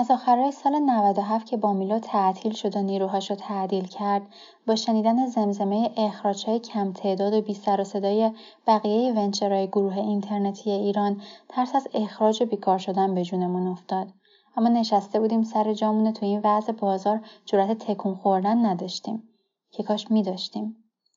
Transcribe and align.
از 0.00 0.10
آخرهای 0.10 0.52
سال 0.52 0.78
97 0.78 1.46
که 1.46 1.56
با 1.56 1.72
میلو 1.72 1.98
تعطیل 1.98 2.52
شد 2.52 2.76
و 2.76 2.82
نیروهاش 2.82 3.30
رو 3.30 3.36
تعدیل 3.36 3.86
کرد 3.86 4.22
با 4.66 4.76
شنیدن 4.76 5.26
زمزمه 5.26 5.90
اخراجهای 5.96 6.58
کم 6.58 6.92
تعداد 6.92 7.32
و 7.32 7.40
بی 7.40 7.54
سر 7.54 7.80
و 7.80 7.84
صدای 7.84 8.32
بقیه 8.66 9.12
ونچرهای 9.12 9.66
گروه 9.66 9.98
اینترنتی 9.98 10.70
ایران 10.70 11.22
ترس 11.48 11.74
از 11.74 11.88
اخراج 11.94 12.42
و 12.42 12.46
بیکار 12.46 12.78
شدن 12.78 13.14
به 13.14 13.24
جونمون 13.24 13.66
افتاد 13.66 14.08
اما 14.56 14.68
نشسته 14.68 15.20
بودیم 15.20 15.42
سر 15.42 15.74
جامون 15.74 16.12
تو 16.12 16.26
این 16.26 16.40
وضع 16.44 16.72
بازار 16.72 17.20
جرأت 17.44 17.78
تکون 17.78 18.14
خوردن 18.14 18.66
نداشتیم 18.66 19.22
که 19.70 19.82
کاش 19.82 20.10
می 20.10 20.22
داشتیم. 20.22 20.76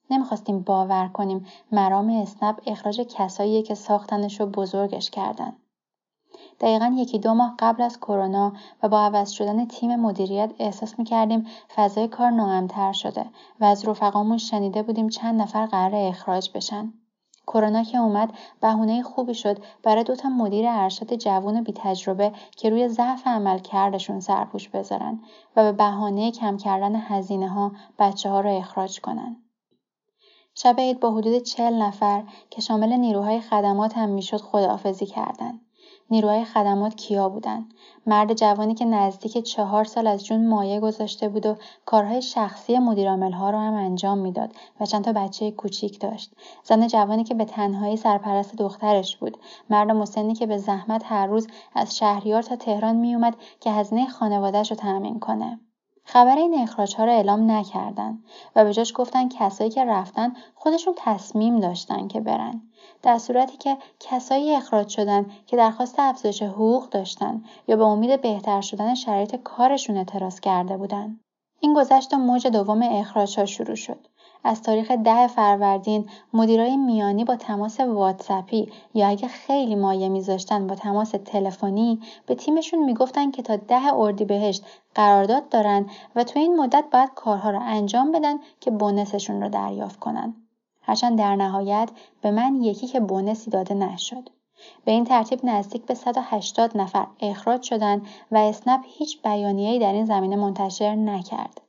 نمی‌خواستیم 0.09 0.59
باور 0.59 1.07
کنیم 1.07 1.45
مرام 1.71 2.09
اسنپ 2.09 2.59
اخراج 2.67 3.01
کساییه 3.01 3.61
که 3.61 3.75
ساختنش 3.75 4.39
رو 4.39 4.45
بزرگش 4.45 5.09
کردن. 5.09 5.55
دقیقا 6.59 6.93
یکی 6.97 7.19
دو 7.19 7.33
ماه 7.33 7.55
قبل 7.59 7.83
از 7.83 7.99
کرونا 7.99 8.53
و 8.83 8.89
با 8.89 8.99
عوض 8.99 9.31
شدن 9.31 9.65
تیم 9.65 9.95
مدیریت 9.95 10.51
احساس 10.59 10.99
می‌کردیم 10.99 11.47
فضای 11.75 12.07
کار 12.07 12.29
ناامتر 12.29 12.91
شده 12.93 13.25
و 13.59 13.65
از 13.65 13.87
رفقامون 13.87 14.37
شنیده 14.37 14.83
بودیم 14.83 15.09
چند 15.09 15.41
نفر 15.41 15.65
قرار 15.65 15.95
اخراج 15.95 16.49
بشن. 16.55 16.93
کرونا 17.47 17.83
که 17.83 17.97
اومد 17.97 18.33
بهونه 18.61 19.03
خوبی 19.03 19.33
شد 19.33 19.63
برای 19.83 20.03
دوتا 20.03 20.29
مدیر 20.29 20.65
ارشد 20.67 21.13
جوون 21.13 21.63
بی 21.63 21.73
تجربه 21.75 22.31
که 22.57 22.69
روی 22.69 22.87
ضعف 22.87 23.27
عمل 23.27 23.59
کردشون 23.59 24.19
سرپوش 24.19 24.69
بذارن 24.69 25.19
و 25.55 25.63
به 25.63 25.71
بهانه 25.71 26.31
کم 26.31 26.57
کردن 26.57 26.95
هزینه 26.95 27.49
ها 27.49 27.71
بچه 27.99 28.29
ها 28.29 28.41
رو 28.41 28.49
اخراج 28.49 28.99
کنن. 28.99 29.35
شب 30.55 30.79
عید 30.79 30.99
با 30.99 31.11
حدود 31.11 31.37
چهل 31.43 31.81
نفر 31.81 32.23
که 32.49 32.61
شامل 32.61 32.93
نیروهای 32.93 33.41
خدمات 33.41 33.97
هم 33.97 34.09
می‌شد 34.09 34.41
خداحافظی 34.41 35.05
کردند. 35.05 35.61
نیروهای 36.09 36.45
خدمات 36.45 36.95
کیا 36.95 37.29
بودن؟ 37.29 37.65
مرد 38.05 38.33
جوانی 38.33 38.75
که 38.75 38.85
نزدیک 38.85 39.37
چهار 39.37 39.83
سال 39.83 40.07
از 40.07 40.25
جون 40.25 40.47
مایه 40.47 40.79
گذاشته 40.79 41.29
بود 41.29 41.45
و 41.45 41.55
کارهای 41.85 42.21
شخصی 42.21 42.79
مدیرعاملها 42.79 43.49
رو 43.49 43.57
هم 43.57 43.73
انجام 43.73 44.17
می‌داد 44.17 44.53
و 44.79 44.85
چند 44.85 45.03
تا 45.03 45.13
بچه 45.13 45.51
کوچیک 45.51 45.99
داشت. 45.99 46.33
زن 46.63 46.87
جوانی 46.87 47.23
که 47.23 47.33
به 47.33 47.45
تنهایی 47.45 47.97
سرپرست 47.97 48.55
دخترش 48.55 49.17
بود. 49.17 49.37
مرد 49.69 49.91
مسنی 49.91 50.33
که 50.33 50.45
به 50.47 50.57
زحمت 50.57 51.01
هر 51.05 51.27
روز 51.27 51.47
از 51.75 51.97
شهریار 51.97 52.41
تا 52.41 52.55
تهران 52.55 52.95
میومد 52.95 53.35
که 53.59 53.71
هزینه 53.71 54.07
خانوادهش 54.07 54.71
رو 54.71 54.77
تأمین 54.77 55.19
کنه. 55.19 55.59
خبر 56.05 56.35
این 56.37 56.59
اخراج 56.59 56.95
ها 56.95 57.03
را 57.03 57.11
اعلام 57.11 57.51
نکردن 57.51 58.19
و 58.55 58.63
به 58.63 58.73
جاش 58.73 58.93
گفتن 58.95 59.29
کسایی 59.29 59.69
که 59.69 59.85
رفتن 59.85 60.33
خودشون 60.55 60.93
تصمیم 60.97 61.59
داشتن 61.59 62.07
که 62.07 62.21
برن. 62.21 62.61
در 63.01 63.17
صورتی 63.17 63.57
که 63.57 63.77
کسایی 63.99 64.55
اخراج 64.55 64.87
شدن 64.89 65.31
که 65.47 65.57
درخواست 65.57 65.95
افزایش 65.99 66.43
حقوق 66.43 66.89
داشتن 66.89 67.43
یا 67.67 67.75
به 67.75 67.83
امید 67.83 68.21
بهتر 68.21 68.61
شدن 68.61 68.95
شرایط 68.95 69.35
کارشون 69.35 69.97
اعتراض 69.97 70.39
کرده 70.39 70.77
بودن. 70.77 71.19
این 71.59 71.73
گذشت 71.73 72.13
موج 72.13 72.47
دوم 72.47 72.81
اخراج 72.81 73.39
ها 73.39 73.45
شروع 73.45 73.75
شد. 73.75 74.07
از 74.43 74.61
تاریخ 74.61 74.91
ده 74.91 75.27
فروردین 75.27 76.09
مدیرای 76.33 76.77
میانی 76.77 77.23
با 77.23 77.35
تماس 77.35 77.79
واتسپی 77.79 78.69
یا 78.93 79.07
اگه 79.07 79.27
خیلی 79.27 79.75
مایه 79.75 80.09
میذاشتن 80.09 80.67
با 80.67 80.75
تماس 80.75 81.11
تلفنی 81.25 81.99
به 82.25 82.35
تیمشون 82.35 82.85
می‌گفتن 82.85 83.31
که 83.31 83.41
تا 83.41 83.55
ده 83.55 83.93
اردیبهشت 83.93 84.65
قرارداد 84.95 85.49
دارن 85.49 85.85
و 86.15 86.23
تو 86.23 86.39
این 86.39 86.55
مدت 86.55 86.85
باید 86.91 87.09
کارها 87.15 87.49
رو 87.49 87.59
انجام 87.61 88.11
بدن 88.11 88.35
که 88.59 88.71
بونسشون 88.71 89.41
رو 89.41 89.49
دریافت 89.49 89.99
کنن. 89.99 90.35
هرچند 90.81 91.17
در 91.17 91.35
نهایت 91.35 91.89
به 92.21 92.31
من 92.31 92.61
یکی 92.61 92.87
که 92.87 92.99
بونسی 92.99 93.51
داده 93.51 93.73
نشد. 93.73 94.29
به 94.85 94.91
این 94.91 95.03
ترتیب 95.03 95.39
نزدیک 95.43 95.85
به 95.85 95.93
180 95.93 96.77
نفر 96.77 97.07
اخراج 97.19 97.61
شدند 97.61 98.07
و 98.31 98.37
اسنپ 98.37 98.81
هیچ 98.87 99.21
بیانیه‌ای 99.21 99.79
در 99.79 99.93
این 99.93 100.05
زمینه 100.05 100.35
منتشر 100.35 100.95
نکرد. 100.95 101.62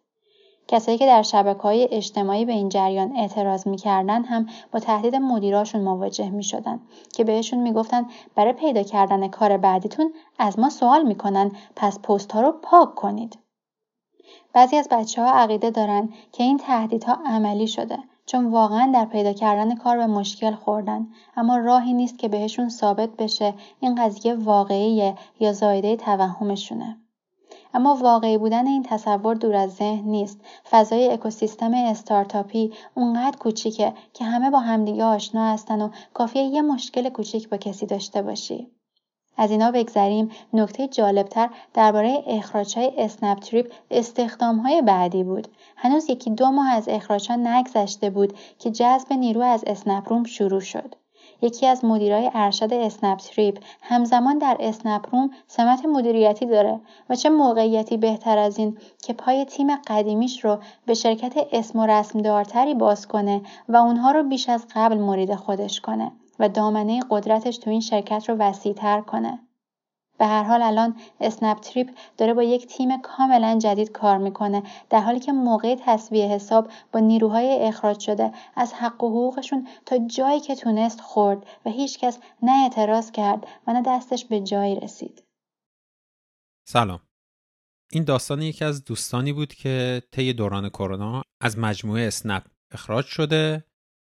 کسایی 0.69 0.99
که 0.99 1.07
در 1.07 1.23
شبکه 1.23 1.63
های 1.63 1.89
اجتماعی 1.91 2.45
به 2.45 2.53
این 2.53 2.69
جریان 2.69 3.17
اعتراض 3.17 3.67
می‌کردن 3.67 4.25
هم 4.25 4.47
با 4.73 4.79
تهدید 4.79 5.17
مدیراشون 5.17 5.81
مواجه 5.81 6.31
می‌شدن 6.31 6.81
که 7.13 7.25
بهشون 7.25 7.61
می‌گفتن 7.61 8.07
برای 8.35 8.53
پیدا 8.53 8.83
کردن 8.83 9.29
کار 9.29 9.57
بعدیتون 9.57 10.13
از 10.39 10.59
ما 10.59 10.71
سوال 10.71 11.03
می‌کنن 11.03 11.53
پس 11.77 11.99
پست 11.99 12.33
ها 12.33 12.41
رو 12.41 12.53
پاک 12.63 12.95
کنید. 12.95 13.39
بعضی 14.53 14.77
از 14.77 14.89
بچه 14.91 15.23
ها 15.23 15.31
عقیده 15.31 15.71
دارن 15.71 16.09
که 16.33 16.45
این 16.45 16.59
تهدیدها 16.59 17.19
عملی 17.27 17.67
شده 17.67 17.99
چون 18.27 18.51
واقعا 18.51 18.91
در 18.95 19.05
پیدا 19.05 19.33
کردن 19.33 19.75
کار 19.75 19.97
به 19.97 20.07
مشکل 20.07 20.55
خوردن 20.55 21.07
اما 21.37 21.57
راهی 21.57 21.93
نیست 21.93 22.19
که 22.19 22.29
بهشون 22.29 22.69
ثابت 22.69 23.11
بشه 23.17 23.55
این 23.81 23.95
قضیه 23.95 24.35
واقعیه 24.35 25.15
یا 25.41 25.53
زایده 25.53 25.97
توهمشونه. 25.97 27.04
اما 27.75 27.95
واقعی 27.95 28.39
بودن 28.39 28.67
این 28.67 28.83
تصور 28.83 29.35
دور 29.35 29.55
از 29.57 29.75
ذهن 29.75 30.05
نیست. 30.05 30.41
فضای 30.71 31.13
اکوسیستم 31.13 31.75
استارتاپی 31.75 32.73
اونقدر 32.95 33.39
کوچیکه 33.39 33.93
که 34.13 34.25
همه 34.25 34.51
با 34.51 34.59
همدیگه 34.59 35.05
آشنا 35.05 35.53
هستن 35.53 35.83
و 35.83 35.89
کافیه 36.15 36.43
یه 36.43 36.63
مشکل 36.63 37.09
کوچیک 37.09 37.49
با 37.49 37.57
کسی 37.57 37.87
داشته 37.87 38.23
باشی. 38.23 38.71
از 39.37 39.51
اینا 39.51 39.71
بگذریم. 39.71 40.31
نکته 40.53 40.89
جالبتر 40.89 41.51
درباره 41.75 42.25
اخراجهای 42.27 42.93
اسنپ 42.99 43.39
تریپ 43.39 43.73
های 44.41 44.83
بعدی 44.83 45.25
بود. 45.25 45.49
هنوز 45.77 46.11
یکی 46.11 46.31
دو 46.31 46.51
ماه 46.51 46.71
از 46.73 46.89
اخراجها 46.89 47.37
نگذشته 47.37 48.11
بود 48.11 48.39
که 48.59 48.71
جذب 48.71 49.13
نیرو 49.13 49.43
از 49.43 49.65
اسنپ 49.67 50.09
روم 50.09 50.25
شروع 50.25 50.61
شد. 50.61 50.95
یکی 51.45 51.67
از 51.67 51.85
مدیرای 51.85 52.31
ارشد 52.35 52.73
اسنپ 52.73 53.19
تریپ 53.19 53.59
همزمان 53.83 54.39
در 54.39 54.57
اسنپ 54.61 55.07
روم 55.13 55.31
سمت 55.47 55.85
مدیریتی 55.85 56.47
داره 56.47 56.81
و 57.11 57.15
چه 57.15 57.31
موقعیتی 57.31 57.97
بهتر 57.97 58.39
از 58.39 58.59
این 58.59 58.79
که 59.03 59.13
پای 59.13 59.45
تیم 59.45 59.77
قدیمیش 59.77 60.45
رو 60.45 60.59
به 60.87 60.95
شرکت 60.95 61.35
اسم 61.53 61.79
و 61.79 61.87
رسم 61.87 62.19
دارتری 62.19 62.75
باز 62.75 63.09
کنه 63.09 63.43
و 63.69 63.77
اونها 63.77 64.11
رو 64.11 64.23
بیش 64.23 64.49
از 64.49 64.67
قبل 64.75 64.99
مرید 64.99 65.35
خودش 65.35 65.81
کنه 65.81 66.13
و 66.39 66.49
دامنه 66.49 67.01
قدرتش 67.11 67.59
تو 67.59 67.71
این 67.71 67.81
شرکت 67.81 68.29
رو 68.29 68.35
وسیعتر 68.35 69.01
کنه. 69.01 69.39
به 70.19 70.27
هر 70.27 70.43
حال 70.43 70.63
الان 70.63 70.97
اسنپ 71.21 71.61
تریپ 71.61 71.91
داره 72.19 72.35
با 72.35 72.43
یک 72.43 72.67
تیم 72.67 73.01
کاملا 73.03 73.59
جدید 73.59 73.93
کار 73.93 74.19
می‌کنه 74.19 74.63
در 74.91 75.01
حالی 75.01 75.21
که 75.21 75.33
موقع 75.33 75.77
تصویه 75.87 76.27
حساب 76.27 76.71
با 76.93 77.01
نیروهای 77.01 77.59
اخراج 77.61 78.01
شده 78.01 78.33
از 78.57 78.73
حق 78.73 79.05
و 79.05 79.09
حقوقشون 79.09 79.69
تا 79.87 79.99
جایی 79.99 80.41
که 80.41 80.55
تونست 80.55 81.01
خورد 81.01 81.47
و 81.67 81.71
هیچکس 81.71 82.19
نه 82.43 82.53
اعتراض 82.63 83.11
کرد 83.11 83.47
و 83.67 83.73
نه 83.73 83.83
دستش 83.87 84.25
به 84.25 84.41
جایی 84.41 84.81
رسید. 84.81 85.23
سلام. 86.69 87.01
این 87.93 88.05
داستان 88.05 88.43
یکی 88.43 88.65
از 88.65 88.85
دوستانی 88.85 89.33
بود 89.33 89.55
که 89.55 90.03
طی 90.13 90.33
دوران 90.33 90.69
کرونا 90.69 91.23
از 91.41 91.59
مجموعه 91.59 92.07
اسنپ 92.07 92.45
اخراج 92.73 93.05
شده 93.05 93.65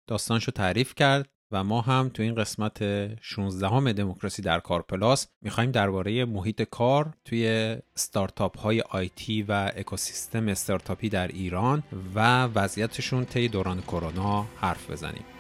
داستانشو 0.08 0.52
تعریف 0.52 0.94
کرد. 0.94 1.35
و 1.52 1.64
ما 1.64 1.80
هم 1.80 2.10
تو 2.14 2.22
این 2.22 2.34
قسمت 2.34 2.78
16 3.22 3.68
همه 3.68 3.92
دموکراسی 3.92 4.42
در 4.42 4.60
کار 4.60 4.82
پلاس 4.82 5.26
می‌خوایم 5.42 5.70
درباره 5.70 6.24
محیط 6.24 6.62
کار 6.62 7.14
توی 7.24 7.76
ستارتاپ 7.94 8.58
های 8.58 8.80
آیتی 8.80 9.42
و 9.42 9.72
اکوسیستم 9.76 10.48
استارتاپی 10.48 11.08
در 11.08 11.28
ایران 11.28 11.82
و 12.14 12.44
وضعیتشون 12.44 13.24
طی 13.24 13.48
دوران 13.48 13.82
کرونا 13.82 14.46
حرف 14.60 14.90
بزنیم. 14.90 15.35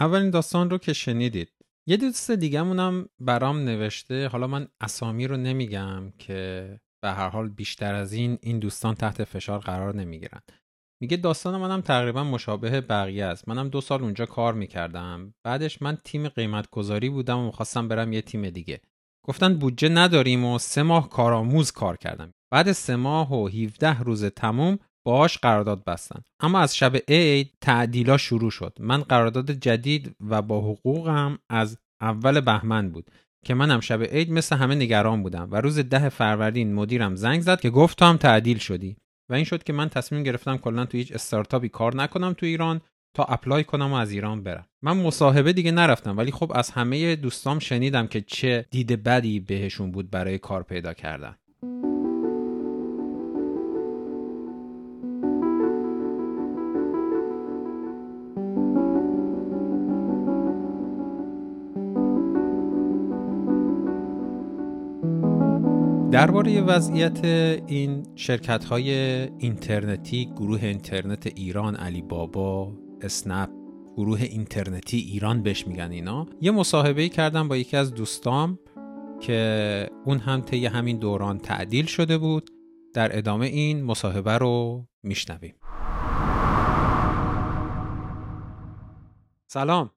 اولین 0.00 0.30
داستان 0.30 0.70
رو 0.70 0.78
که 0.78 0.92
شنیدید. 0.92 1.52
یه 1.86 1.96
دوست 1.96 2.30
دیگه‌مونم 2.30 3.08
برام 3.20 3.58
نوشته 3.58 4.28
حالا 4.28 4.46
من 4.46 4.68
اسامی 4.80 5.26
رو 5.26 5.36
نمیگم 5.36 6.12
که 6.18 6.80
به 7.02 7.10
هر 7.10 7.28
حال 7.28 7.48
بیشتر 7.48 7.94
از 7.94 8.12
این 8.12 8.38
این 8.42 8.58
دوستان 8.58 8.94
تحت 8.94 9.24
فشار 9.24 9.58
قرار 9.58 9.94
نمی‌گیرن. 9.94 10.40
میگه 11.00 11.16
داستان 11.16 11.60
منم 11.60 11.80
تقریبا 11.80 12.24
مشابه 12.24 12.80
بقیه 12.80 13.24
است. 13.24 13.48
منم 13.48 13.68
دو 13.68 13.80
سال 13.80 14.02
اونجا 14.02 14.26
کار 14.26 14.54
می‌کردم. 14.54 15.34
بعدش 15.44 15.82
من 15.82 15.98
تیم 16.04 16.28
قیمت 16.28 16.70
گذاری 16.70 17.08
بودم 17.08 17.38
و 17.38 17.46
می‌خواستم 17.46 17.88
برم 17.88 18.12
یه 18.12 18.22
تیم 18.22 18.50
دیگه. 18.50 18.80
گفتن 19.26 19.54
بودجه 19.54 19.88
نداریم 19.88 20.44
و 20.44 20.58
سه 20.58 20.82
ماه 20.82 21.08
کارآموز 21.08 21.72
کار 21.72 21.96
کردم. 21.96 22.34
بعد 22.52 22.72
سه 22.72 22.96
ماه 22.96 23.32
و 23.32 23.48
17 23.48 24.00
روز 24.00 24.24
تموم 24.24 24.78
باهاش 25.04 25.38
قرارداد 25.38 25.84
بستن. 25.84 26.20
اما 26.40 26.60
از 26.60 26.76
شب 26.76 26.96
عید 27.08 27.52
تعدیلا 27.60 28.16
شروع 28.16 28.50
شد. 28.50 28.76
من 28.80 29.02
قرارداد 29.02 29.50
جدید 29.50 30.16
و 30.20 30.42
با 30.42 30.60
حقوقم 30.60 31.38
از 31.48 31.78
اول 32.00 32.40
بهمن 32.40 32.90
بود 32.90 33.10
که 33.44 33.54
منم 33.54 33.80
شب 33.80 34.02
عید 34.02 34.32
مثل 34.32 34.56
همه 34.56 34.74
نگران 34.74 35.22
بودم 35.22 35.48
و 35.50 35.60
روز 35.60 35.78
ده 35.78 36.08
فروردین 36.08 36.74
مدیرم 36.74 37.14
زنگ 37.14 37.40
زد 37.40 37.60
که 37.60 37.70
گفت 37.70 37.98
تو 37.98 38.04
هم 38.04 38.16
تعدیل 38.16 38.58
شدی 38.58 38.96
و 39.30 39.34
این 39.34 39.44
شد 39.44 39.62
که 39.62 39.72
من 39.72 39.88
تصمیم 39.88 40.22
گرفتم 40.22 40.56
کلا 40.56 40.84
تو 40.84 40.98
هیچ 40.98 41.12
استارتاپی 41.12 41.68
کار 41.68 41.96
نکنم 41.96 42.32
تو 42.32 42.46
ایران 42.46 42.80
تا 43.16 43.24
اپلای 43.24 43.64
کنم 43.64 43.92
و 43.92 43.94
از 43.94 44.10
ایران 44.10 44.42
برم. 44.42 44.66
من 44.82 44.96
مصاحبه 44.96 45.52
دیگه 45.52 45.70
نرفتم 45.72 46.18
ولی 46.18 46.30
خب 46.30 46.52
از 46.54 46.70
همه 46.70 47.16
دوستام 47.16 47.58
شنیدم 47.58 48.06
که 48.06 48.20
چه 48.20 48.66
دید 48.70 49.02
بدی 49.02 49.40
بهشون 49.40 49.90
بود 49.90 50.10
برای 50.10 50.38
کار 50.38 50.62
پیدا 50.62 50.94
کردن. 50.94 51.36
درباره 66.20 66.60
وضعیت 66.60 67.24
این 67.24 68.06
شرکت 68.14 68.64
های 68.64 68.90
اینترنتی 69.38 70.26
گروه 70.36 70.64
اینترنت 70.64 71.26
ایران 71.26 71.76
علی 71.76 72.02
بابا 72.02 72.72
اسنپ 73.00 73.50
گروه 73.96 74.22
اینترنتی 74.22 74.98
ایران 74.98 75.42
بهش 75.42 75.66
میگن 75.66 75.90
اینا 75.90 76.26
یه 76.40 76.50
مصاحبه 76.50 77.08
کردم 77.08 77.48
با 77.48 77.56
یکی 77.56 77.76
از 77.76 77.94
دوستام 77.94 78.58
که 79.20 79.90
اون 80.04 80.18
هم 80.18 80.40
طی 80.40 80.66
همین 80.66 80.98
دوران 80.98 81.38
تعدیل 81.38 81.86
شده 81.86 82.18
بود. 82.18 82.50
در 82.94 83.18
ادامه 83.18 83.46
این 83.46 83.84
مصاحبه 83.84 84.38
رو 84.38 84.86
میشنویم. 85.02 85.54
سلام. 89.46 89.90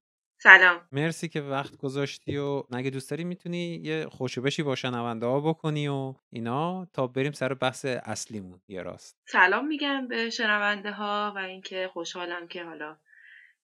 سلام. 0.44 0.82
مرسی 0.92 1.28
که 1.28 1.42
وقت 1.42 1.78
گذاشتی 1.78 2.38
و 2.38 2.64
نگه 2.72 2.90
دوست 2.90 3.10
داری 3.12 3.24
می‌تونی 3.24 3.76
یه 3.76 4.06
خوشبشی 4.12 4.64
با 4.64 4.76
شنونده 4.76 5.26
ها 5.26 5.40
بکنی 5.40 5.88
و 5.88 6.14
اینا 6.30 6.86
تا 6.94 7.08
بریم 7.08 7.32
سر 7.32 7.54
بحث 7.54 7.86
اصلیمون. 7.86 8.62
یه 8.68 8.82
راست. 8.82 9.18
سلام 9.28 9.68
میگم 9.68 10.08
به 10.08 10.30
شنونده 10.30 10.92
ها 10.92 11.34
و 11.36 11.40
اینکه 11.40 11.90
خوشحالم 11.94 12.48
که 12.48 12.64
حالا 12.64 12.98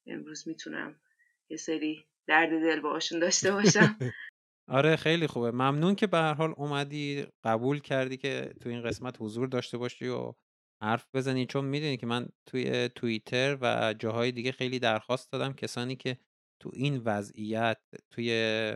امروز 0.07 0.47
می‌تونم 0.47 0.95
یه 1.49 1.57
سری 1.57 2.05
درد 2.27 2.49
دل 2.49 2.79
باشون 2.79 3.19
داشته 3.19 3.51
باشم. 3.51 3.97
آره 4.77 4.95
خیلی 4.95 5.27
خوبه. 5.27 5.51
ممنون 5.51 5.95
که 5.95 6.07
به 6.07 6.17
هر 6.17 6.33
حال 6.33 6.53
اومدی 6.57 7.27
قبول 7.43 7.79
کردی 7.79 8.17
که 8.17 8.53
تو 8.61 8.69
این 8.69 8.83
قسمت 8.83 9.15
حضور 9.19 9.47
داشته 9.47 9.77
باشی 9.77 10.07
و 10.07 10.33
حرف 10.81 11.05
بزنی. 11.13 11.45
چون 11.45 11.65
می‌دونی 11.65 11.97
که 11.97 12.05
من 12.05 12.29
توی 12.45 12.89
توییتر 12.89 13.57
و 13.61 13.93
جاهای 13.99 14.31
دیگه 14.31 14.51
خیلی 14.51 14.79
درخواست 14.79 15.31
دادم. 15.31 15.53
کسانی 15.53 15.95
که 15.95 16.17
تو 16.59 16.71
این 16.73 16.97
وضعیت 16.97 17.77
توی 18.11 18.73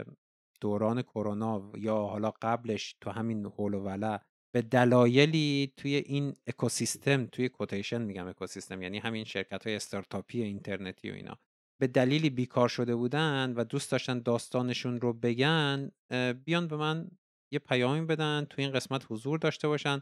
دوران 0.61 1.01
کرونا 1.01 1.71
یا 1.77 1.95
حالا 1.95 2.33
قبلش 2.41 2.95
تو 3.01 3.09
همین 3.11 3.45
حول 3.45 3.73
و 3.73 3.79
ولا 3.79 4.19
به 4.55 4.61
دلایلی 4.61 5.73
توی 5.77 5.95
این 5.95 6.35
اکوسیستم 6.47 7.25
توی 7.25 7.49
کوتیشن 7.49 8.01
میگم 8.01 8.27
اکوسیستم 8.27 8.81
یعنی 8.81 8.99
همین 8.99 9.23
شرکت 9.23 9.67
های 9.67 9.75
استارتاپی 9.75 10.41
اینترنتی 10.41 11.11
و 11.11 11.13
اینا 11.13 11.37
به 11.81 11.87
دلیلی 11.87 12.29
بیکار 12.29 12.69
شده 12.69 12.95
بودن 12.95 13.53
و 13.57 13.63
دوست 13.63 13.91
داشتن 13.91 14.19
داستانشون 14.19 15.01
رو 15.01 15.13
بگن 15.13 15.91
بیان 16.45 16.67
به 16.67 16.77
من 16.77 17.11
یه 17.53 17.59
پیامی 17.59 18.05
بدن 18.05 18.45
تو 18.49 18.61
این 18.61 18.71
قسمت 18.71 19.05
حضور 19.09 19.39
داشته 19.39 19.67
باشن. 19.67 20.01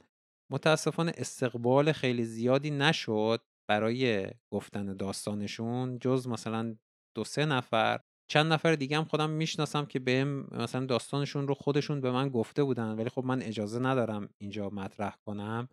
متاسفانه 0.52 1.12
استقبال 1.18 1.92
خیلی 1.92 2.24
زیادی 2.24 2.72
نشد 2.72 3.42
برای 3.70 4.28
گفتن 4.54 4.96
داستانشون 4.96 6.00
جز 6.00 6.28
مثلا 6.28 6.76
دو 7.16 7.24
سه 7.24 7.46
نفر. 7.46 8.00
چند 8.32 8.54
نفر 8.54 8.76
دیگه 8.76 8.98
هم 8.98 9.06
خودم 9.06 9.30
می‌شناسم 9.30 9.86
که 9.86 10.00
بهم 10.00 10.48
مثلا 10.52 10.86
داستانشون 10.86 11.48
رو 11.48 11.54
خودشون 11.54 12.02
به 12.02 12.12
من 12.12 12.30
گفته 12.30 12.64
بودن 12.64 12.96
ولی 12.96 13.10
خب 13.10 13.26
من 13.26 13.42
اجازه 13.42 13.80
ندارم 13.80 14.30
اینجا 14.38 14.70
مطرح 14.70 15.16
کنم. 15.26 15.70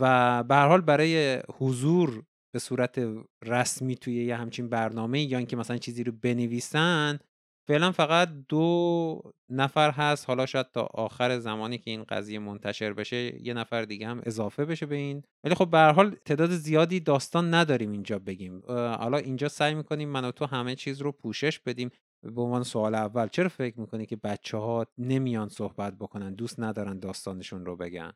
و 0.00 0.42
به 0.44 0.54
هر 0.54 0.68
حال 0.68 0.80
برای 0.80 1.42
حضور 1.58 2.22
به 2.54 2.58
صورت 2.58 3.00
رسمی 3.44 3.96
توی 3.96 4.24
یه 4.24 4.36
همچین 4.36 4.68
برنامه 4.68 5.22
یا 5.22 5.38
اینکه 5.38 5.56
مثلا 5.56 5.78
چیزی 5.78 6.04
رو 6.04 6.12
بنویسن 6.12 7.18
فعلا 7.66 7.92
فقط 7.92 8.28
دو 8.48 9.22
نفر 9.48 9.90
هست. 9.90 10.28
حالا 10.28 10.46
شاید 10.46 10.70
تا 10.70 10.82
آخر 10.82 11.38
زمانی 11.38 11.78
که 11.78 11.90
این 11.90 12.04
قضیه 12.04 12.38
منتشر 12.38 12.92
بشه 12.92 13.42
یه 13.42 13.54
نفر 13.54 13.82
دیگه 13.82 14.06
هم 14.06 14.22
اضافه 14.26 14.64
بشه 14.64 14.86
به 14.86 14.96
این. 14.96 15.22
ولی 15.44 15.54
خب 15.54 15.70
به 15.70 15.78
هر 15.78 15.92
حال 15.92 16.10
تعداد 16.10 16.50
زیادی 16.50 17.00
داستان 17.00 17.54
نداریم 17.54 17.92
اینجا 17.92 18.18
بگیم. 18.18 18.62
حالا 18.68 19.18
اینجا 19.18 19.48
سعی 19.48 19.74
می‌کنیم 19.74 20.08
من 20.08 20.24
و 20.24 20.30
تو 20.30 20.46
همه 20.46 20.74
چیز 20.74 21.02
رو 21.02 21.12
پوشش 21.12 21.60
بدیم. 21.60 21.90
به 22.22 22.42
عنوان 22.42 22.62
سوال 22.62 22.94
اول 22.94 23.28
چرا 23.28 23.48
فکر 23.48 23.80
می‌کنی 23.80 24.06
که 24.06 24.16
بچه 24.16 24.56
ها 24.56 24.86
نمیان 24.98 25.48
صحبت 25.48 25.94
بکنن؟ 26.00 26.34
دوست 26.34 26.60
ندارن 26.60 26.98
داستانشون 26.98 27.66
رو 27.66 27.76
بگن. 27.76 28.12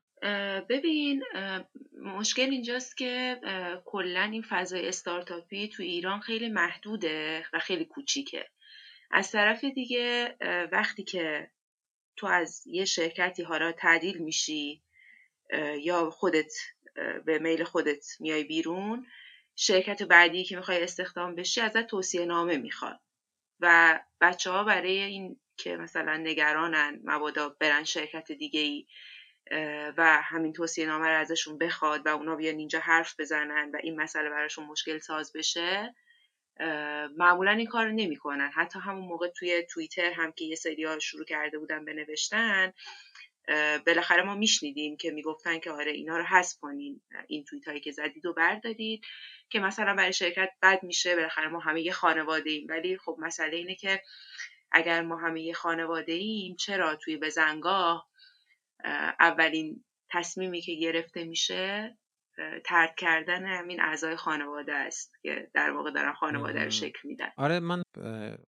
ببین 0.71 1.23
مشکل 2.03 2.51
اینجاست 2.51 2.97
که 2.97 3.41
کلا 3.85 4.23
این 4.23 4.45
فضای 4.49 4.89
استارتاپی 4.89 5.69
تو 5.69 5.83
ایران 5.83 6.21
خیلی 6.21 6.49
محدوده 6.49 7.43
و 7.53 7.59
خیلی 7.59 7.85
کوچیکه. 7.85 8.45
از 9.11 9.31
طرف 9.31 9.65
دیگه 9.65 10.37
وقتی 10.73 11.05
که 11.05 11.51
تو 12.17 12.27
از 12.27 12.67
یه 12.67 12.85
شرکتی 12.85 13.43
حالا 13.43 13.73
تعدیل 13.73 14.19
میشی 14.19 14.83
یا 15.79 16.11
خودت 16.11 16.53
به 17.25 17.39
میل 17.39 17.65
خودت 17.65 18.07
میای 18.21 18.45
بیرون 18.45 19.07
شرکت 19.57 20.03
بعدی 20.03 20.45
که 20.45 20.57
می‌خوای 20.57 20.83
استخدام 20.83 21.35
بشی 21.35 21.61
ازت 21.61 21.87
توصیه 21.87 22.25
نامه 22.25 22.57
می‌خواد. 22.57 23.01
و 23.61 24.01
بچه 24.21 24.51
ها 24.51 24.65
برای 24.65 24.99
این 24.99 25.41
که 25.57 25.77
مثلا 25.77 26.17
نگرانن 26.17 27.01
مبادا 27.05 27.49
برن 27.49 27.85
شرکت 27.85 28.33
دیگه 28.33 28.61
ای 28.61 28.87
و 29.97 30.23
همین 30.23 30.53
توصیه 30.53 30.87
نامه 30.87 31.07
رو 31.07 31.19
ازشون 31.19 31.59
بخواد 31.59 32.07
و 32.07 32.09
اونا 32.09 32.37
بیان 32.37 32.59
اینجا 32.59 32.81
حرف 32.81 33.21
بزنن 33.21 33.71
و 33.71 33.79
این 33.83 34.01
مسئله 34.01 34.31
براشون 34.31 34.67
مشکل 34.67 34.99
ساز 34.99 35.33
بشه 35.33 35.95
معمولا 37.17 37.51
این 37.51 37.67
کار 37.67 37.91
نمی‌کنن. 37.91 38.51
حتی 38.55 38.79
همون 38.79 39.09
موقع 39.09 39.29
توی 39.29 39.63
توییتر 39.71 40.13
هم 40.13 40.33
که 40.33 40.45
یه 40.45 40.55
سری 40.55 40.85
ها 40.85 40.99
شروع 40.99 41.25
کرده 41.25 41.59
بودن 41.59 41.85
به 41.85 41.93
نوشتن 41.93 42.73
بالاخره 43.87 44.23
ما 44.23 44.35
میشنیدیم 44.35 44.97
که 44.97 45.11
می‌گفتن 45.11 45.59
که 45.59 45.71
آره 45.71 45.93
اینا 45.93 46.17
رو 46.17 46.25
حذف 46.25 46.59
کنین 46.61 47.01
این 47.29 47.45
توییت 47.45 47.69
هایی 47.69 47.81
که 47.81 47.91
زدید 47.93 48.27
و 48.27 48.33
بردارید 48.33 49.05
که 49.51 49.61
مثلا 49.61 49.95
برای 49.95 50.13
شرکت 50.13 50.51
بد 50.63 50.83
میشه 50.83 51.17
بالاخره 51.17 51.49
ما 51.49 51.59
همه 51.59 51.83
یه 51.83 51.93
خانواده 51.93 52.51
ایم. 52.51 52.67
ولی 52.69 52.97
خب 52.97 53.17
مسئله 53.19 53.57
اینه 53.57 53.75
که 53.75 54.03
اگر 54.73 55.03
ما 55.03 55.17
همه 55.17 55.43
یه 55.43 55.55
خانواده 55.55 56.13
ایم 56.13 56.57
چرا 56.57 56.97
توی 56.97 57.17
بزنگاه 57.17 58.09
اولین 59.21 59.85
تصمیمی 60.11 60.61
که 60.61 60.75
گرفته 60.75 61.25
میشه 61.25 61.99
ترک 62.65 62.95
کردن 62.97 63.47
همین 63.47 63.81
اعضای 63.81 64.17
خانواده 64.17 64.75
است 64.75 65.13
که 65.23 65.51
در 65.55 65.71
واقع 65.71 65.91
دارن 65.91 66.13
خانواده 66.13 66.65
رو 66.65 66.71
شکل 66.71 67.09
میدن. 67.09 67.29
آره 67.37 67.61
من 67.61 67.83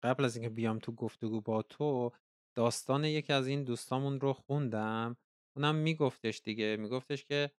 قبل 0.03 0.25
از 0.25 0.37
اینکه 0.37 0.49
بیام 0.49 0.79
تو 0.79 0.91
گفتگو 0.91 1.41
با 1.41 1.61
تو 1.61 2.11
داستان 2.55 3.03
یکی 3.03 3.33
از 3.33 3.47
این 3.47 3.63
دوستامون 3.63 4.19
رو 4.19 4.33
خوندم. 4.33 5.17
اونم 5.55 5.75
میگفتش 5.75 6.41
دیگه 6.43 6.77
میگفتش 6.79 7.25
که 7.25 7.51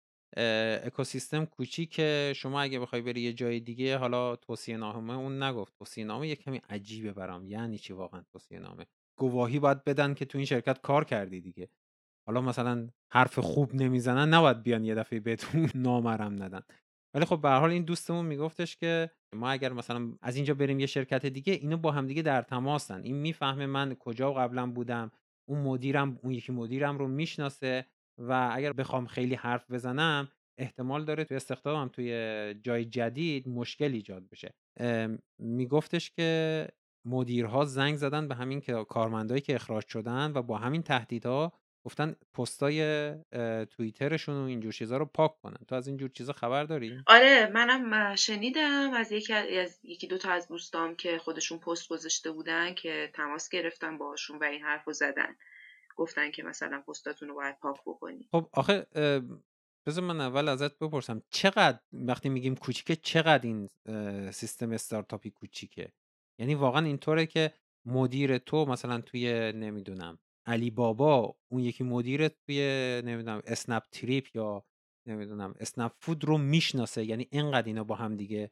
اکوسیستم 0.84 1.44
کوچیکه 1.44 2.32
شما 2.36 2.60
اگه 2.60 2.80
بخوای 2.80 3.02
بری 3.02 3.20
یه 3.20 3.32
جای 3.32 3.60
دیگه 3.60 3.96
حالا 3.96 4.36
توصیه 4.36 4.76
نامه 4.76 5.14
اون 5.18 5.42
نگفت. 5.42 5.78
توصیه 5.78 6.04
نامه 6.04 6.28
یه 6.28 6.36
کمی 6.36 6.60
عجیبه 6.68 7.12
برام. 7.12 7.46
یعنی 7.46 7.78
چی 7.78 7.92
واقعا 7.92 8.24
توصیه 8.32 8.58
نامه؟ 8.58 8.86
گواهی 9.18 9.58
باید 9.58 9.84
بدن 9.84 10.14
که 10.14 10.24
تو 10.24 10.38
این 10.38 10.44
شرکت 10.44 10.80
کار 10.80 11.04
کردی 11.04 11.40
دیگه. 11.40 11.68
حالا 12.28 12.40
مثلا 12.40 12.88
حرف 13.12 13.38
خوب 13.38 13.74
نمی‌زنن 13.74 14.34
نباید 14.34 14.62
بیان 14.62 14.84
یه 14.84 14.94
دفعه 14.94 15.20
بهتون 15.20 15.70
نامرم 15.86 16.42
ندن. 16.42 16.60
ولی 17.14 17.24
خب 17.24 17.40
به 17.40 17.50
حال 17.50 17.70
این 17.70 17.84
دوستمون 17.84 18.24
میگفتش 18.24 18.76
که 18.76 19.10
ما 19.34 19.50
اگر 19.50 19.72
مثلا 19.72 20.12
از 20.22 20.36
اینجا 20.36 20.54
بریم 20.54 20.80
یه 20.80 20.86
شرکت 20.86 21.26
دیگه 21.26 21.52
اینو 21.52 21.76
با 21.76 21.92
هم 21.92 22.06
دیگه 22.06 22.22
در 22.22 22.42
تماسن. 22.42 23.02
این 23.02 23.16
می‌فهمه 23.16 23.66
من 23.66 23.94
کجا 23.94 24.32
قبلا 24.32 24.66
بودم 24.66 25.10
اون 25.48 25.60
مدیرم 25.60 26.18
اون 26.22 26.32
یکی 26.32 26.52
مدیرم 26.52 26.98
رو 26.98 27.08
می‌شناسه 27.08 27.86
و 28.18 28.50
اگر 28.52 28.72
بخوام 28.72 29.06
خیلی 29.06 29.34
حرف 29.34 29.70
بزنم 29.70 30.28
احتمال 30.58 31.04
داره 31.04 31.24
توی 31.24 31.36
استخدامم 31.36 31.88
توی 31.88 32.10
جای 32.62 32.84
جدید 32.84 33.48
مشکل 33.48 33.92
ایجاد 33.92 34.28
بشه. 34.28 34.54
میگفتش 35.38 36.10
که 36.10 36.68
مدیرها 37.06 37.64
زنگ 37.64 37.96
زدن 37.96 38.28
به 38.28 38.34
همین 38.34 38.60
کارمندایی 38.88 39.40
که 39.40 39.54
اخراج 39.54 39.86
شدن 39.86 40.32
و 40.34 40.42
با 40.42 40.58
همین 40.58 40.82
تهدیدها 40.82 41.52
گفتن 41.84 42.16
پستای 42.34 43.14
توییترشون 43.70 44.34
و 44.34 44.44
اینجور 44.44 44.72
چیزا 44.72 44.96
رو 44.96 45.04
پاک 45.04 45.40
کنن. 45.40 45.58
تو 45.68 45.74
از 45.74 45.88
اینجور 45.88 46.10
چیزا 46.10 46.32
خبر 46.32 46.64
داری؟ 46.64 47.02
آره 47.06 47.50
منم 47.54 48.16
شنیدم 48.16 48.90
از 48.94 49.12
یکی 49.12 49.32
از 49.32 49.80
یکی 49.82 50.06
دو 50.06 50.18
تا 50.18 50.30
از 50.30 50.48
دوستام 50.48 50.94
که 50.94 51.18
خودشون 51.18 51.58
پست 51.58 51.88
گذاشته 51.88 52.32
بودن 52.32 52.74
که 52.74 53.10
تماس 53.14 53.48
گرفتن 53.48 53.98
باشون 53.98 54.38
و 54.38 54.44
این 54.44 54.62
حرفو 54.62 54.92
زدن. 54.92 55.36
گفتن 55.96 56.30
که 56.30 56.42
مثلا 56.42 56.82
پستاتون 56.88 57.28
رو 57.28 57.34
باید 57.34 57.58
پاک 57.58 57.80
بکنی. 57.86 58.28
خب 58.32 58.48
آخه 58.52 58.86
بذار 59.86 60.04
من 60.04 60.20
اول 60.20 60.48
ازت 60.48 60.78
بپرسم. 60.78 61.22
چقدر 61.30 61.78
وقتی 61.92 62.28
میگیم 62.28 62.54
کوچیکه 62.54 62.96
چقدر 62.96 63.46
این 63.46 63.68
سیستم 64.30 64.72
استارتاپی 64.72 65.30
کوچیکه؟ 65.30 65.92
یعنی 66.38 66.54
واقعا 66.54 66.86
اینطوره 66.86 67.26
که 67.26 67.52
مدیر 67.86 68.38
تو 68.38 68.66
مثلا 68.66 69.00
توی 69.00 69.52
نمی‌دونم 69.52 70.18
علی 70.48 70.70
بابا 70.70 71.36
اون 71.48 71.62
یکی 71.62 71.84
مدیر 71.84 72.28
توی 72.28 72.58
نمی‌دونم 73.04 73.42
اسنپ 73.46 73.82
تریپ 73.92 74.26
یا 74.34 74.64
نمی‌دونم 75.06 75.54
اسنپ 75.60 75.92
فود 76.00 76.24
رو 76.24 76.38
می‌شناسه. 76.38 77.04
یعنی 77.04 77.28
اینقدر 77.30 77.66
اینا 77.66 77.84
با 77.84 77.94
هم 77.94 78.16
دیگه 78.16 78.50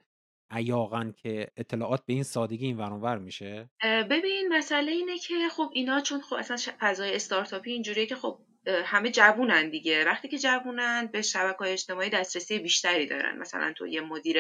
عیاقن 0.51 1.13
که 1.17 1.49
اطلاعات 1.57 2.07
به 2.07 2.13
این 2.13 2.23
سادگی 2.23 2.67
این 2.67 2.77
ورانور 2.77 3.19
میشه؟ 3.19 3.71
ببین 4.11 4.49
مسئله 4.53 4.93
اینه 4.93 5.19
که 5.19 5.35
خب 5.51 5.71
اینا 5.73 6.01
چون 6.01 6.21
خب 6.21 6.37
اصلا 6.37 6.57
فضای 6.81 7.15
استارتاپی 7.15 7.73
اینجوریه 7.73 8.07
که 8.07 8.15
خب 8.15 8.39
همه 8.67 9.11
جوونن 9.11 9.71
دیگه. 9.71 10.05
وقتی 10.05 10.29
که 10.29 10.39
جوونن 10.39 11.09
به 11.13 11.23
شبکه 11.23 11.59
های 11.59 11.73
اجتماعی 11.73 12.11
دسترسی 12.11 12.59
بیشتری 12.59 13.07
دارن. 13.07 13.39
مثلا 13.39 13.73
تو 13.73 13.87
یه 13.87 14.01
مدیر 14.01 14.37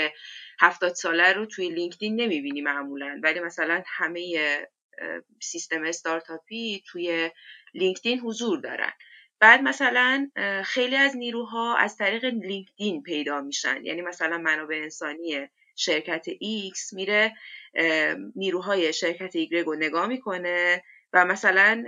هفتاد 0.60 0.94
ساله 0.94 1.32
رو 1.32 1.46
توی 1.46 1.70
لینکدین 1.70 2.20
نمی‌بینی 2.20 2.60
معمولا. 2.60 3.20
ولی 3.22 3.40
مثلا 3.40 3.82
همه 3.86 4.36
سیستم 5.42 5.84
استارتاپی 5.84 6.82
توی 6.86 7.30
لینکدین 7.74 8.20
حضور 8.20 8.60
دارن. 8.60 8.92
بعد 9.40 9.60
مثلا 9.60 10.30
خیلی 10.64 10.96
از 10.96 11.16
نیروها 11.16 11.76
از 11.76 11.96
طریق 11.96 12.24
لینکدین 12.24 13.02
پیدا 13.02 13.40
میشن. 13.40 13.84
یعنی 13.84 14.02
مثلا 14.02 14.38
منابع 14.38 14.76
انسانی 14.76 15.48
شرکت 15.76 16.30
X 16.30 16.92
میره 16.92 17.34
نیروهای 18.36 18.92
شرکت 18.92 19.44
Y 19.44 19.54
رو 19.66 19.74
نگاه 19.74 20.06
می‌کنه 20.06 20.84
و 21.12 21.24
مثلا 21.24 21.84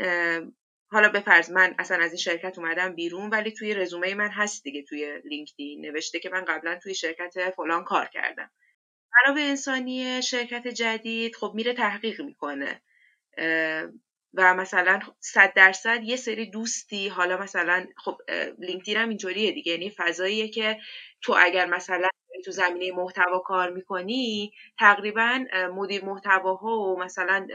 حالا 0.91 1.09
به 1.09 1.21
فرض 1.21 1.51
من 1.51 1.75
اصلا 1.79 2.05
از 2.05 2.11
این 2.11 2.19
شرکت 2.19 2.59
اومدم 2.59 2.95
بیرون 2.95 3.31
ولی 3.31 3.53
توی 3.53 3.75
رزومه 3.75 4.15
من 4.15 4.31
هست 4.31 4.63
دیگه 4.63 4.83
توی 4.83 5.23
لینکدین. 5.25 5.87
نوشته 5.87 6.19
که 6.19 6.31
من 6.31 6.45
قبلا 6.45 6.79
توی 6.83 6.95
شرکت 6.95 7.51
فلان 7.57 7.85
کار 7.85 8.07
کردم. 8.07 8.51
منابع 9.13 9.43
انسانی 9.43 10.23
شرکت 10.23 10.69
جدید 10.69 11.37
خب 11.37 11.53
میره 11.55 11.73
تحقیق 11.73 12.21
می‌کنه. 12.21 12.83
و 14.35 14.55
مثلا 14.55 15.01
صد 15.21 15.53
درصد 15.55 16.03
یه 16.05 16.17
سری 16.17 16.51
دوستی 16.51 17.09
حالا 17.09 17.37
مثلا 17.37 17.87
خب 17.97 18.19
لینکدین 18.59 18.97
هم 18.97 19.09
اینطوریه 19.09 19.53
دیگه 19.53 19.73
یعنی 19.73 19.91
فضاییه 19.91 20.49
که 20.49 20.79
تو 21.23 21.35
اگر 21.39 21.67
مثلا 21.67 22.09
تو 22.45 22.51
زمینه 22.51 22.93
محتوا 22.97 23.39
کار 23.39 23.71
می‌کنی 23.71 24.53
تقریبا 24.79 25.45
مدیر 25.75 26.05
محتواها 26.05 26.79
و 26.79 26.99
مثلا 26.99 27.47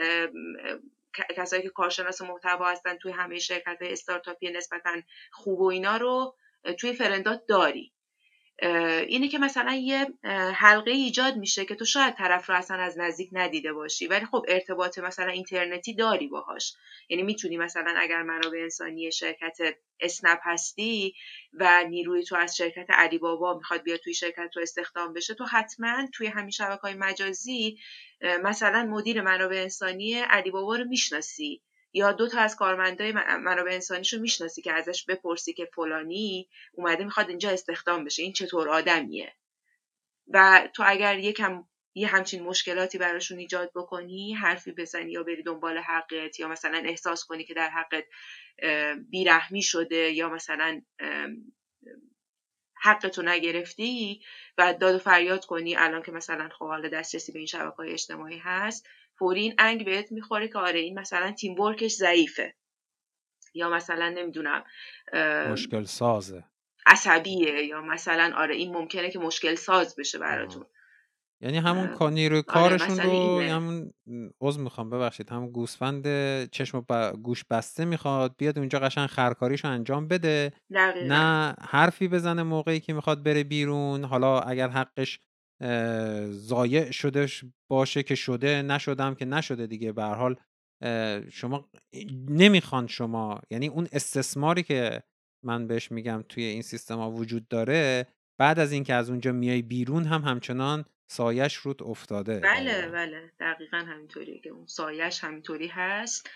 کسایی 1.38 1.64
که 1.64 1.70
کارشناس 1.70 2.22
محتوا 2.22 2.72
هستن 2.72 2.98
توی 2.98 3.12
همه 3.12 3.40
شرکت 3.40 3.78
استارتاپی 3.82 4.52
نسبتا 4.52 4.92
خوب 5.32 5.60
و 5.60 5.66
اینا 5.66 5.98
رو 5.98 6.36
توی 6.80 6.94
فرندات 6.94 7.46
داری. 7.48 7.93
اینه 9.08 9.28
که 9.28 9.38
مثلا 9.40 9.74
یه 9.74 10.08
حلقه 10.56 10.92
ایجاد 10.92 11.38
میشه 11.38 11.66
که 11.66 11.76
تو 11.76 11.86
شاید 11.86 12.14
طرف 12.16 12.50
رو 12.50 12.56
اصلا 12.56 12.78
از 12.78 12.98
نزدیک 13.00 13.30
ندیده 13.32 13.74
باشی 13.74 14.08
ولی 14.08 14.26
خب 14.26 14.46
ارتباط 14.48 15.00
مثلا 15.00 15.32
اینترنتی 15.32 15.94
داری 15.96 16.28
باهاش. 16.28 16.74
یعنی 17.10 17.24
می‌تونی 17.24 17.58
مثلا 17.58 17.96
اگر 17.98 18.24
منابع 18.24 18.58
انسانی 18.58 19.12
شرکت 19.12 19.58
اسنپ 20.00 20.40
هستی 20.44 21.14
و 21.54 21.84
نیروی 21.90 22.24
تو 22.24 22.36
از 22.36 22.58
شرکت 22.58 22.86
علی 22.90 23.18
بابا 23.18 23.58
می‌خواد 23.58 23.84
بیاد 23.84 24.00
توی 24.00 24.14
شرکت 24.14 24.50
تو 24.54 24.60
استخدام 24.60 25.14
بشه 25.14 25.34
تو 25.34 25.46
حتما 25.46 26.08
توی 26.14 26.28
همین 26.28 26.52
شبکه 26.52 26.82
های 26.82 26.94
مجازی 26.94 27.78
مثلا 28.44 28.84
مدیر 28.84 29.22
منابع 29.22 29.56
انسانی 29.58 30.14
علی 30.14 30.52
بابا 30.52 30.76
رو 30.76 30.86
می‌شناسی. 30.86 31.62
یا 31.94 32.12
دو 32.12 32.28
تا 32.28 32.40
از 32.40 32.56
کارمندای 32.56 33.12
منابع 33.12 33.72
انسانیشو 33.72 34.20
می‌شناسی 34.20 34.62
که 34.62 34.74
ازش 34.74 35.06
بپرسی 35.06 35.54
که 35.54 35.70
فلانی 35.76 36.50
اومده 36.74 37.04
می‌خواد 37.04 37.30
اینجا 37.30 37.50
استخدام 37.50 38.04
بشه 38.04 38.24
این 38.24 38.34
چطور 38.34 38.70
آدمیه؟ 38.70 39.34
و 40.28 40.68
تو 40.74 40.84
اگر 40.86 41.20
یکم 41.20 41.66
یه 41.96 42.08
همچین 42.08 42.44
مشکلاتی 42.44 42.98
براشون 42.98 43.38
ایجاد 43.38 43.72
بکنی 43.76 44.34
حرفی 44.34 44.72
بزنی 44.72 45.12
یا 45.12 45.24
بری 45.24 45.44
دنبال 45.44 45.78
حقت 45.78 46.40
یا 46.40 46.48
مثلا 46.48 46.84
احساس 46.86 47.26
کنی 47.26 47.44
که 47.44 47.54
در 47.54 47.70
حقت 47.70 48.04
بیرحمی 49.10 49.62
شده 49.62 50.12
یا 50.12 50.30
مثلا 50.30 50.82
حقتو 52.76 53.22
نگرفتی 53.22 54.22
و 54.58 54.74
داد 54.74 54.96
و 54.96 55.00
فریاد 55.00 55.46
کنی 55.46 55.76
الان 55.76 56.02
که 56.02 56.12
مثلا 56.12 56.50
خب 56.50 56.68
حالا 56.68 56.90
دسترسی 56.90 57.32
به 57.32 57.40
این 57.40 57.48
شبکه 57.48 57.76
های 57.76 57.92
اجتماعی 57.92 58.38
هست 58.38 58.88
فوری 59.24 59.42
این 59.42 59.56
انگ 59.60 59.86
بهت 59.86 60.12
می‌خوره 60.12 60.48
که 60.48 60.60
آره 60.60 60.80
این 60.80 61.00
مثلا 61.00 61.32
تیم 61.32 61.60
ورکش 61.60 61.92
ضعیفه. 61.92 62.56
یا 63.54 63.70
مثلا 63.70 64.10
نمی‌دونم 64.10 64.64
مشکل 65.52 65.84
سازه 65.84 66.44
عصبیه 66.86 67.66
یا 67.66 67.82
مثلا 67.82 68.34
آره 68.36 68.56
این 68.56 68.74
ممکنه 68.74 69.12
که 69.12 69.20
مشکل 69.20 69.56
ساز 69.56 69.96
بشه 69.96 70.20
براتون. 70.20 70.66
یعنی 71.42 71.58
همون 71.58 71.88
کانی 71.88 72.30
رو 72.30 72.36
آره، 72.36 72.42
کارشون 72.44 73.00
رو 73.00 73.42
همون 73.42 73.94
عضو 74.42 74.62
می‌خوام 74.62 74.90
ببخشید 74.90 75.30
همون 75.30 75.52
گوسفند 75.52 76.06
چشم 76.50 76.86
و 76.90 77.12
گوش 77.12 77.44
بسته 77.44 77.86
می‌خواد 77.86 78.36
بیاد 78.38 78.60
اونجا 78.60 78.80
قشنگ 78.80 79.08
خرکاریشو 79.08 79.68
انجام 79.68 80.08
بده. 80.08 80.54
نه 80.70 81.56
حرفی 81.62 82.08
بزنه 82.08 82.44
موقعی 82.44 82.80
که 82.80 82.94
می‌خواد 82.94 83.24
بره 83.24 83.44
بیرون. 83.44 84.04
حالا 84.04 84.40
اگر 84.40 84.70
حقش 84.70 85.20
ضایع 86.32 86.92
شده 86.92 87.28
باشه 87.68 88.04
که 88.04 88.16
شده 88.16 88.62
نشدم 88.62 89.16
که 89.16 89.26
نشده 89.26 89.68
دیگه. 89.68 89.92
به 89.92 90.04
حال 90.04 90.36
شما 91.32 91.70
نمی‌خوان 92.30 92.88
شما 92.88 93.42
یعنی 93.50 93.68
اون 93.68 93.88
استثماری 93.92 94.64
که 94.64 95.04
من 95.46 95.68
بهش 95.68 95.92
میگم 95.92 96.24
توی 96.30 96.44
این 96.44 96.62
سیستم 96.62 96.98
ها 96.98 97.12
وجود 97.12 97.48
داره 97.48 98.08
بعد 98.38 98.60
از 98.60 98.72
اینکه 98.72 98.94
از 98.94 99.10
اونجا 99.10 99.32
میای 99.32 99.62
بیرون 99.62 100.04
هم 100.04 100.22
همچنان 100.22 100.86
سایش 101.08 101.56
رود 101.56 101.84
افتاده 101.84 102.40
بله 102.40 102.90
بله. 102.90 103.32
دقیقا 103.40 103.78
همینطوریه 103.78 104.40
که 104.40 104.50
اون 104.50 104.66
سایش 104.66 105.24
همینطوری 105.24 105.68
هست. 105.68 106.30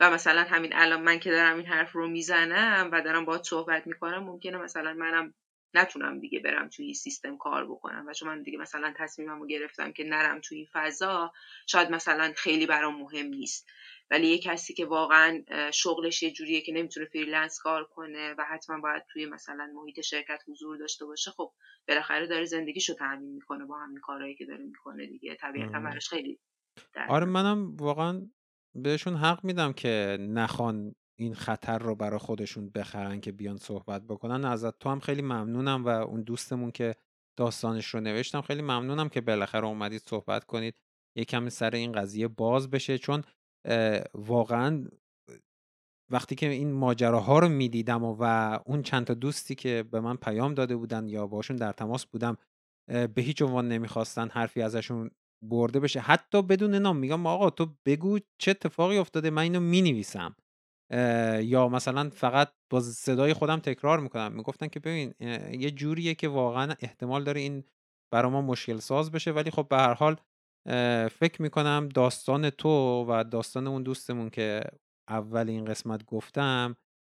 و 0.00 0.10
مثلا 0.10 0.42
همین 0.42 0.72
الان 0.74 1.02
من 1.02 1.18
که 1.18 1.30
دارم 1.30 1.56
این 1.56 1.66
حرف 1.66 1.92
رو 1.92 2.08
می‌زنم 2.08 2.88
و 2.92 3.02
دارم 3.02 3.24
باید 3.24 3.42
صحبت 3.42 3.86
می‌کنم 3.86 4.24
ممکنه 4.24 4.56
مثلا 4.56 4.94
منم 4.94 5.34
نتونم 5.74 6.20
دیگه 6.20 6.40
برم 6.40 6.68
توی 6.68 6.94
سیستم 6.94 7.36
کار 7.36 7.66
بکنم. 7.66 8.04
و 8.08 8.12
چون 8.12 8.28
من 8.28 8.42
دیگه 8.42 8.58
مثلا 8.58 8.94
تصمیمم 8.96 9.40
رو 9.40 9.46
گرفتم 9.46 9.92
که 9.92 10.04
نرم 10.04 10.40
توی 10.40 10.66
فضا 10.72 11.32
شاید 11.66 11.90
مثلا 11.90 12.32
خیلی 12.36 12.66
برام 12.66 13.00
مهم 13.00 13.26
نیست. 13.26 13.68
ولی 14.10 14.26
یه 14.26 14.38
کسی 14.38 14.74
که 14.74 14.86
واقعا 14.86 15.42
شغلش 15.72 16.22
یه 16.22 16.30
جوریه 16.30 16.60
که 16.60 16.72
نمی‌تونه 16.72 17.06
freelance 17.06 17.58
کار 17.58 17.84
کنه 17.84 18.34
و 18.38 18.44
حتما 18.50 18.80
باید 18.80 19.02
توی 19.12 19.26
مثلا 19.26 19.72
محیط 19.74 20.00
شرکت 20.00 20.42
حضور 20.48 20.76
داشته 20.76 21.04
باشه 21.04 21.30
خب 21.30 21.52
بالاخره 21.88 22.26
داره 22.26 22.44
زندگیشو 22.44 22.94
تامین 22.94 23.34
می‌کنه 23.34 23.64
با 23.64 23.78
همین 23.78 24.00
کارهایی 24.00 24.34
که 24.34 24.46
داره 24.46 24.64
می‌کنه 24.64 25.06
دیگه. 25.06 25.34
طبیعتا 25.34 25.80
براش 25.80 26.08
خیلی 26.08 26.38
آره 27.08 27.26
منم 27.26 27.76
واقعا 27.76 28.30
بهشون 28.74 29.16
حق 29.16 29.44
میدم 29.44 29.72
که 29.72 30.18
نخوان 30.20 30.94
این 31.18 31.34
خطر 31.34 31.78
رو 31.78 31.94
برای 31.94 32.18
خودشون 32.18 32.70
بخرن 32.70 33.20
که 33.20 33.32
بیان 33.32 33.56
صحبت 33.56 34.02
بکنن. 34.02 34.44
ازت 34.44 34.78
تو 34.78 34.88
هم 34.88 35.00
خیلی 35.00 35.22
ممنونم 35.22 35.84
و 35.84 35.88
اون 35.88 36.22
دوستمون 36.22 36.70
که 36.70 36.94
داستانش 37.38 37.86
رو 37.86 38.00
نوشتم 38.00 38.40
خیلی 38.40 38.62
ممنونم 38.62 39.08
که 39.08 39.20
بالاخره 39.20 39.66
اومدید 39.66 40.02
صحبت 40.06 40.44
کنید. 40.44 40.74
یکم 41.16 41.48
سر 41.48 41.70
این 41.70 41.92
قضیه 41.92 42.28
باز 42.28 42.70
بشه 42.70 42.98
چون 42.98 43.22
واقعا 44.14 44.84
وقتی 46.10 46.34
که 46.34 46.48
این 46.48 46.72
ماجراها 46.72 47.38
رو 47.38 47.48
می‌دیدم 47.48 48.04
و, 48.04 48.16
و 48.20 48.58
اون 48.66 48.82
چند 48.82 49.04
تا 49.06 49.14
دوستی 49.14 49.54
که 49.54 49.84
به 49.90 50.00
من 50.00 50.16
پیام 50.16 50.54
داده 50.54 50.76
بودن 50.76 51.08
یا 51.08 51.26
باشون 51.26 51.56
در 51.56 51.72
تماس 51.72 52.06
بودم 52.06 52.36
به 52.88 53.22
هیچ 53.22 53.42
عنوان 53.42 53.68
نمی‌خواستن 53.68 54.28
حرفی 54.28 54.62
ازشون 54.62 55.10
برده 55.44 55.80
بشه. 55.80 56.00
حتی 56.00 56.42
بدون 56.42 56.74
نام 56.74 56.96
میگم 56.96 57.26
آقا 57.26 57.50
تو 57.50 57.66
بگو 57.86 58.18
چه 58.38 58.50
اتفاقی 58.50 58.98
افتاده 58.98 59.30
من 59.30 59.42
اینو 59.42 59.60
می‌نویسم. 59.60 60.36
یا 61.42 61.68
مثلا 61.68 62.10
فقط 62.10 62.52
با 62.70 62.80
صدای 62.80 63.34
خودم 63.34 63.58
تکرار 63.58 64.00
می‌کنم. 64.00 64.32
می‌گفتن 64.32 64.68
که 64.68 64.80
ببین 64.80 65.14
یه 65.60 65.70
جوریه 65.70 66.14
که 66.14 66.28
واقعا 66.28 66.74
احتمال 66.80 67.24
داره 67.24 67.40
این 67.40 67.64
برا 68.12 68.30
ما 68.30 68.42
مشکل 68.42 68.78
ساز 68.78 69.10
بشه 69.10 69.30
ولی 69.30 69.50
خب 69.50 69.66
به 69.70 69.76
هر 69.76 69.94
حال 69.94 70.16
فکر 71.08 71.42
می‌کنم 71.42 71.88
داستان 71.94 72.50
تو 72.50 73.04
و 73.08 73.24
داستان 73.24 73.66
اون 73.66 73.82
دوستمون 73.82 74.30
که 74.30 74.60
اول 75.08 75.48
این 75.48 75.64
قسمت 75.64 76.04
گفتم 76.04 76.76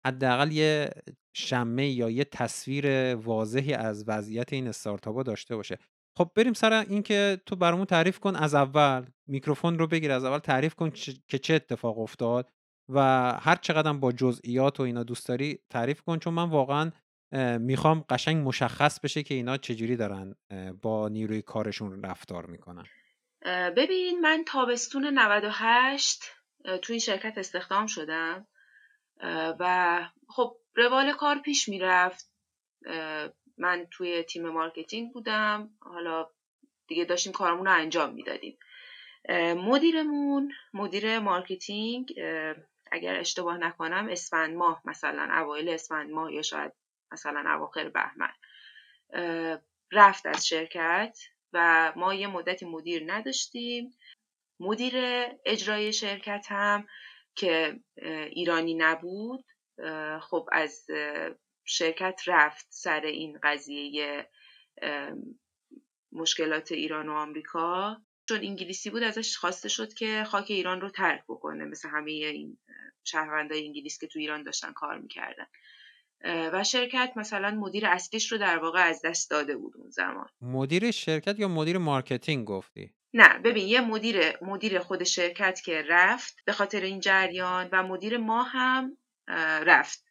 حداقل 0.07 0.51
یه 0.51 0.89
شمه 1.35 1.87
یا 1.87 2.09
یه 2.09 2.23
تصویر 2.23 3.15
واضحی 3.15 3.73
از 3.73 4.03
وضعیت 4.07 4.53
این 4.53 4.67
استارتاپا 4.67 5.23
داشته 5.23 5.55
باشه. 5.55 5.77
خب 6.17 6.31
بریم 6.35 6.53
سر 6.53 6.73
اینکه 6.73 7.41
تو 7.45 7.55
برامون 7.55 7.85
تعریف 7.85 8.19
کن 8.19 8.35
از 8.35 8.55
اول. 8.55 9.05
میکروفون 9.27 9.79
رو 9.79 9.87
بگیر 9.87 10.11
از 10.11 10.23
اول 10.25 10.37
تعریف 10.37 10.75
کن 10.75 10.89
که 11.27 11.39
چه 11.39 11.53
اتفاق 11.53 11.99
افتاد. 11.99 12.51
و 12.89 12.99
هر 13.41 13.55
چقدر 13.55 13.93
با 13.93 14.11
جزئیات 14.11 14.79
و 14.79 14.83
اینا 14.83 15.03
دوست 15.03 15.27
داری 15.27 15.59
تعریف 15.69 16.01
کن 16.01 16.19
چون 16.19 16.33
من 16.33 16.49
واقعا 16.49 16.91
می‌خوام 17.59 18.05
قشنگ 18.09 18.47
مشخص 18.47 18.99
بشه 18.99 19.23
که 19.23 19.33
اینا 19.33 19.57
چجوری 19.57 19.95
دارن 19.95 20.35
با 20.81 21.09
نیروی 21.09 21.41
کارشون 21.41 22.03
رفتار 22.03 22.45
می‌کنن. 22.45 22.85
ببین 23.77 24.19
من 24.21 24.43
تابستون 24.47 25.05
98 25.05 26.23
توی 26.81 26.99
شرکت 26.99 27.37
استخدام 27.37 27.87
شدم 27.87 28.47
و 29.59 30.05
خب 30.27 30.57
روال 30.75 31.13
کار 31.13 31.39
پیش 31.39 31.69
می‌رفت. 31.69 32.31
من 33.57 33.87
توی 33.91 34.23
تیم 34.23 34.49
marketing 34.49 35.13
بودم 35.13 35.69
حالا 35.79 36.29
دیگه 36.87 37.05
داشتیم 37.05 37.33
کارمون 37.33 37.65
رو 37.65 37.71
انجام 37.73 38.13
می‌دادیم. 38.13 38.57
مدیرمون 39.57 40.51
مدیر 40.73 41.19
marketing 41.19 42.13
اگر 42.93 43.19
اشتباه 43.19 43.57
نکنم 43.57 44.07
اسفند 44.09 44.55
ماه 44.55 44.81
مثلا 44.85 45.39
اوایل 45.41 45.69
اسفند 45.69 46.11
ماه 46.11 46.33
یا 46.33 46.41
شاید 46.41 46.71
مثلا 47.11 47.53
اواخر 47.53 47.89
بهمن. 47.89 48.33
رفت 49.91 50.25
از 50.25 50.47
شرکت 50.47 51.17
و 51.53 51.93
ما 51.95 52.13
یه 52.13 52.27
مدتی 52.27 52.65
مدیر 52.65 53.13
نداشتیم. 53.13 53.97
مدیر 54.59 54.93
اجرای 55.45 55.93
شرکت 55.93 56.45
هم 56.49 56.87
که 57.35 57.79
ایرانی 58.31 58.73
نبود 58.73 59.45
خب 60.21 60.49
از 60.51 60.85
شرکت 61.65 62.21
رفت 62.27 62.67
سر 62.69 63.01
این 63.01 63.39
قضیه 63.43 64.29
مشکلات 66.11 66.71
ایران 66.71 67.09
و 67.09 67.13
آمریکا. 67.13 67.97
چون 68.29 68.37
انگلیسی 68.37 68.89
بود 68.89 69.03
ازش 69.03 69.37
خواسته 69.37 69.69
شد 69.69 69.93
که 69.93 70.23
خاک 70.23 70.45
ایران 70.51 70.81
رو 70.81 70.89
ترک 70.89 71.23
بکنه. 71.29 71.65
مثل 71.65 71.89
همه 71.89 72.11
این 72.11 72.57
شهروندای 73.03 73.65
انگلیس 73.65 73.99
که 73.99 74.07
تو 74.07 74.19
ایران 74.19 74.43
داشتن 74.43 74.73
کار 74.73 74.99
می‌کردن. 74.99 75.45
و 76.25 76.63
شرکت 76.63 77.13
مثلا 77.15 77.51
مدیر 77.51 77.85
اصلیش 77.85 78.31
رو 78.31 78.37
در 78.37 78.57
واقع 78.57 78.79
از 78.79 79.01
دست 79.05 79.31
داده 79.31 79.57
بود 79.57 79.77
اون 79.77 79.89
زمان. 79.89 80.27
مدیر 80.41 80.91
شرکت 80.91 81.39
یا 81.39 81.47
مدیر 81.47 81.77
marketing 81.77 82.45
گفتی؟ 82.45 82.93
نه 83.13 83.39
ببین 83.39 83.67
یه 83.67 83.81
مدیر 83.81 84.43
مدیر 84.43 84.79
خود 84.79 85.03
شرکت 85.03 85.61
که 85.61 85.85
رفت 85.87 86.37
به 86.45 86.51
خاطر 86.51 86.81
این 86.81 86.99
جریان 86.99 87.69
و 87.71 87.83
مدیر 87.83 88.17
ما 88.17 88.43
هم 88.43 88.97
رفت. 89.65 90.05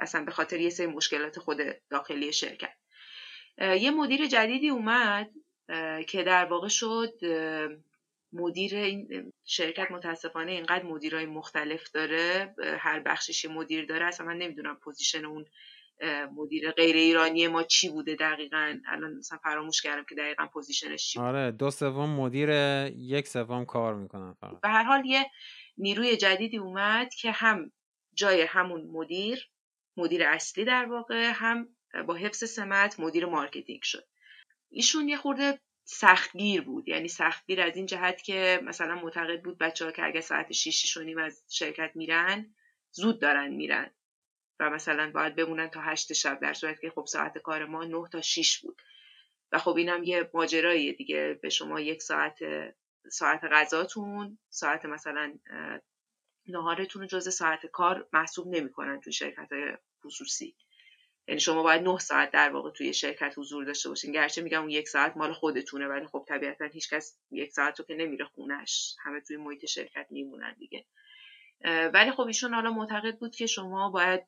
اصلا 0.00 0.24
به 0.24 0.30
خاطر 0.30 0.60
یه 0.60 0.70
سری 0.70 0.86
مشکلات 0.86 1.38
خود 1.38 1.58
داخلی 1.90 2.32
شرکت. 2.32 2.74
یه 3.58 3.90
مدیر 3.90 4.26
جدیدی 4.26 4.68
اومد 4.68 5.30
که 6.06 6.22
در 6.22 6.44
واقع 6.44 6.68
شد 6.68 7.12
مدیر 8.32 8.76
این 8.76 9.32
شرکت 9.44 9.90
متاسفانه 9.90 10.52
اینقدر 10.52 10.82
مدیرای 10.82 11.26
مختلف 11.26 11.90
داره 11.90 12.54
هر 12.78 13.00
بخشش 13.00 13.44
مدیر 13.44 13.86
داره. 13.86 14.06
اصلا 14.06 14.26
من 14.26 14.38
نمی‌دونم 14.38 14.76
position 14.76 15.24
اون 15.24 15.44
مدیر 16.36 16.70
غیر 16.70 16.96
ایرانی 16.96 17.48
ما 17.48 17.62
چی 17.62 17.88
بوده 17.88 18.14
دقیقا. 18.14 18.78
الان 18.86 19.14
مثلا 19.14 19.38
فراموش 19.38 19.82
کردم 19.82 20.04
که 20.08 20.14
دقیقا 20.14 20.46
position 20.46 20.96
ش 20.96 21.08
چی 21.08 21.20
آره 21.20 21.50
دو 21.50 21.70
سوم 21.70 22.10
مدیر 22.10 22.48
یک 22.96 23.28
سوم 23.28 23.64
کار 23.64 23.94
می‌کنن 23.94 24.34
فقط. 24.40 24.60
به 24.60 24.68
هر 24.68 24.82
حال 24.82 25.06
یه 25.06 25.30
نیروی 25.78 26.16
جدیدی 26.16 26.58
اومد 26.58 27.14
که 27.14 27.30
هم 27.30 27.72
جای 28.14 28.42
همون 28.42 28.82
مدیر 28.92 29.50
مدیر 29.96 30.24
اصلی 30.24 30.64
در 30.64 30.84
واقع 30.84 31.32
هم 31.34 31.68
با 32.06 32.14
حفظ 32.14 32.44
سمت 32.50 33.00
مدیر 33.00 33.26
marketing 33.26 33.82
شد. 33.82 34.04
ایشون 34.74 35.08
یه 35.08 35.16
خورده 35.16 35.60
سختگیر 35.84 36.62
بود. 36.62 36.88
یعنی 36.88 37.08
سختگیر 37.08 37.60
از 37.60 37.76
این 37.76 37.86
جهت 37.86 38.22
که 38.22 38.60
مثلا 38.64 38.94
معتقد 38.94 39.42
بود 39.42 39.58
بچه 39.58 39.84
ها 39.84 39.92
که 39.92 40.04
اگه 40.04 40.20
ساعت 40.20 40.52
6 40.52 40.96
نیم 40.96 41.18
از 41.18 41.44
شرکت 41.48 41.90
میرن 41.94 42.54
زود 42.90 43.20
دارن 43.20 43.48
میرن. 43.48 43.90
و 44.60 44.70
مثلا 44.70 45.10
باید 45.10 45.36
بمونن 45.36 45.68
تا 45.68 45.80
هشت 45.80 46.12
شب 46.12 46.40
در 46.40 46.52
صورت 46.52 46.80
که 46.80 46.90
خب 46.90 47.04
ساعت 47.08 47.38
کار 47.38 47.64
ما 47.64 47.84
9 47.84 48.08
تا 48.12 48.20
6 48.20 48.58
بود. 48.58 48.82
و 49.52 49.58
خب 49.58 49.76
اینم 49.76 50.04
یه 50.04 50.30
ماجراییه 50.34 50.92
دیگه. 50.92 51.38
به 51.42 51.48
شما 51.48 51.80
یک 51.80 52.02
ساعت 52.02 52.38
ساعت 53.10 53.44
غذاتون 53.44 54.38
ساعت 54.48 54.84
مثلا 54.84 55.38
نهارتون 56.46 57.02
رو 57.02 57.08
جز 57.08 57.34
ساعت 57.34 57.66
کار 57.66 58.08
محسوب 58.12 58.54
نمی‌کنن 58.54 59.00
تو 59.00 59.10
شرکت 59.10 59.48
خصوصی. 60.04 60.56
یعنی 61.28 61.40
شما 61.40 61.62
باید 61.62 61.82
9 61.82 61.98
ساعت 61.98 62.30
در 62.30 62.50
واقع 62.50 62.70
توی 62.70 62.94
شرکت 62.94 63.34
حضور 63.36 63.64
داشته 63.64 63.88
باشین. 63.88 64.12
گرچه 64.12 64.42
میگم 64.42 64.60
اون 64.60 64.70
یک 64.70 64.88
ساعت 64.88 65.16
مال 65.16 65.32
خودتونه 65.32 65.86
ولی 65.86 66.06
خب 66.06 66.24
طبیعتا 66.28 66.64
هیچکس 66.64 67.18
یک 67.30 67.52
ساعت 67.52 67.78
رو 67.78 67.84
که 67.84 67.94
نمیره 67.94 68.24
خونش 68.24 68.96
همه 69.02 69.20
توی 69.20 69.36
محیط 69.36 69.66
شرکت 69.66 70.06
میمونن 70.10 70.54
دیگه. 70.58 70.84
ولی 71.94 72.10
خب 72.10 72.26
ایشون 72.26 72.54
حالا 72.54 72.72
معتقد 72.72 73.18
بود 73.18 73.36
که 73.36 73.46
شما 73.46 73.90
باید 73.90 74.22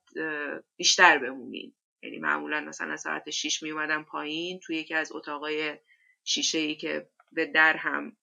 بیشتر 0.76 1.19
بمونین. 1.19 1.75
یعنی 2.03 2.19
معمولا 2.19 2.61
مثلا 2.61 2.97
ساعت 2.97 3.31
6 3.31 3.62
می 3.62 3.71
اومدن 3.71 4.03
پایین 4.03 4.61
توی 4.61 4.76
یکی 4.76 4.95
از 4.95 5.12
اتاقای 5.12 5.79
شیشه 6.25 6.59
ای 6.59 6.75
که 6.75 7.09
به 7.33 7.47
در 7.47 7.76
هم 7.76 8.17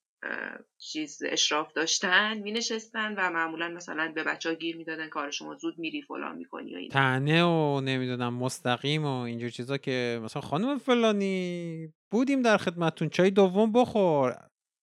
چیز 0.78 1.24
اشراف 1.26 1.74
داشتن 1.74 2.38
می 2.38 2.52
نشستن 2.52 3.16
و 3.18 3.30
معمولا 3.30 3.70
مثلا 3.70 4.12
به 4.16 4.24
بچه 4.24 4.50
ها 4.50 4.56
گیر 4.56 4.78
می‌دادن 4.78 5.10
کار 5.10 5.32
شما 5.32 5.56
زود 5.56 5.80
میری 5.80 6.02
فلان 6.02 6.38
می‌کنی 6.38 6.76
و 6.76 6.78
این 6.78 6.90
تنه 6.90 7.44
و 7.44 7.82
نمی‌دونم 7.82 8.34
مستقیم 8.34 9.06
و 9.06 9.20
اینجور 9.20 9.50
چیزا 9.50 9.78
که 9.78 10.20
مثلا 10.24 10.42
خانم 10.42 10.78
فلانی 10.78 11.94
بودیم 12.12 12.42
در 12.42 12.58
خدمتتون 12.58 13.10
چای 13.10 13.30
دوم 13.30 13.72
بخور. 13.72 14.36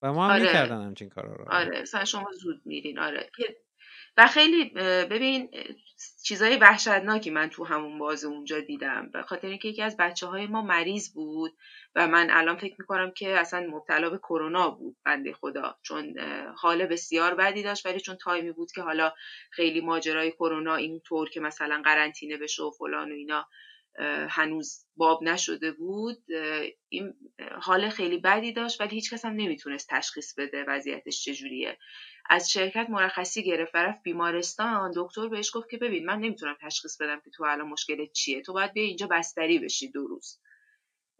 و 0.02 0.12
ما 0.12 0.26
هم 0.26 0.32
آره. 0.32 0.42
می‌کردن 0.42 0.82
همچین 0.82 1.08
کارا 1.08 1.32
رو. 1.34 1.44
آره 1.50 1.82
مثلا 1.82 2.04
شما 2.04 2.30
زود 2.32 2.62
میرین. 2.64 2.98
آره. 2.98 3.30
و 4.16 4.26
خیلی 4.26 4.64
ببین 5.10 5.50
چیزای 6.24 6.56
وحشتناکی 6.56 7.30
من 7.30 7.48
تو 7.50 7.64
همون 7.64 7.98
باز 7.98 8.24
اونجا 8.24 8.60
دیدم. 8.60 9.10
به 9.12 9.22
خاطر 9.22 9.48
اینکه 9.48 9.68
یکی 9.68 9.82
از 9.82 9.96
بچه 9.96 10.26
های 10.26 10.46
ما 10.46 10.62
مریض 10.62 11.12
بود 11.12 11.52
و 11.94 12.06
من 12.08 12.30
الان 12.30 12.56
فکر 12.56 12.74
می‌کنم 12.78 13.10
که 13.10 13.38
اصلا 13.38 13.66
مبتلا 13.70 14.10
به 14.10 14.18
کرونا 14.18 14.70
بود 14.70 14.96
بنده 15.04 15.32
خدا. 15.32 15.78
چون 15.82 16.14
حال 16.56 16.86
بسیار 16.86 17.34
بدی 17.34 17.62
داشت 17.62 17.86
ولی 17.86 18.00
چون 18.00 18.16
تایمی 18.16 18.52
بود 18.52 18.72
که 18.72 18.82
حالا 18.82 19.12
خیلی 19.50 19.80
ماجرای 19.80 20.30
کرونا 20.30 20.74
اینطور 20.74 21.30
که 21.30 21.40
مثلا 21.40 21.82
قرنطینه 21.84 22.36
بشه 22.36 22.62
و 22.62 22.70
فلان 22.70 23.12
و 23.12 23.14
اینا 23.14 23.46
هنوز 24.28 24.84
باب 24.96 25.22
نشده 25.22 25.72
بود 25.72 26.16
این 26.88 27.14
حال 27.60 27.88
خیلی 27.88 28.18
بدی 28.18 28.52
داشت 28.52 28.80
ولی 28.80 28.90
هیچ 28.94 29.14
کس 29.14 29.24
هم 29.24 29.32
نمی‌تونست 29.32 29.88
تشخیص 29.90 30.34
بده 30.38 30.64
وضعیتش 30.68 31.24
چجوریه. 31.24 31.78
از 32.32 32.50
شرکت 32.50 32.86
مرخصی 32.90 33.42
گرفت. 33.42 33.76
رفت 33.76 34.02
بیمارستان 34.02 34.92
دکتر 34.96 35.28
بهش 35.28 35.50
گفت 35.54 35.70
که 35.70 35.76
ببین 35.78 36.06
من 36.06 36.18
نمی‌تونم 36.18 36.56
تشخیص 36.62 37.00
بدم 37.00 37.20
که 37.20 37.30
تو 37.30 37.44
الان 37.44 37.68
مشکلت 37.68 38.12
چیه. 38.12 38.42
تو 38.42 38.52
باید 38.52 38.72
بیا 38.72 38.84
اینجا 38.84 39.06
بستری 39.06 39.58
بشی 39.58 39.90
دو 39.90 40.06
روز. 40.06 40.40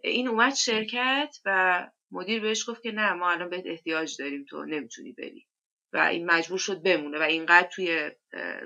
این 0.05 0.29
اومد 0.29 0.55
شرکت 0.55 1.37
و 1.45 1.91
مدیر 2.11 2.41
بهش 2.41 2.71
گفت 2.71 2.83
که 2.83 2.93
نه 2.93 3.13
ما 3.13 3.31
الان 3.31 3.51
بهت 3.51 3.67
احتیاج 3.67 4.17
داریم 4.19 4.45
تو 4.49 4.65
نمی‌تونی 4.65 5.13
بری. 5.13 5.47
و 5.93 5.99
این 5.99 6.27
مجبور 6.27 6.59
شد 6.59 6.83
بمونه 6.83 7.19
و 7.19 7.23
اینقدر 7.23 7.69
توی 7.69 8.11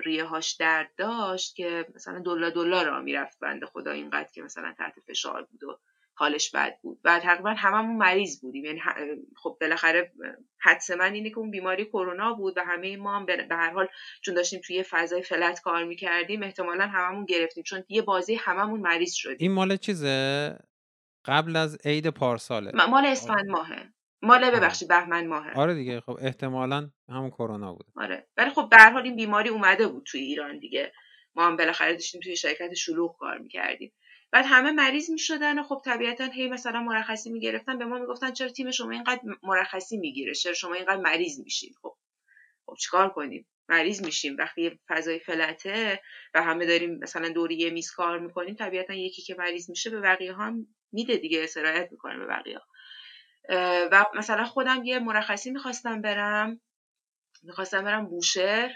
ریه 0.05 0.23
هاش 0.25 0.53
درد 0.53 0.91
داشت 0.97 1.55
که 1.55 1.85
مثلا 1.95 2.19
دلا 2.19 2.49
دلا 2.49 2.83
را 2.83 3.01
می‌رفت 3.01 3.39
بنده 3.39 3.65
خدا 3.65 3.91
اینقدر 3.91 4.29
که 4.33 4.41
مثلا 4.41 4.73
تحت 4.77 4.99
فشار 5.07 5.43
بود 5.43 5.63
و 5.63 5.79
حالش 6.17 6.51
بد 6.51 6.79
بود. 6.81 6.99
و 7.03 7.19
تقریبا 7.19 7.49
هممون 7.49 7.95
مریض 7.95 8.41
بودیم. 8.41 8.65
یعنی 8.65 8.81
خب 9.35 9.57
بالاخره 9.61 10.11
حدس 10.59 10.91
من 10.91 11.13
اینه 11.13 11.29
که 11.29 11.37
اون 11.37 11.51
بیماری 11.51 11.85
کرونا 11.85 12.33
بود 12.33 12.57
و 12.57 12.61
همه 12.61 12.97
ما 12.97 13.15
هم 13.15 13.25
به 13.25 13.47
هر 13.51 13.71
حال 13.71 13.87
چون 14.21 14.33
داشتیم 14.33 14.61
توی 14.65 14.83
فضای 14.83 15.21
فلت 15.21 15.61
کار 15.61 15.83
می‌کردیم 15.83 16.43
احتمالا 16.43 16.87
هممون 16.87 17.25
گرفتیم. 17.25 17.63
چون 17.63 17.83
یه 17.89 18.01
بازی 18.01 18.35
هممون 18.35 18.79
مریض 18.79 19.13
شدیم. 19.13 19.37
این 19.39 19.51
مال 19.51 19.77
چیزه؟ 19.77 20.57
قبل 21.25 21.55
از 21.55 21.77
عید 21.85 22.09
پارساله. 22.09 22.71
مال 22.89 23.05
اسفند 23.05 23.49
ماهه. 23.49 23.93
مال 24.21 24.51
ببخشید 24.51 24.87
بهمن 24.87 25.27
ماهه. 25.27 25.53
آره 25.55 25.73
دیگه. 25.73 25.99
خب 25.99 26.17
احتمالا 26.21 26.89
همون 27.09 27.29
کرونا 27.29 27.73
بود 27.73 27.85
آره. 27.95 28.27
ولی 28.37 28.49
خب 28.49 28.67
به 28.71 28.77
هر 28.77 28.91
حال 28.91 29.03
این 29.03 29.15
بیماری 29.15 29.49
اومده 29.49 29.87
بود 29.87 30.03
توی 30.05 30.21
ایران 30.21 30.59
دیگه. 30.59 30.91
ما 31.35 31.45
هم 31.45 31.57
بالاخره 31.57 31.93
داشتیم 31.93 32.21
توی 32.21 32.35
شرکت 32.35 32.73
شلوغ 32.73 33.17
کار 33.17 33.37
می‌کردیم. 33.37 33.93
بعد 34.31 34.45
همه 34.47 34.71
مریض 34.71 35.09
می‌شدن 35.09 35.59
و 35.59 35.63
خب 35.63 35.81
طبیعتا 35.85 36.25
هی 36.25 36.47
مثلا 36.47 36.81
مرخصی 36.81 37.29
می‌گرفتن 37.29 37.77
به 37.77 37.85
ما 37.85 37.99
می‌گفتن 37.99 38.31
چرا 38.33 38.49
تیم 38.49 38.71
شما 38.71 38.91
اینقدر 38.91 39.21
مرخصی 39.43 39.97
می‌گیره؟ 39.97 40.33
چرا 40.33 40.53
شما 40.53 40.73
اینقدر 40.73 41.01
مریض 41.01 41.39
میشین؟ 41.39 41.73
خب 41.81 41.97
خب 42.65 42.75
چیکار 42.79 43.09
کنیم؟ 43.09 43.47
مریض 43.69 44.03
میشیم. 44.05 44.35
وقتی 44.39 44.79
فضای 44.87 45.19
فلته 45.19 46.01
و 46.33 46.43
همه 46.43 46.65
داریم 46.65 46.99
مثلا 46.99 47.29
دوری 47.29 47.55
یه 47.55 47.69
میز 47.69 47.91
کار 47.91 48.19
می‌کنیم 48.19 48.55
طبیعتا 48.55 48.93
یکی 48.93 49.21
که 49.21 49.35
مریض 49.35 49.69
میشه 49.69 49.89
به 49.89 50.01
بقیه 50.01 50.35
هم 50.35 50.67
میده 50.91 51.17
دیگه 51.17 51.45
سرایت 51.47 51.91
می‌کنه 51.91 52.17
به 52.17 52.25
بقیه 52.25 52.59
و 53.91 54.05
مثلا 54.15 54.45
خودم 54.45 54.83
یه 54.83 54.99
مرخصی 54.99 55.51
می‌خواستم 55.51 56.01
برم. 56.01 56.61
می‌خواستم 57.43 57.83
برم 57.83 58.05
بوشهر 58.05 58.73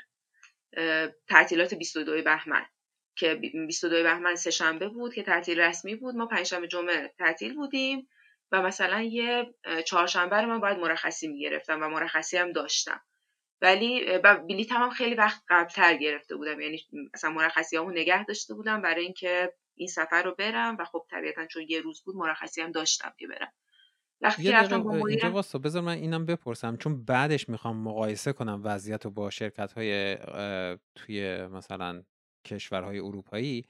تعطیلات 1.28 1.74
22 1.74 2.24
بهمن. 2.24 2.66
که 3.19 3.36
22 3.67 4.03
بهمن 4.03 4.36
سه 4.36 4.51
شنبه 4.51 4.88
بود 4.88 5.13
که 5.13 5.23
تعطیل 5.23 5.60
رسمی 5.60 5.95
بود. 5.95 6.15
ما 6.15 6.25
پنجشنبه 6.25 6.67
جمعه 6.67 7.13
تعطیل 7.17 7.55
بودیم 7.55 8.08
و 8.51 8.62
مثلا 8.62 9.01
یه 9.01 9.53
چهارشنبه 9.86 10.41
رو 10.41 10.47
من 10.47 10.60
باید 10.60 10.77
مرخصی 10.77 11.27
می‌گرفتم 11.27 11.84
و 11.84 11.89
مرخصی 11.89 12.38
هم 12.38 12.51
داشتم. 12.51 13.01
ولی 13.62 14.17
بلیط 14.17 14.71
هم, 14.71 14.89
خیلی 14.89 15.15
وقت 15.15 15.43
قبلتر 15.49 15.97
گرفته 15.97 16.36
بودم. 16.36 16.60
یعنی 16.60 16.82
مثلا 17.13 17.32
مرخصی 17.32 17.77
همون 17.77 17.97
نگه 17.97 18.25
داشته 18.25 18.53
بودم 18.53 18.82
برای 18.82 19.03
اینکه 19.03 19.53
این 19.75 19.88
سفر 19.88 20.23
رو 20.23 20.36
برم 20.36 20.77
و 20.79 20.86
خب 20.86 21.05
طبیعتا 21.12 21.45
چون 21.45 21.65
یه 21.69 21.82
روز 21.82 22.03
بود 22.03 22.15
مرخصی 22.15 22.62
هم 22.62 22.71
داشتم 22.71 23.13
که 23.17 23.27
برم. 23.27 23.51
وقتی 24.21 24.51
رفتم 24.51 24.84
با 24.84 25.08
اینجا 25.08 25.32
واسه 25.32 25.60
بذار 25.60 25.82
من 25.82 25.93
اینم 25.93 26.25
بپرسم. 26.25 26.77
چون 26.77 27.05
بعدش 27.05 27.49
می‌خوام 27.49 27.77
مقایسه 27.77 28.34
کنم 28.34 28.62
وضعیت 28.63 29.05
رو 29.05 29.12
با 29.12 29.29
شرکت 29.29 29.73
های 29.73 30.17
توی 30.95 31.47
مثلا 31.47 32.03
کشورهای 32.45 32.99
اروپایی 32.99 33.65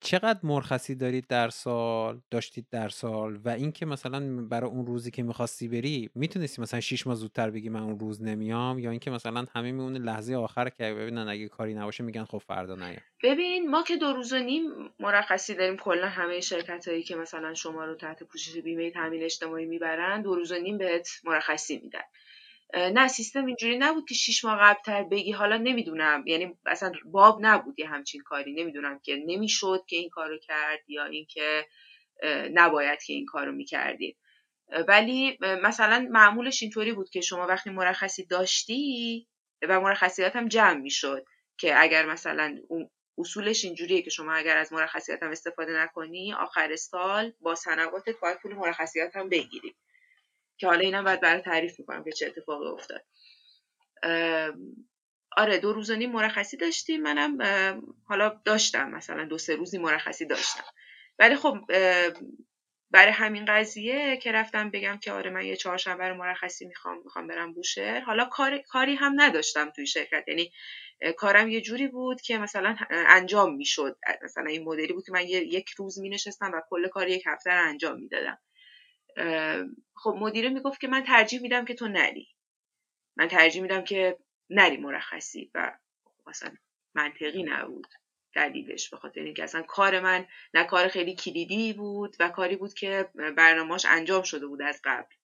چقدر 0.00 0.40
مرخصی 0.42 0.94
دارید 0.94 1.26
در 1.26 1.48
سال 1.48 2.20
داشتید 2.30 2.66
در 2.70 2.88
سال 2.88 3.36
و 3.44 3.48
اینکه 3.48 3.86
مثلا 3.86 4.46
برای 4.46 4.70
اون 4.70 4.86
روزی 4.86 5.10
که 5.10 5.22
می‌خواستی 5.22 5.68
بری 5.68 6.10
می‌تونستی 6.14 6.62
مثلا 6.62 6.80
شیش 6.80 7.06
ماه 7.06 7.16
زودتر 7.16 7.50
بگی 7.50 7.68
من 7.68 7.80
اون 7.80 7.98
روز 7.98 8.22
نمیام 8.22 8.78
یا 8.78 8.90
اینکه 8.90 9.10
مثلا 9.10 9.44
همه 9.54 9.72
میمونه 9.72 9.98
لحظه 9.98 10.34
آخر 10.34 10.68
که 10.68 10.94
ببینن 10.94 11.28
اگه 11.28 11.48
کاری 11.48 11.74
نباشه 11.74 12.04
میگن 12.04 12.24
خب 12.24 12.38
فردا 12.38 12.74
نیا. 12.74 12.98
ببین 13.22 13.70
ما 13.70 13.82
که 13.82 13.96
دو 13.96 14.12
روز 14.12 14.32
و 14.32 14.38
نیم 14.38 14.62
مرخصی 15.00 15.54
داریم 15.54 15.76
کلا 15.76 16.08
همه 16.08 16.40
شرکت 16.40 16.88
هایی 16.88 17.02
که 17.02 17.16
مثلا 17.16 17.54
شما 17.54 17.84
رو 17.84 17.94
تحت 17.94 18.22
پوشش 18.22 18.56
بیمه 18.56 18.90
تامین 18.90 19.22
اجتماعی 19.22 19.66
می‌برن 19.66 20.22
دو 20.22 20.34
روز 20.34 20.52
و 20.52 20.54
نیم 20.54 20.78
بهت 20.78 21.08
مرخصی 21.24 21.78
میدن. 21.78 22.00
نه 22.74 23.08
سیستم 23.08 23.46
اینجوری 23.46 23.78
نبود 23.78 24.08
که 24.08 24.14
شیش 24.14 24.44
ماه 24.44 24.58
قبلتر 24.60 25.02
بگی. 25.02 25.32
حالا 25.32 25.56
نمی‌دونم. 25.56 26.24
یعنی 26.26 26.58
اصلا 26.66 26.92
باب 27.04 27.38
نبود 27.40 27.78
یه 27.80 27.88
همچین 27.88 28.22
کاری. 28.22 28.52
نمی‌دونم 28.54 28.98
که 28.98 29.16
نمی‌شد 29.26 29.84
که 29.88 29.96
این 29.96 30.10
کارو 30.10 30.38
کرد 30.38 30.90
یا 30.90 31.04
اینکه 31.04 31.66
نباید 32.54 33.02
که 33.02 33.12
این 33.12 33.26
کارو 33.26 33.52
می‌کردیم 33.52 34.16
ولی 34.88 35.38
مثلا 35.40 36.08
معمولش 36.10 36.62
اینطوری 36.62 36.92
بود 36.92 37.10
که 37.10 37.20
شما 37.20 37.46
وقتی 37.46 37.70
مرخصی 37.70 38.26
داشتی 38.26 39.26
و 39.68 39.80
مرخصیات 39.80 40.36
هم 40.36 40.48
جمع 40.48 40.80
می‌شد 40.80 41.24
که 41.58 41.80
اگر 41.80 42.06
مثلا 42.06 42.58
اصولش 43.18 43.64
اینجوریه 43.64 44.02
که 44.02 44.10
شما 44.10 44.32
اگر 44.34 44.56
از 44.56 44.72
مرخصیات 44.72 45.22
هم 45.22 45.30
استفاده 45.30 45.72
نکنی 45.84 46.32
آخر 46.32 46.76
سال 46.76 47.32
با 47.40 47.54
سنواتت 47.54 48.20
باید 48.22 48.38
پول 48.42 48.54
مرخصیات 48.54 49.16
هم 49.16 49.28
بگیری. 49.28 49.74
که 50.62 50.68
حالا 50.68 50.80
اینم 50.80 51.04
باید 51.04 51.20
برای 51.20 51.42
تعریف 51.42 51.80
می‌کنم 51.80 52.04
که 52.04 52.12
چه 52.12 52.26
اتفاقی 52.26 52.66
افتاد. 52.66 53.04
آره 55.36 55.58
دو 55.58 55.72
روز 55.72 55.90
و 55.90 55.96
نیم 55.96 56.12
مرخصی 56.12 56.56
داشتیم. 56.56 57.02
منم 57.02 57.38
حالا 58.04 58.40
داشتم 58.44 58.90
مثلا 58.90 59.24
دو 59.24 59.38
سه 59.38 59.56
روزی 59.56 59.78
مرخصی 59.78 60.26
داشتم. 60.26 60.64
ولی 61.18 61.36
خب 61.36 61.58
برای 62.90 63.12
همین 63.12 63.44
قضیه 63.44 64.16
که 64.16 64.32
رفتم 64.32 64.70
بگم 64.70 64.98
که 65.02 65.12
آره 65.12 65.30
من 65.30 65.44
یه 65.44 65.56
چهارشنبه 65.56 66.12
مرخصی 66.12 66.66
می‌خوام 66.66 67.02
می‌خوام 67.04 67.26
برم 67.26 67.52
بوشهر. 67.52 68.00
حالا 68.00 68.24
کار، 68.24 68.58
کاری 68.58 68.94
هم 68.94 69.12
نداشتم 69.16 69.70
توی 69.70 69.86
شرکت. 69.86 70.24
یعنی 70.28 70.52
کارم 71.16 71.48
یه 71.48 71.60
جوری 71.60 71.88
بود 71.88 72.20
که 72.20 72.38
مثلا 72.38 72.76
انجام 72.90 73.56
می‌شد. 73.56 73.98
مثلا 74.22 74.50
این 74.50 74.64
مدلی 74.64 74.92
بود 74.92 75.04
که 75.04 75.12
من 75.12 75.26
یک 75.26 75.70
روز 75.70 76.00
می 76.00 76.08
نشستم 76.08 76.50
و 76.54 76.60
کل 76.70 76.88
کار 76.88 77.08
یک 77.08 77.22
هفته 77.26 77.50
رو 77.50 77.68
انجام 77.68 78.00
می‌دادم. 78.00 78.38
خب 79.94 80.14
مدیره 80.18 80.48
می‌گفت 80.48 80.80
که 80.80 80.88
من 80.88 81.02
ترجیح 81.02 81.40
میدم 81.40 81.64
که 81.64 81.74
تو 81.74 81.88
نری. 81.88 82.28
من 83.16 83.28
ترجیح 83.28 83.62
میدم 83.62 83.84
که 83.84 84.18
نری 84.50 84.76
مرخصی 84.76 85.50
و 85.54 85.78
اصلا 86.26 86.56
منطقی 86.94 87.42
نبود 87.42 87.86
دلیلش 88.34 88.90
به 88.90 88.96
خاطر 88.96 89.20
اینکه 89.20 89.44
اصلا 89.44 89.62
کار 89.62 90.00
من 90.00 90.26
نه 90.54 90.64
کار 90.64 90.88
خیلی 90.88 91.14
کلیدی 91.14 91.72
بود 91.72 92.16
و 92.20 92.28
کاری 92.28 92.56
بود 92.56 92.74
که 92.74 93.10
برنامهش 93.36 93.86
انجام 93.88 94.22
شده 94.22 94.46
بود 94.46 94.62
از 94.62 94.80
قبل. 94.84 95.14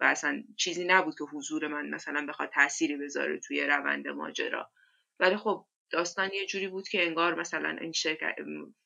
و 0.00 0.04
اصلا 0.04 0.42
چیزی 0.56 0.84
نبود 0.84 1.18
که 1.18 1.24
حضور 1.24 1.68
من 1.68 1.90
مثلا 1.90 2.26
بخواد 2.26 2.50
تأثیری 2.50 2.96
بذاره 2.96 3.38
توی 3.38 3.66
روند 3.66 4.08
ماجرا. 4.08 4.70
ولی 5.20 5.36
خب 5.36 5.66
داستان 5.94 6.30
یه 6.32 6.46
جوری 6.46 6.68
بود 6.68 6.88
که 6.88 7.02
انگار 7.06 7.34
مثلا 7.34 7.76
این 7.80 7.92
شرکت 7.92 8.34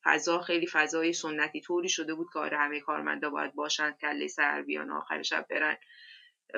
فضا 0.03 0.39
خیلی 0.41 0.67
فضای 0.67 1.13
سنتی 1.13 1.61
طوری 1.61 1.89
شده 1.89 2.13
بود 2.13 2.27
که 2.33 2.39
آره 2.39 2.57
همه 2.57 2.79
کارمندا 2.79 3.29
باید 3.29 3.55
باشن 3.55 3.91
کله 4.01 4.27
سر 4.27 4.61
بیان 4.61 4.91
آخر 4.91 5.21
شب 5.21 5.45
برن 5.49 5.77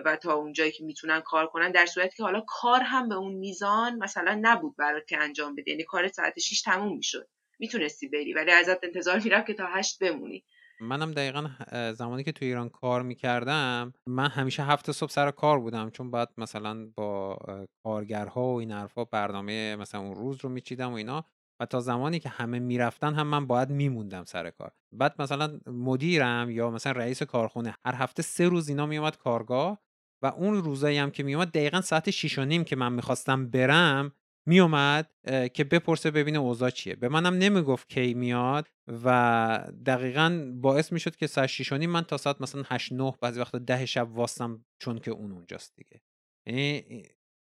و 0.06 0.16
تا 0.16 0.34
اونجایی 0.34 0.72
که 0.72 0.84
می‌تونن 0.84 1.22
کار 1.22 1.48
کنن. 1.48 1.72
در 1.72 1.86
صورتی 1.86 2.18
که 2.18 2.24
حالا 2.24 2.44
کار 2.48 2.82
هم 2.82 3.10
به 3.10 3.16
اون 3.16 3.34
میزان 3.34 3.96
مثلا 3.96 4.40
نبود 4.42 4.76
برات 4.78 5.08
که 5.08 5.18
انجام 5.18 5.56
بده. 5.56 5.72
یعنی 5.72 5.84
کار 5.84 6.08
ساعت 6.08 6.40
6 6.40 6.62
تموم 6.62 6.96
می‌شد. 6.98 7.28
می‌تونستی 7.60 8.08
بری 8.08 8.34
ولی 8.34 8.52
ازت 8.52 8.84
انتظار 8.84 9.20
می‌رفت 9.24 9.48
که 9.48 9.54
تا 9.54 9.66
هشت 9.66 10.00
بمونی. 10.04 10.46
منم 10.82 11.12
دقیقا 11.12 11.50
زمانی 11.94 12.24
که 12.24 12.32
تو 12.32 12.46
ایران 12.46 12.70
کار 12.70 13.02
می‌کردم 13.02 13.94
من 14.08 14.30
همیشه 14.30 14.64
هفته 14.64 14.92
صبح 14.92 15.10
سر 15.12 15.32
کار 15.32 15.60
بودم. 15.60 15.90
چون 15.90 16.12
باید 16.12 16.30
مثلا 16.38 16.92
با 16.98 17.38
کارگرها 17.84 18.42
و 18.54 18.60
این 18.60 18.72
حرفا 18.72 19.06
برنامه 19.06 19.76
مثلا 19.76 20.02
اون 20.02 20.16
روز 20.16 20.38
رو 20.42 20.50
میچیدم 20.50 20.92
و 20.92 20.96
اینا. 20.96 21.26
و 21.60 21.66
تا 21.66 21.80
زمانی 21.80 22.20
که 22.20 22.30
همه 22.30 22.60
می‌رفتن 22.60 23.14
هم 23.14 23.28
من 23.28 23.48
باید 23.48 23.70
میموندم 23.70 24.24
سر 24.24 24.50
کار. 24.50 24.72
بعد 24.92 25.22
مثلا 25.22 25.60
مدیرم 25.68 26.50
یا 26.50 26.72
مثلا 26.72 26.92
رئیس 26.92 27.24
کارخونه 27.24 27.76
هر 27.86 27.96
هفته 27.96 28.24
سه 28.24 28.48
روز 28.48 28.70
اینا 28.70 28.86
میومد 28.86 29.18
کارگاه. 29.18 29.80
و 30.24 30.28
اون 30.28 30.54
روزایی 30.64 30.98
هم 30.98 31.12
که 31.12 31.24
میومد 31.24 31.48
دقیقا 31.48 31.82
ساعت 31.82 32.10
6 32.10 32.40
و 32.40 32.46
نیم 32.46 32.64
که 32.64 32.76
من 32.76 32.94
می‌خواستم 32.94 33.50
برم 33.50 34.12
میومد 34.46 35.12
که 35.54 35.64
بپرسه 35.64 36.12
ببینه 36.12 36.40
اوضاع 36.40 36.70
چیه. 36.70 36.96
به 36.96 37.10
منم 37.10 37.34
نمی‌گفت 37.34 37.90
کی 37.90 38.14
میاد 38.14 38.68
و 39.04 39.72
دقیقا 39.86 40.52
باعث 40.56 40.92
می‌شد 40.92 41.16
که 41.16 41.28
ساعت 41.28 41.48
6 41.48 41.74
من 41.74 42.02
تا 42.02 42.18
ساعت 42.18 42.42
مثلا 42.42 42.64
8 42.66 42.94
9 42.94 43.14
بعضی 43.22 43.40
وقتا 43.40 43.58
ده 43.58 43.86
شب 43.86 44.08
واستم 44.12 44.66
چون 44.80 45.00
که 45.00 45.12
اون 45.12 45.32
اونجاست 45.32 45.76
دیگه. 45.76 46.02
یعنی 46.48 47.04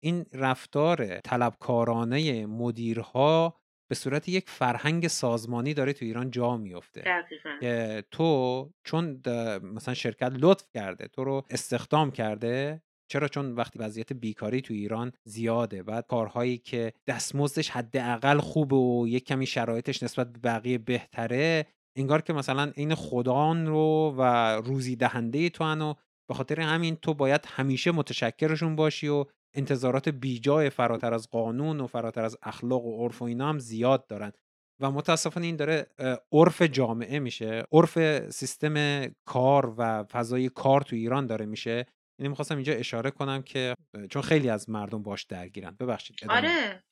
این 0.04 0.26
رفتار 0.34 1.20
طلبکارانه 1.20 2.46
مدیرها 2.46 3.60
به 3.90 3.96
صورت 3.96 4.30
یک 4.30 4.50
فرهنگ 4.50 5.08
سازمانی 5.08 5.74
داره 5.74 5.94
تو 5.94 6.06
ایران 6.06 6.32
جا 6.32 6.58
میفته 6.58 7.26
که 7.60 8.04
تو 8.12 8.72
چون 8.84 9.22
مثلا 9.64 9.94
شرکت 9.94 10.32
لطف 10.36 10.66
کرده 10.74 11.08
تو 11.08 11.24
رو 11.24 11.46
استخدام 11.50 12.12
کرده 12.12 12.82
چرا؟ 13.10 13.28
چون 13.28 13.56
وقتی 13.56 13.80
وضعیت 13.80 14.14
بیکاری 14.14 14.62
تو 14.62 14.74
ایران 14.74 15.12
زیاده 15.24 15.84
بعد 15.84 16.06
کارهایی 16.08 16.58
که 16.58 16.94
دستمزدش 17.08 17.70
حداقل 17.70 18.40
خوبه 18.40 18.76
و 18.76 19.06
یک 19.08 19.26
کمی 19.26 19.46
شرایطش 19.46 20.04
نسبت 20.04 20.34
به 20.34 20.40
بقیه 20.40 20.78
بهتره 20.78 21.66
انگار 21.96 22.22
که 22.22 22.34
مثلا 22.34 22.72
این 22.76 22.96
خدان 22.96 23.68
رو 23.68 24.16
و 24.18 24.22
روزی 24.66 24.96
دهنده 24.96 25.50
تو 25.50 25.64
و 25.64 25.94
به 26.30 26.34
خاطر 26.34 26.62
همین 26.62 26.96
تو 26.96 27.14
باید 27.14 27.42
همیشه 27.48 27.92
متشکرشون 27.92 28.76
باشی 28.76 29.08
و 29.08 29.26
انتظارات 29.54 30.10
بیجای 30.10 30.70
فراتر 30.70 31.14
از 31.14 31.30
قانون 31.30 31.80
و 31.80 31.88
فراتر 31.88 32.24
از 32.24 32.38
اخلاق 32.44 32.86
و 32.86 33.06
عرف 33.06 33.22
و 33.22 33.26
اینا 33.26 33.50
هم 33.50 33.60
زیاد 33.60 34.08
دارن. 34.08 34.32
و 34.80 34.92
متاسفانه 34.92 35.46
این 35.46 35.56
داره 35.56 35.88
عرف 36.32 36.62
جامعه 36.62 37.20
میشه. 37.20 37.64
عرف 37.72 38.00
سیستم 38.30 39.06
کار 39.26 39.74
و 39.78 40.04
فضای 40.04 40.50
کار 40.50 40.82
تو 40.82 40.96
ایران 40.96 41.28
داره 41.28 41.46
میشه. 41.46 41.86
یعنی 42.20 42.30
می‌خواستم 42.30 42.56
اینجا 42.56 42.74
اشاره 42.74 43.12
کنم 43.12 43.42
که 43.42 43.76
چون 44.10 44.22
خیلی 44.22 44.50
از 44.50 44.70
مردم 44.70 45.04
باش 45.04 45.24
درگیرن. 45.24 45.78
ببخشید 45.80 46.18
آره. 46.30 46.84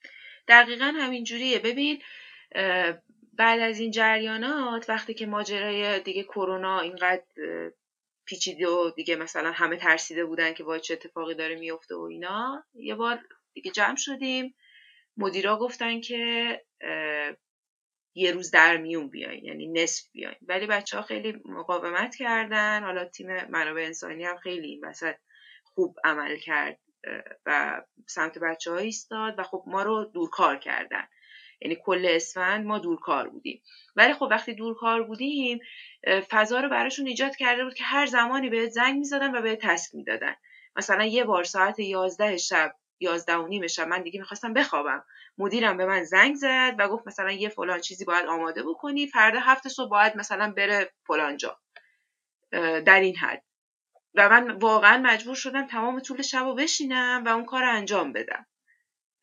دقیقا 0.47 0.93
همینجوریه 0.95 1.59
ببین 1.59 2.01
بعد 3.33 3.59
از 3.59 3.79
این 3.79 3.91
جریانات 3.91 4.89
وقتی 4.89 5.13
که 5.13 5.25
ماجرای 5.25 5.99
دیگه 5.99 6.23
کرونا 6.23 6.79
اینقدر 6.79 7.23
پیچیده 8.25 8.67
و 8.67 8.91
دیگه 8.95 9.15
مثلا 9.15 9.51
همه 9.51 9.77
ترسیده 9.77 10.25
بودن 10.25 10.53
که 10.53 10.63
باید 10.63 10.81
چه 10.81 10.93
اتفاقی 10.93 11.35
داره 11.35 11.55
میفته 11.55 11.95
و 11.95 12.01
اینا 12.01 12.63
یه 12.73 12.95
بار 12.95 13.19
دیگه 13.53 13.71
جمع 13.71 13.95
شدیم. 13.95 14.55
مدیرا 15.17 15.57
گفتن 15.57 16.01
که 16.01 16.61
یه 18.17 18.31
روز 18.31 18.51
در 18.51 18.77
میون 18.77 19.09
بیاین 19.09 19.45
یعنی 19.45 19.67
نصف 19.67 20.11
بیاین. 20.11 20.35
ولی 20.41 20.67
بچه 20.67 20.97
ها 20.97 21.03
خیلی 21.03 21.41
مقاومت 21.45 22.15
کردن. 22.15 22.83
حالا 22.83 23.05
تیم 23.05 23.27
منابع 23.49 23.81
انسانی 23.81 24.25
هم 24.25 24.37
خیلی 24.37 24.79
وسط 24.83 25.15
خوب 25.63 25.95
عمل 26.03 26.37
کرد 26.37 26.79
و 27.45 27.81
سمت 28.07 28.37
بچه 28.37 28.71
ها 28.71 28.77
ایستاد 28.77 29.39
و 29.39 29.43
خب 29.43 29.63
ما 29.67 29.83
رو 29.83 30.05
دورکار 30.13 30.57
کردن. 30.57 31.07
یعنی 31.61 31.77
کل 31.83 32.05
اسفند 32.09 32.65
ما 32.65 32.79
دورکار 32.79 33.29
بودیم. 33.29 33.61
ولی 33.95 34.13
خب 34.13 34.27
وقتی 34.31 34.53
دورکار 34.53 35.03
بودیم 35.03 35.59
فضا 36.29 36.59
رو 36.59 36.69
براشون 36.69 37.07
ایجاد 37.07 37.35
کرده 37.35 37.63
بود 37.63 37.73
که 37.73 37.83
هر 37.83 38.05
زمانی 38.05 38.49
به 38.49 38.69
زنگ 38.69 38.97
می‌زدن 38.97 39.35
و 39.35 39.41
به 39.41 39.55
تسک 39.55 39.95
می‌دادن. 39.95 40.35
مثلا 40.75 41.05
یه 41.05 41.23
بار 41.23 41.43
ساعت 41.43 41.79
یازده 41.79 42.37
شب 42.37 42.75
یازده 42.99 43.35
و 43.35 43.47
نیم 43.47 43.67
شب 43.67 43.87
من 43.87 44.01
دیگه 44.01 44.19
می‌خواستم 44.19 44.53
بخوابم. 44.53 45.05
مدیرم 45.37 45.77
به 45.77 45.85
من 45.85 46.03
زنگ 46.03 46.35
زد 46.35 46.75
و 46.79 46.87
گفت 46.87 47.07
مثلا 47.07 47.31
یه 47.31 47.49
فلان 47.49 47.79
چیزی 47.79 48.05
باید 48.05 48.25
آماده 48.25 48.63
بکنی 48.63 49.07
فردا 49.07 49.39
هفته 49.39 49.69
صبح 49.69 49.89
باید 49.89 50.17
مثلا 50.17 50.51
بره 50.51 50.93
فلان 51.07 51.37
جا. 51.37 51.59
در 52.85 52.99
این 52.99 53.15
حد. 53.15 53.43
و 54.15 54.29
من 54.29 54.51
واقعا 54.51 54.97
مجبور 54.97 55.35
شدم 55.35 55.67
تمام 55.67 55.99
طول 55.99 56.21
شب 56.21 56.43
رو 56.43 56.55
بشینم 56.55 57.23
و 57.25 57.29
اون 57.29 57.45
کار 57.45 57.63
رو 57.63 57.71
انجام 57.71 58.13
بدم. 58.13 58.45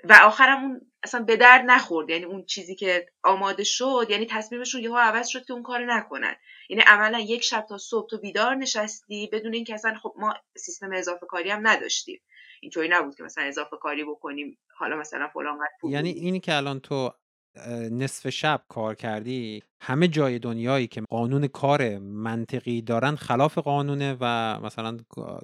و 0.05 0.13
آخرم 0.23 0.63
اون 0.63 0.81
اصلا 1.03 1.23
به 1.23 1.37
در 1.37 1.63
نخورد. 1.63 2.11
یعنی 2.11 2.25
اون 2.25 2.45
چیزی 2.45 2.75
که 2.75 3.07
آماده 3.23 3.65
شد 3.65 4.07
یعنی 4.11 4.27
تصمیمشون 4.27 4.83
یهو 4.83 4.97
عوض 4.97 5.27
شد 5.29 5.45
که 5.45 5.53
اون 5.53 5.63
کار 5.63 5.85
نکنن. 5.85 6.37
یعنی 6.69 6.83
عملا 6.83 7.19
یک 7.19 7.43
شب 7.43 7.67
تا 7.69 7.79
صبح 7.79 8.09
تو 8.11 8.21
بیدار 8.21 8.55
نشستی 8.55 9.29
بدون 9.33 9.55
اینکه 9.55 9.75
اصلا 9.75 9.95
خب 10.03 10.15
ما 10.17 10.35
سیستم 10.57 10.93
اضافه 10.93 11.27
کاری 11.27 11.51
هم 11.51 11.67
نداشتیم. 11.67 12.21
اینطوری 12.65 12.89
نبود 12.89 13.15
که 13.15 13.23
مثلا 13.23 13.45
اضافه 13.45 13.77
کاری 13.77 14.05
بکنیم 14.05 14.59
حالا 14.77 14.97
مثلا 14.97 15.29
فلان 15.29 15.59
یعنی 15.91 16.11
اینی 16.11 16.41
که 16.41 16.55
الان 16.55 16.81
تو 16.81 17.11
نصف 17.91 18.29
شب 18.29 18.65
کار 18.69 18.95
کردی 18.95 19.63
همه 19.81 20.09
جای 20.09 20.39
دنیایی 20.39 20.87
که 20.87 21.01
قانون 21.01 21.47
کار 21.47 21.99
منطقی 21.99 22.83
دارن 22.83 23.17
خلاف 23.17 23.59
قانونه 23.59 24.17
و 24.21 24.61
مثلا 24.63 24.97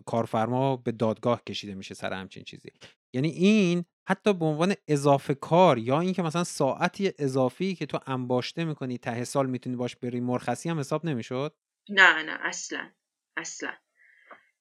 کارفرما 0.06 0.76
به 0.76 0.92
دادگاه 0.92 1.42
کشیده 1.44 1.74
میشه 1.74 1.94
سر 1.94 2.12
همچین 2.12 2.44
چیزی. 2.44 2.68
یعنی 3.14 3.28
این 3.28 3.85
حتی 4.09 4.35
به 4.35 4.44
عنوان 4.44 4.74
اضافه 4.88 5.35
کار 5.35 5.78
یا 5.78 6.00
اینکه 6.00 6.22
مثلا 6.22 6.44
ساعتی 6.44 7.12
اضافی 7.18 7.74
که 7.74 7.87
تو 7.87 7.98
انباشته 8.06 8.64
می‌کنی 8.64 8.98
ته 8.98 9.24
سال 9.24 9.46
می‌تونی 9.50 9.76
باش 9.76 9.96
بری 9.96 10.20
مرخصی 10.20 10.68
هم 10.68 10.78
حساب 10.78 11.04
نمی‌شد؟ 11.04 11.54
نه 11.88 12.22
نه 12.22 12.38
اصلا 12.42 12.90
اصلا. 13.37 13.72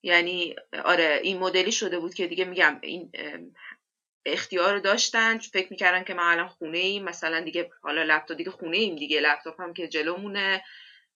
یعنی 0.04 0.56
آره 0.86 1.20
این 1.24 1.40
مدلی 1.40 1.72
شده 1.72 2.00
بود 2.00 2.14
که 2.14 2.28
دیگه 2.28 2.46
میگم 2.46 2.80
این 2.82 3.12
اختیار 4.26 4.80
داشتن 4.80 5.38
فکر 5.38 5.68
می‌کردن 5.72 6.04
که 6.04 6.14
ما 6.14 6.30
الان 6.30 6.48
خونه 6.48 6.78
ایم 6.78 7.04
مثلا 7.04 7.42
دیگه 7.42 7.70
حالا 7.82 8.04
لپتاپ 8.04 8.38
دیگه 8.38 8.52
خونه 8.52 8.78
ایم 8.78 8.96
دیگه 8.96 9.20
لپتاپ 9.20 9.62
هم 9.62 9.74
که 9.74 9.88
جلومونه. 9.88 10.64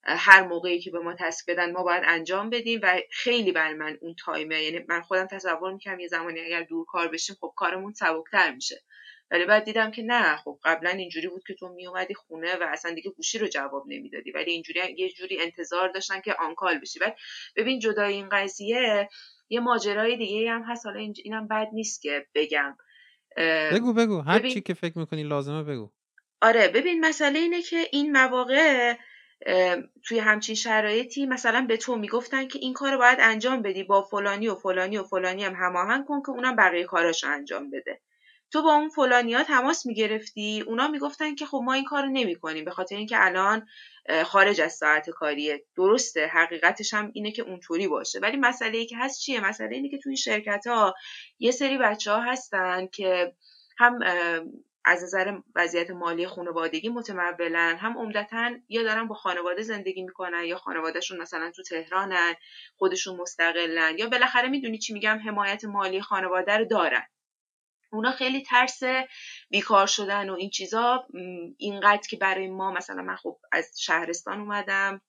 هر 0.06 0.44
موقعی 0.44 0.80
که 0.82 0.92
به 0.92 1.00
ما 1.00 1.16
تصویه 1.20 1.56
بدن 1.56 1.72
ما 1.72 1.84
باید 1.84 2.04
انجام 2.06 2.50
بدیم 2.50 2.80
و 2.84 3.00
خیلی 3.12 3.52
بر 3.52 3.74
من 3.74 3.98
اون 4.02 4.16
تایمه 4.26 4.64
یعنی 4.64 4.86
من 4.90 5.02
خودم 5.02 5.28
تصور 5.28 5.74
می‌کنم 5.74 6.00
یه 6.00 6.08
زمانی 6.08 6.40
اگر 6.40 6.64
دور 6.64 6.86
کار 6.86 7.08
بشیم 7.08 7.36
خب 7.42 7.54
کارمون 7.56 7.94
سبکتر 7.94 8.52
میشه. 8.52 8.84
ولی 9.32 9.46
بعد 9.46 9.64
دیدم 9.64 9.92
که 9.92 10.04
نه 10.04 10.36
خب 10.36 10.60
قبلا 10.64 10.90
اینجوری 10.90 11.28
بود 11.28 11.44
که 11.48 11.54
تو 11.54 11.70
میومدی 11.70 12.14
خونه 12.14 12.56
و 12.56 12.64
اصلا 12.64 12.94
دیگه 12.94 13.12
گوشی 13.12 13.38
رو 13.40 13.48
جواب 13.48 13.84
نمی‌دادی. 13.88 14.32
ولی 14.32 14.52
اینجوری 14.52 14.80
یه 14.98 15.10
جوری 15.10 15.42
انتظار 15.42 15.90
داشتن 15.90 16.22
که 16.22 16.34
آنکال 16.34 16.80
بشی. 16.80 17.00
بعد 17.00 17.16
ببین 17.56 17.80
جدای 17.80 18.14
این 18.14 18.30
قضیه 18.32 19.10
یه 19.50 19.60
ماجرای 19.60 20.18
دیگه 20.18 20.52
هم 20.52 20.64
هست. 20.64 20.86
حالا 20.86 21.00
اینم 21.24 21.48
بد 21.48 21.68
نیست 21.74 22.02
که 22.02 22.28
بگم. 22.36 22.78
بگو 23.72 23.94
بگو. 23.94 24.22
هر 24.22 24.50
چی 24.50 24.62
که 24.62 24.74
فکر 24.74 24.98
می‌کنی 24.98 25.24
لازمه 25.24 25.64
بگو. 25.64 25.92
آره 26.42 26.68
ببین 26.68 27.06
مسئله 27.06 27.40
اینه 27.40 27.62
که 27.62 27.88
این 27.92 28.12
مواقع 28.12 28.94
توی 30.04 30.20
همچین 30.20 30.56
شرایطی 30.56 31.26
مثلا 31.26 31.66
به 31.68 31.78
تو 31.78 31.96
می‌گفتن 31.96 32.48
که 32.48 32.60
این 32.60 32.74
کار 32.74 32.98
باید 32.98 33.18
انجام 33.22 33.62
بدی. 33.62 33.84
با 33.84 34.02
فلانی 34.02 34.48
و 34.48 34.56
فلانی 34.56 34.98
و 34.98 35.04
فلانی 35.04 35.44
هم 35.44 35.54
هماهنگ 35.56 36.06
کن 36.06 36.22
که 36.22 36.30
اونم 36.30 36.56
بقیه 36.56 36.84
کاراش 36.84 37.24
انجام 37.24 37.70
بده. 37.70 38.02
تو 38.54 38.62
با 38.64 38.74
اون 38.74 38.90
فلانیا 38.90 39.44
تماس 39.44 39.86
می‌گرفتی؟ 39.86 40.64
اونا 40.68 40.88
می‌گفتن 40.88 41.36
که 41.36 41.46
خب 41.46 41.62
ما 41.64 41.74
این 41.74 41.84
کارو 41.84 42.10
نمی‌کنیم 42.10 42.66
به 42.66 42.72
خاطر 42.72 42.96
اینکه 42.96 43.26
الان 43.26 43.68
خارج 44.26 44.62
از 44.62 44.74
ساعت 44.74 45.10
کاریه. 45.10 45.66
درسته 45.76 46.28
حقیقتش 46.28 46.94
هم 46.94 47.12
اینه 47.14 47.32
که 47.32 47.42
اونطوری 47.42 47.88
باشه. 47.88 48.20
ولی 48.20 48.38
مسئله 48.38 48.78
ای 48.78 48.86
که 48.86 48.98
هست 48.98 49.22
چیه؟ 49.22 49.48
مسئله 49.48 49.76
اینه 49.76 49.90
که 49.90 49.98
توی 49.98 50.18
شرکت 50.18 50.68
ها 50.68 50.94
یه 51.40 51.52
سری 51.52 51.78
بچه 51.78 52.12
ها 52.12 52.22
هستن 52.22 52.88
که 52.88 53.34
هم 53.78 54.00
از 54.86 55.04
نظر 55.04 55.38
وضعیت 55.56 55.92
مالی 55.92 56.28
خانوادگی 56.28 56.90
متمولن 56.90 57.78
هم 57.78 57.98
عمدتا 57.98 58.52
یا 58.70 58.84
دارن 58.84 59.08
با 59.08 59.16
خانواده 59.16 59.62
زندگی 59.62 60.04
می‌کنن 60.04 60.44
یا 60.44 60.58
خانوادهشون 60.58 61.22
مثلا 61.22 61.52
تو 61.56 61.64
تهرانن 61.64 62.34
خودشون 62.78 63.18
مستقلن 63.18 63.98
یا 63.98 64.10
بالاخره 64.10 64.50
می‌دونی 64.50 64.78
چی 64.78 64.94
میگم؟ 64.94 65.20
حمایت 65.26 65.66
مالی 65.66 66.02
خانواده 66.02 66.58
رو 66.58 66.66
دارن. 66.66 67.04
اونا 67.94 68.12
خیلی 68.12 68.42
ترس 68.44 68.80
بیکار 69.50 69.88
شدن 69.88 70.30
و 70.30 70.34
این 70.34 70.50
چیزا 70.50 71.08
اینقدر 71.58 72.08
که 72.10 72.18
برای 72.18 72.48
ما 72.48 72.72
مثلا 72.72 73.02
من 73.02 73.16
خب 73.16 73.40
از 73.52 73.82
شهرستان 73.82 74.40
اومدم 74.40 75.02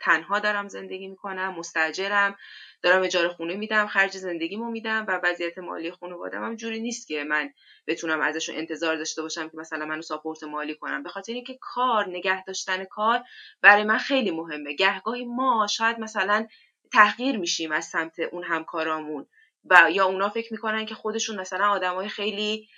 تنها 0.00 0.38
دارم 0.38 0.68
زندگی 0.68 1.08
می‌کنم 1.08 1.54
مستجرم 1.54 2.36
دارم 2.82 3.02
اجاره 3.02 3.28
خونه 3.28 3.54
میدم 3.54 3.86
خرج 3.86 4.16
زندگیمو 4.16 4.70
میدم 4.70 5.04
و 5.08 5.20
وضعیت 5.24 5.58
مالی 5.58 5.90
خانوادم 5.90 6.44
هم 6.44 6.56
جوری 6.56 6.80
نیست 6.80 7.08
که 7.08 7.24
من 7.24 7.52
بتونم 7.86 8.20
ازشون 8.20 8.56
انتظار 8.56 8.96
داشته 8.96 9.22
باشم 9.22 9.48
که 9.48 9.56
مثلا 9.56 9.86
منو 9.86 10.02
ساپورت 10.02 10.42
مالی 10.44 10.74
کنم 10.74 11.02
به 11.02 11.08
خاطر 11.08 11.32
اینکه 11.32 11.58
کار 11.60 12.08
نگه 12.08 12.44
داشتن 12.44 12.84
کار 12.84 13.20
برای 13.62 13.84
من 13.84 13.98
خیلی 13.98 14.30
مهمه. 14.30 14.74
گهگاهی 14.74 15.24
ما 15.24 15.66
شاید 15.66 15.98
مثلا 15.98 16.46
تحقیر 16.92 17.38
میشیم 17.38 17.72
از 17.72 17.84
سمت 17.84 18.18
اون 18.20 18.44
همکارامون. 18.44 19.26
و 19.70 19.90
یا 19.92 20.06
اونا 20.06 20.28
فکر 20.28 20.52
می‌کنن 20.52 20.86
که 20.86 20.94
خودشون 20.94 21.40
مثلا 21.40 21.68
آدمای 21.68 22.08
خیلی 22.08 22.68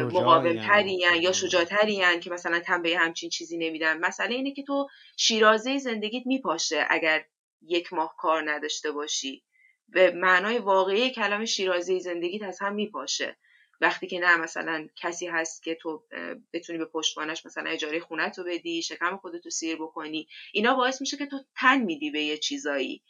مقاوم 0.00 0.46
یا 1.20 1.32
شجاعترین 1.32 2.20
که 2.20 2.30
مثلا 2.30 2.60
تنبیه 2.60 2.98
همچین 2.98 3.30
چیزی 3.30 3.58
نمیدن. 3.58 3.98
مسئله 3.98 4.34
اینه 4.34 4.52
که 4.54 4.62
تو 4.62 4.88
شیرازه 5.16 5.78
زندگیت 5.78 6.26
میپاشه 6.26 6.86
اگر 6.90 7.24
یک 7.62 7.92
ماه 7.92 8.14
کار 8.18 8.50
نداشته 8.50 8.92
باشی. 8.92 9.44
به 9.88 10.10
معنای 10.10 10.58
واقعی 10.58 11.10
کلام 11.10 11.44
شیرازه 11.44 11.98
زندگیت 11.98 12.42
از 12.42 12.58
هم 12.60 12.74
میپاشه. 12.74 13.36
وقتی 13.80 14.06
که 14.06 14.18
نه 14.18 14.36
مثلا 14.36 14.88
کسی 14.96 15.26
هست 15.26 15.62
که 15.62 15.74
تو 15.74 16.04
بتونی 16.52 16.78
به 16.78 16.84
پشتوانش 16.84 17.46
مثلا 17.46 17.70
اجاره 17.70 18.00
خونت 18.00 18.38
رو 18.38 18.44
بدی 18.44 18.82
شکم 18.82 19.16
خودتو 19.16 19.50
سیر 19.50 19.76
بکنی 19.76 20.28
اینا 20.52 20.74
باعث 20.74 21.00
میشه 21.00 21.16
که 21.16 21.26
تو 21.26 21.38
تن 21.56 21.80
میدی 21.80 22.10
به 22.10 22.22
یه 22.22 22.38
چیزایی. 22.38 23.02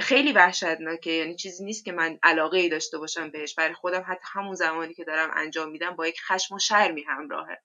خیلی 0.00 0.32
وحشتناکه. 0.32 1.10
یعنی 1.10 1.36
چیزی 1.36 1.64
نیست 1.64 1.84
که 1.84 1.92
من 1.92 2.18
علاقه 2.22 2.58
ای 2.58 2.68
داشته 2.68 2.98
باشم 2.98 3.30
بهش. 3.30 3.54
برای 3.54 3.74
خودم 3.74 4.04
حتی 4.06 4.24
همون 4.32 4.54
زمانی 4.54 4.94
که 4.94 5.04
دارم 5.04 5.30
انجام 5.36 5.70
میدم 5.70 5.96
با 5.96 6.06
یک 6.06 6.20
خشم 6.20 6.54
و 6.54 6.58
شرمی 6.58 7.02
همراهه 7.08 7.62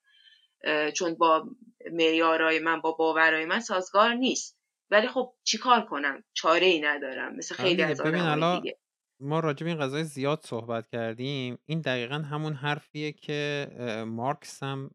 چون 0.91 1.15
با 1.15 1.49
معیارای 1.91 2.59
من 2.59 2.81
با 2.81 2.91
باورای 2.91 3.45
من 3.45 3.59
سازگار 3.59 4.13
نیست. 4.13 4.59
ولی 4.91 5.07
خب 5.07 5.33
چیکار 5.43 5.85
کنم؟ 5.85 6.23
چاره 6.33 6.65
ای 6.65 6.81
ندارم. 6.81 7.35
مثل 7.35 7.55
خیلی 7.55 7.81
از 7.81 8.01
آدمای 8.01 8.59
دیگه. 8.61 8.79
ما 9.19 9.39
راجع 9.39 9.63
به 9.63 9.69
این 9.69 9.79
قضای 9.79 10.03
زیاد 10.03 10.41
صحبت 10.43 10.87
کردیم. 10.87 11.57
این 11.65 11.81
دقیقا 11.81 12.15
همون 12.15 12.53
حرفیه 12.53 13.11
که 13.11 13.67
مارکس 14.07 14.63
هم 14.63 14.91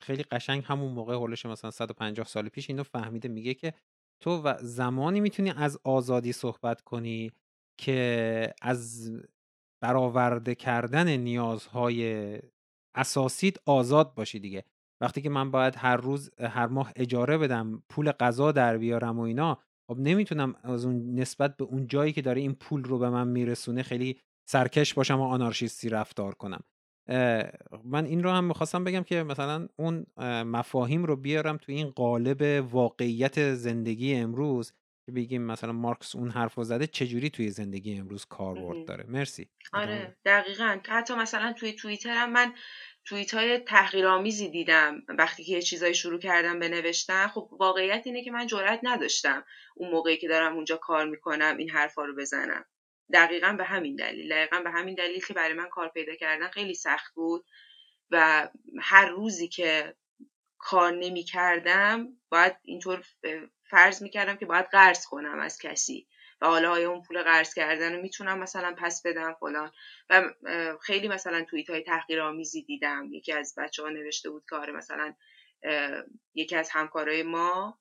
خیلی 0.00 0.22
قشنگ 0.22 0.64
همون 0.66 0.92
موقع 0.92 1.14
هولش 1.14 1.46
مثلا 1.46 1.70
150 1.70 2.26
سال 2.26 2.48
پیش 2.48 2.70
اینو 2.70 2.82
فهمیده. 2.82 3.28
میگه 3.28 3.54
که 3.54 3.74
تو 4.20 4.42
و 4.42 4.54
زمانی 4.60 5.20
می‌تونی 5.20 5.50
از 5.50 5.78
آزادی 5.84 6.32
صحبت 6.32 6.80
کنی 6.80 7.32
که 7.80 8.52
از 8.62 9.12
برآورده 9.82 10.54
کردن 10.54 11.16
نیازهای 11.16 12.38
اساسیت 12.96 13.56
آزاد 13.66 14.14
باشی 14.14 14.38
دیگه. 14.40 14.64
وقتی 15.02 15.22
که 15.22 15.30
من 15.30 15.50
باید 15.50 15.74
هر 15.76 15.96
روز 15.96 16.30
هر 16.40 16.66
ماه 16.66 16.92
اجاره 16.96 17.38
بدم 17.38 17.82
پول 17.88 18.12
غذا 18.12 18.52
در 18.52 18.78
بیارم 18.78 19.18
و 19.18 19.22
اینا 19.22 19.58
خب 19.90 19.98
نمی‌تونم 19.98 20.54
از 20.62 20.84
اون 20.84 21.14
نسبت 21.14 21.56
به 21.56 21.64
اون 21.64 21.86
جایی 21.86 22.12
که 22.12 22.22
داره 22.22 22.40
این 22.40 22.54
پول 22.54 22.84
رو 22.84 22.98
به 22.98 23.10
من 23.10 23.28
میرسونه 23.28 23.82
خیلی 23.82 24.20
سرکش 24.50 24.94
باشم 24.94 25.20
و 25.20 25.24
آنارشیستی 25.24 25.88
رفتار 25.88 26.34
کنم. 26.34 26.60
من 27.84 28.04
این 28.04 28.22
رو 28.24 28.30
هم 28.30 28.44
می‌خواستم 28.44 28.84
بگم 28.84 29.02
که 29.02 29.22
مثلا 29.22 29.68
اون 29.76 30.06
مفاهیم 30.44 31.04
رو 31.04 31.16
بیارم 31.16 31.56
تو 31.56 31.72
این 31.72 31.90
قالب 31.90 32.64
واقعیت 32.72 33.54
زندگی 33.54 34.14
امروز 34.14 34.72
که 35.06 35.12
بگیم 35.12 35.42
مثلا 35.42 35.72
مارکس 35.72 36.16
اون 36.16 36.30
حرف 36.30 36.54
رو 36.54 36.64
زده 36.64 36.86
چجوری 36.86 37.30
توی 37.30 37.50
زندگی 37.50 37.98
امروز 37.98 38.24
کارورد 38.24 38.84
داره. 38.84 39.04
مرسی. 39.08 39.48
آره 39.72 40.16
دقیقا. 40.24 40.78
حتی 40.88 41.14
مثلا 41.14 41.52
توی 41.52 41.72
توییترم 41.72 42.32
من 42.32 42.52
توییت 43.04 43.34
های 43.34 43.58
تحقیرآمیزی 43.58 44.48
دیدم 44.48 45.02
وقتی 45.08 45.44
که 45.44 45.52
یه 45.52 45.62
چیزایی 45.62 45.94
شروع 45.94 46.18
کردم 46.18 46.58
به 46.58 46.68
نوشتن. 46.68 47.26
خب 47.26 47.48
واقعیت 47.60 48.02
اینه 48.04 48.24
که 48.24 48.30
من 48.30 48.46
جرئت 48.46 48.80
نداشتم 48.82 49.44
اون 49.76 49.90
موقعی 49.90 50.16
که 50.16 50.28
دارم 50.28 50.54
اونجا 50.54 50.76
کار 50.76 51.06
می‌کنم 51.06 51.56
این 51.58 51.70
حرفا 51.70 52.04
رو 52.04 52.16
بزنم. 52.16 52.64
دقیقا 53.12 53.52
به 53.52 53.64
همین 53.64 53.96
دلیل. 53.96 54.28
دقیقا 54.28 54.60
به 54.60 54.70
همین 54.70 54.94
دلیل 54.94 55.24
که 55.24 55.34
برای 55.34 55.54
من 55.54 55.68
کار 55.68 55.88
پیدا 55.88 56.14
کردن 56.14 56.48
خیلی 56.48 56.74
سخت 56.74 57.14
بود 57.14 57.44
و 58.10 58.48
هر 58.80 59.08
روزی 59.08 59.48
که 59.48 59.94
کار 60.58 60.92
نمی 60.92 61.22
کردم 61.24 62.08
باید 62.28 62.56
اینطور 62.62 63.04
فرض 63.70 64.02
می 64.02 64.10
کردم 64.10 64.36
که 64.36 64.46
باید 64.46 64.66
قرض 64.66 65.06
کنم 65.06 65.38
از 65.40 65.58
کسی 65.58 66.06
و 66.40 66.46
حالا 66.46 66.70
آیا 66.70 66.90
اون 66.90 67.02
پول 67.02 67.22
قرض 67.22 67.54
کردن 67.54 67.94
رو 67.94 68.02
می‌تونم 68.02 68.38
مثلا 68.38 68.74
پس 68.78 69.02
بدم 69.04 69.34
فلان. 69.40 69.72
و 70.10 70.32
خیلی 70.82 71.08
مثلا 71.08 71.44
توییت 71.44 71.70
های 71.70 71.82
تحقیر 71.82 72.20
آمیزی 72.20 72.62
دیدم. 72.62 73.08
یکی 73.12 73.32
از 73.32 73.54
بچه 73.58 73.82
ها 73.82 73.88
نوشته 73.88 74.30
بود 74.30 74.44
آره 74.52 74.72
مثلا 74.72 75.14
یکی 76.34 76.56
از 76.56 76.70
همکارای 76.70 77.22
ما 77.22 77.78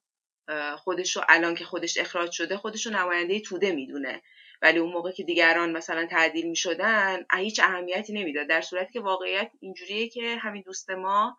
خودش 0.78 1.16
رو 1.16 1.24
الان 1.30 1.56
که 1.56 1.66
خودش 1.66 1.98
اخراج 1.98 2.32
شده 2.32 2.58
خودش 2.58 2.86
رو 2.86 2.94
نماینده 2.94 3.40
توده 3.40 3.72
می‌دونه. 3.72 4.22
ولی 4.62 4.80
اون 4.80 4.92
موقع 4.94 5.12
که 5.12 5.24
دیگران 5.24 5.72
مثلا 5.72 6.06
تعدیل 6.06 6.50
می 6.50 6.56
شدن 6.56 7.26
هیچ 7.38 7.60
اهمیتی 7.60 8.14
نمی‌داد. 8.14 8.48
در 8.48 8.62
صورتی 8.62 8.94
که 8.94 9.00
واقعیت 9.00 9.52
اینجوریه 9.60 10.10
که 10.10 10.36
همین 10.36 10.64
دوست 10.66 10.90
ما 10.90 11.38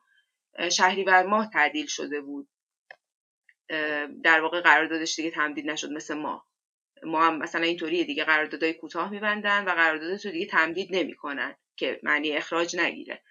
شهریور 0.72 1.22
ماه 1.22 1.50
تعدیل 1.52 1.87
شده 1.87 2.20
بود. 2.20 2.48
در 4.24 4.40
واقع 4.40 4.61
قراردادش 4.61 5.16
دیگه 5.16 5.30
تمدید 5.30 5.70
نشد 5.70 5.92
مثل 5.92 6.14
ما. 6.14 6.46
ما 7.02 7.26
هم 7.26 7.38
مثلا 7.38 7.62
اینطوریه 7.62 8.04
دیگه 8.04 8.24
قراردادهای 8.24 8.72
کوتاه 8.74 9.11
میبندن 9.11 9.64
و 9.64 9.70
قراردادت 9.70 10.26
رو 10.26 10.33
دیگه 10.33 10.46
تمدید 10.46 10.96
نمی‌کنن 10.96 11.56
که 11.76 12.00
معنی 12.02 12.33
اخراج 12.33 12.76
نگیره. 12.76 13.22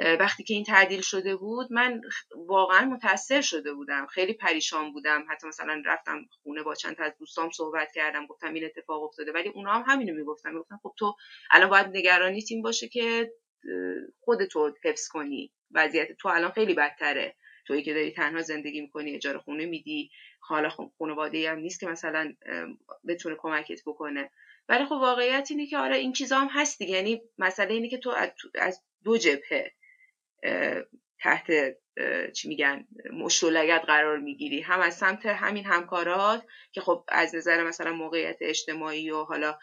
وقتی 0.00 0.44
که 0.44 0.54
این 0.54 0.64
تعدیل 0.64 1.00
شده 1.00 1.36
بود 1.36 1.72
من 1.72 2.00
واقعا 2.36 2.84
متاثر 2.84 3.40
شده 3.40 3.72
بودم. 3.72 4.06
خیلی 4.06 4.32
پریشان 4.32 4.92
بودم. 4.92 5.26
حتی 5.30 5.46
مثلا 5.46 5.82
رفتم 5.86 6.24
خونه 6.42 6.62
با 6.62 6.74
چند 6.74 6.96
تا 6.96 7.04
از 7.04 7.12
دوستام 7.18 7.50
صحبت 7.50 7.92
کردم 7.94 8.26
گفتم 8.26 8.54
این 8.54 8.64
اتفاق 8.64 9.02
افتاده. 9.02 9.32
ولی 9.32 9.48
اونا 9.48 9.72
هم 9.72 9.84
همینو 9.86 10.14
می‌گفتن. 10.14 10.52
می‌گفتن 10.52 10.76
خب 10.82 10.94
تو 10.98 11.14
الان 11.50 11.70
باید 11.70 11.86
نگرانی 11.86 12.42
تیم 12.42 12.62
باشه 12.62 12.88
که 12.88 13.32
خودتو 14.20 14.74
حفظ 14.84 15.08
کنی. 15.08 15.52
وضعیت 15.70 16.12
تو 16.12 16.28
الان 16.28 16.50
خیلی 16.50 16.74
بدتره. 16.74 17.36
تویی 17.66 17.82
که 17.82 17.94
داری 17.94 18.10
تنها 18.10 18.42
زندگی 18.42 18.80
می‌کنی 18.80 19.14
اجاره 19.14 19.38
خونه 19.38 19.66
میدی. 19.66 20.10
حالا 20.40 20.68
خانواده 20.98 21.50
هم 21.50 21.58
نیست 21.58 21.80
که 21.80 21.86
مثلا 21.86 22.34
بتونه 23.08 23.36
کمکت 23.38 23.80
بکنه. 23.86 24.30
ولی 24.68 24.84
خب 24.84 24.92
واقعیت 24.92 25.46
اینه 25.50 25.66
که 25.66 25.78
آره 25.78 25.96
این 25.96 26.12
چیزا 26.12 26.38
هم 26.38 26.48
هست 26.50 26.78
دیگه. 26.78 26.94
یعنی 26.94 27.22
مسئله 27.38 27.74
اینه 27.74 27.88
که 27.88 27.98
تو 27.98 28.14
از 28.54 28.82
دو 29.04 29.18
جبهه. 29.18 29.72
تحت 31.20 31.46
چی 32.34 32.48
میگن 32.48 32.86
مشتولگت 33.12 33.82
قرار 33.86 34.18
می‌گیری. 34.18 34.60
هم 34.60 34.80
از 34.80 34.94
سمت 34.94 35.26
همین 35.26 35.64
همکارات 35.64 36.46
که 36.72 36.80
خب 36.80 37.04
از 37.08 37.34
نظر 37.34 37.64
مثلا 37.64 37.92
موقعیت 37.92 38.36
اجتماعی 38.40 39.10
و 39.10 39.24
حالا 39.24 39.58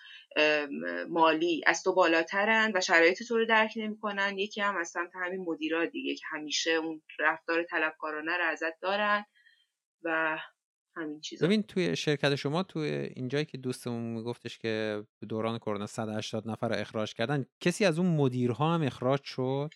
مالی 1.09 1.61
از 1.65 1.83
تو 1.83 1.93
بالاترن 1.93 2.71
و 2.75 2.81
شرایط 2.81 3.23
تو 3.27 3.37
رو 3.37 3.45
درک 3.45 3.71
نمی‌کنن. 3.75 4.37
یکی 4.37 4.61
هم 4.61 4.77
از 4.77 4.89
سمت 4.89 5.11
همین 5.15 5.45
مدیرا 5.47 5.85
دیگه 5.85 6.15
که 6.15 6.25
همیشه 6.31 6.71
اون 6.71 7.01
رفتار 7.19 7.63
طلبکارانه 7.63 8.37
رو 8.37 8.43
ازت 8.43 8.79
دارن 8.81 9.25
و 10.03 10.39
همین 10.95 11.21
چیزا. 11.21 11.47
ببین 11.47 11.63
توی 11.63 11.95
شرکت 11.95 12.35
شما 12.35 12.63
توی 12.63 12.89
اینجایی 12.89 13.45
که 13.45 13.57
دوستمون 13.57 14.03
میگفتش 14.03 14.57
که 14.59 15.03
دوران 15.29 15.57
کرونا 15.57 15.85
180 15.85 16.49
نفر 16.49 16.69
رو 16.69 16.75
اخراج 16.75 17.13
کردن 17.13 17.45
کسی 17.59 17.85
از 17.85 17.99
اون 17.99 18.15
مدیرها 18.15 18.73
هم 18.73 18.81
اخراج 18.81 19.23
شد؟ 19.23 19.69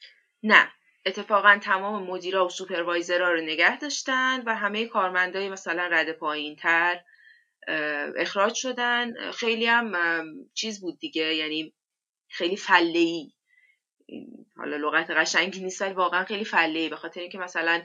نه. 0.44 0.68
اتفاقا 1.06 1.60
تمام 1.64 2.04
مدیرا 2.04 2.46
و 2.46 2.50
سوپروایزرها 2.50 3.32
رو 3.32 3.42
نگه 3.42 3.80
داشتن 3.80 4.44
و 4.46 4.56
همه 4.56 4.86
کارمندای 4.86 5.50
مثلا 5.50 5.88
رد 5.92 6.12
پایین 6.12 6.56
تر 6.56 7.02
اخراج 8.18 8.54
شدن. 8.56 9.32
خیلی 9.32 9.66
هم 9.66 9.94
چیز 10.54 10.82
بود 10.82 11.00
دیگه 11.00 11.36
یعنی 11.36 11.74
خیلی 12.30 12.58
فله 12.58 13.00
ای 13.00 13.32
حالا 14.58 14.78
لغت 14.78 15.12
قشنگی 15.12 15.64
نیست 15.64 15.82
ولی 15.82 15.94
واقعا 15.94 16.26
خیلی 16.26 16.46
فله 16.46 16.80
ای 16.80 16.90
به 16.90 16.96
خاطر 16.96 17.20
اینکه 17.20 17.38
مثلا 17.38 17.82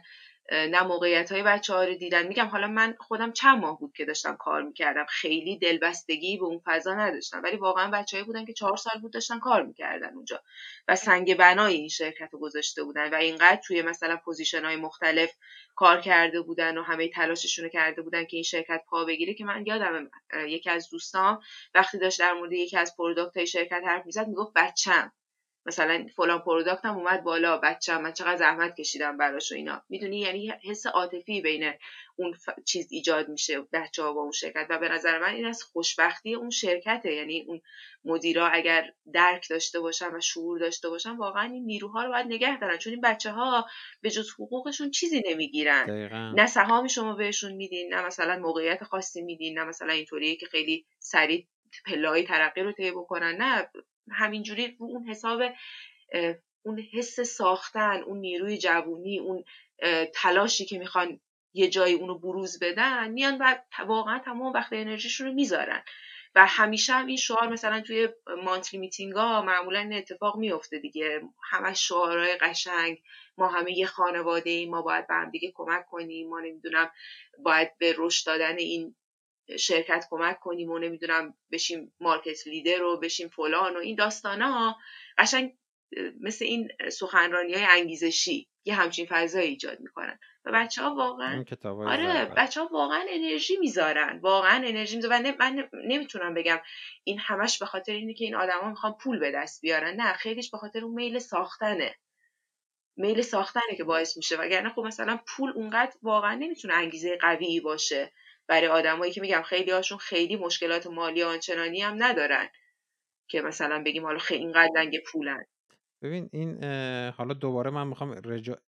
نه 0.50 0.82
موقعیت 0.82 1.32
های 1.32 1.42
بچه 1.42 1.74
ها 1.74 1.84
رو 1.84 1.94
دیدن. 1.94 2.26
میگم 2.26 2.46
حالا 2.46 2.66
من 2.66 2.96
خودم 3.00 3.32
چند 3.32 3.58
ماه 3.58 3.78
بود 3.78 3.92
که 3.96 4.04
داشتم 4.04 4.36
کار 4.36 4.62
می‌کردم. 4.62 5.06
خیلی 5.08 5.58
دلبستگی 5.58 6.36
به 6.36 6.44
اون 6.44 6.60
فضا 6.64 6.94
نداشتم. 6.94 7.42
ولی 7.42 7.56
واقعا 7.56 7.90
بچههایی 7.90 8.26
بودن 8.26 8.44
که 8.44 8.52
چهار 8.52 8.76
سال 8.76 9.00
بود 9.00 9.12
داشتن 9.12 9.38
کار 9.38 9.62
می‌کردن 9.62 10.14
اونجا. 10.14 10.42
و 10.88 10.96
سنگ 10.96 11.36
بنای 11.36 11.74
این 11.74 11.88
شرکت 11.88 12.28
رو 12.32 12.38
گذاشته 12.38 12.84
بودن 12.84 13.10
و 13.10 13.14
اینقدر 13.14 13.60
توی 13.66 13.82
مثلا 13.82 14.16
position 14.16 14.64
های 14.64 14.76
مختلف 14.76 15.32
کار 15.74 16.00
کرده 16.00 16.40
بودن 16.40 16.78
و 16.78 16.82
همه 16.82 17.08
تلاششون 17.08 17.64
رو 17.64 17.70
کرده 17.70 18.02
بودن 18.02 18.24
که 18.24 18.36
این 18.36 18.44
شرکت 18.44 18.82
پا 18.88 19.04
بگیره 19.04 19.34
که 19.34 19.44
من 19.44 19.66
یادم 19.66 20.10
یکی 20.48 20.70
از 20.70 20.90
دوستان 20.90 21.42
وقتی 21.74 21.98
داشت 21.98 22.18
در 22.18 22.32
مورد 22.32 22.52
یکی 22.52 22.76
از 22.76 22.96
product 22.96 23.36
های 23.36 23.46
شرکت 23.46 23.82
حرف 23.86 24.06
می‌زد 24.06 24.28
می‌گفت 24.28 24.52
بچم. 24.56 25.12
مثلا 25.66 26.06
فلان 26.16 26.38
پروداکتم 26.38 26.96
اومد 26.96 27.24
بالا 27.24 27.58
بچه‌م 27.58 28.02
من 28.02 28.12
چقدر 28.12 28.36
زحمت 28.36 28.76
کشیدم 28.76 29.16
براش 29.16 29.52
و 29.52 29.54
اینا. 29.54 29.82
می‌دونی؟ 29.88 30.18
یعنی 30.18 30.52
حس 30.64 30.86
عاطفی 30.86 31.40
بین 31.40 31.72
اون 32.16 32.34
چیز 32.66 32.88
ایجاد 32.90 33.28
میشه 33.28 33.60
بچه 33.72 34.02
ها 34.02 34.12
با 34.12 34.20
اون 34.20 34.32
شرکت. 34.32 34.66
و 34.70 34.78
به 34.78 34.88
نظر 34.88 35.18
من 35.18 35.34
این 35.34 35.46
از 35.46 35.62
خوشبختی 35.62 36.34
اون 36.34 36.50
شرکته. 36.50 37.12
یعنی 37.12 37.44
اون 37.48 37.60
مدیرا 38.04 38.48
اگر 38.48 38.92
درک 39.12 39.46
داشته 39.50 39.80
باشن 39.80 40.14
و 40.14 40.20
شعور 40.20 40.58
داشته 40.58 40.88
باشن 40.88 41.16
واقعا 41.16 41.44
این 41.52 41.64
نیروها 41.64 42.04
رو 42.04 42.10
باید 42.10 42.26
نگه 42.26 42.58
دارن. 42.58 42.78
چون 42.78 42.92
این 42.92 43.02
بچه 43.02 43.30
ها 43.30 43.66
به 44.02 44.10
جز 44.10 44.30
حقوقشون 44.30 44.90
چیزی 44.90 45.22
نمی‌گیرن. 45.26 45.90
نه 46.36 46.46
سهام 46.46 46.86
شما 46.86 47.14
بهشون 47.14 47.52
میدین 47.52 47.94
نه 47.94 48.06
مثلا 48.06 48.38
موقعیت 48.38 48.84
خاصی 48.84 49.22
میدین 49.22 49.58
نه 49.58 49.64
مثلا 49.64 49.92
اینطوریه 49.92 50.36
که 50.36 50.46
خیلی 50.46 50.86
سریع 50.98 51.46
پلای 51.86 52.22
ترقی 52.22 52.60
رو 52.62 52.72
طی 52.72 52.90
بکنن. 52.90 53.36
نه 53.36 53.68
همینجوری 54.12 54.76
رو 54.80 54.86
اون 54.86 55.08
حساب 55.08 55.42
اون 56.62 56.80
حس 56.92 57.20
ساختن 57.20 58.02
اون 58.02 58.18
نیروی 58.18 58.58
جوونی 58.58 59.18
اون 59.18 59.44
تلاشی 60.14 60.64
که 60.64 60.78
می‌خوان 60.78 61.20
یه 61.54 61.68
جایی 61.68 61.94
اونو 61.94 62.18
بروز 62.18 62.58
بدن 62.58 63.10
میان 63.10 63.38
و 63.40 63.54
واقعا 63.86 64.18
تمام 64.18 64.52
وقت 64.52 64.72
انرژیشون 64.72 65.26
رو 65.26 65.32
می‌ذارن. 65.32 65.82
و 66.34 66.46
همیشه 66.46 66.92
هم 66.92 67.06
این 67.06 67.16
شعار 67.16 67.48
مثلا 67.48 67.80
توی 67.80 68.08
مانتلی 68.44 68.80
میتینگ 68.80 69.12
ها 69.14 69.42
معمولا 69.42 69.78
این 69.78 69.92
اتفاق 69.92 70.36
میفته 70.36 70.78
دیگه. 70.78 71.22
همه 71.50 71.74
شعارهای 71.74 72.36
قشنگ 72.36 73.02
ما 73.38 73.48
همه 73.48 73.78
یه 73.78 73.86
خانواده 73.86 74.50
ایم 74.50 74.70
ما 74.70 74.82
باید 74.82 75.06
به 75.06 75.14
هم 75.14 75.30
دیگه 75.30 75.52
کمک 75.54 75.86
کنیم 75.86 76.28
ما 76.28 76.40
نمی‌دونم 76.40 76.90
باید 77.44 77.78
به 77.78 77.94
رشد 77.98 78.26
دادن 78.26 78.56
این 78.56 78.94
شرکت 79.58 80.06
کمک 80.10 80.40
کنیم 80.40 80.70
و 80.70 80.78
نمی‌دونم 80.78 81.34
بشیم 81.52 81.94
مارکت 82.00 82.46
لیدر 82.46 82.78
رو 82.78 83.00
بشیم 83.00 83.28
فلان 83.28 83.76
و 83.76 83.78
این 83.78 83.96
داستان 83.96 84.42
ها 84.42 84.76
قشنگ 85.18 85.56
مثل 86.20 86.44
این 86.44 86.68
سخنرانی 86.92 87.54
های 87.54 87.64
انگیزشی 87.64 88.48
یه 88.64 88.74
همچین 88.74 89.06
فضایی 89.10 89.48
ایجاد 89.48 89.80
می‌کنن. 89.80 90.18
و 90.44 90.52
بچه 90.52 90.82
ها 90.82 90.94
واقعا 90.94 91.44
آره 91.68 92.24
بچه 92.36 92.60
ها 92.60 92.68
واقعا 92.72 93.04
انرژی 93.08 93.56
می‌ذارن. 93.56 94.18
واقعا 94.22 94.56
انرژی 94.66 94.96
می‌ذارن. 94.96 95.26
و 95.26 95.32
من 95.38 95.68
نمی‌تونم 95.86 96.34
بگم 96.34 96.60
این 97.04 97.18
همش 97.18 97.58
به 97.58 97.66
خاطر 97.66 97.92
اینه 97.92 98.14
که 98.14 98.24
این 98.24 98.34
آدما 98.34 98.68
می‌خوان 98.68 98.96
پول 99.00 99.18
به 99.18 99.30
دست 99.30 99.60
بیارن. 99.60 100.00
نه 100.00 100.12
خیلیش 100.12 100.50
به 100.50 100.58
خاطر 100.58 100.84
اون 100.84 100.94
میل 100.94 101.18
ساختنه. 101.18 101.94
میل 102.96 103.22
ساختنه 103.22 103.76
که 103.76 103.84
باعث 103.84 104.16
میشه. 104.16 104.36
وگرنه 104.36 104.68
خب 104.68 104.80
مثلا 104.80 105.20
پول 105.26 105.52
اونقدر 105.54 105.96
واقعا 106.02 106.34
نمی‌تونه 106.34 106.74
انگیزه 106.74 107.18
قوی 107.20 107.60
باشه. 107.60 108.12
برای 108.50 108.66
آدمایی 108.68 109.12
که 109.12 109.20
میگم 109.20 109.42
خیلی 109.42 109.70
هاشون 109.70 109.98
خیلی 109.98 110.36
مشکلات 110.36 110.86
مالی 110.86 111.22
آنچنانی 111.22 111.80
هم 111.80 112.02
ندارن 112.02 112.48
که 113.28 113.40
مثلا 113.40 113.82
بگیم 113.86 114.04
حالا 114.04 114.18
خیلی 114.18 114.40
اینقدر 114.44 114.70
لنگ 114.76 114.98
پولن. 115.12 115.44
ببین 116.02 116.28
این 116.32 116.64
حالا 117.10 117.34
دوباره 117.34 117.70
من 117.70 117.86
می‌خوام 117.86 118.20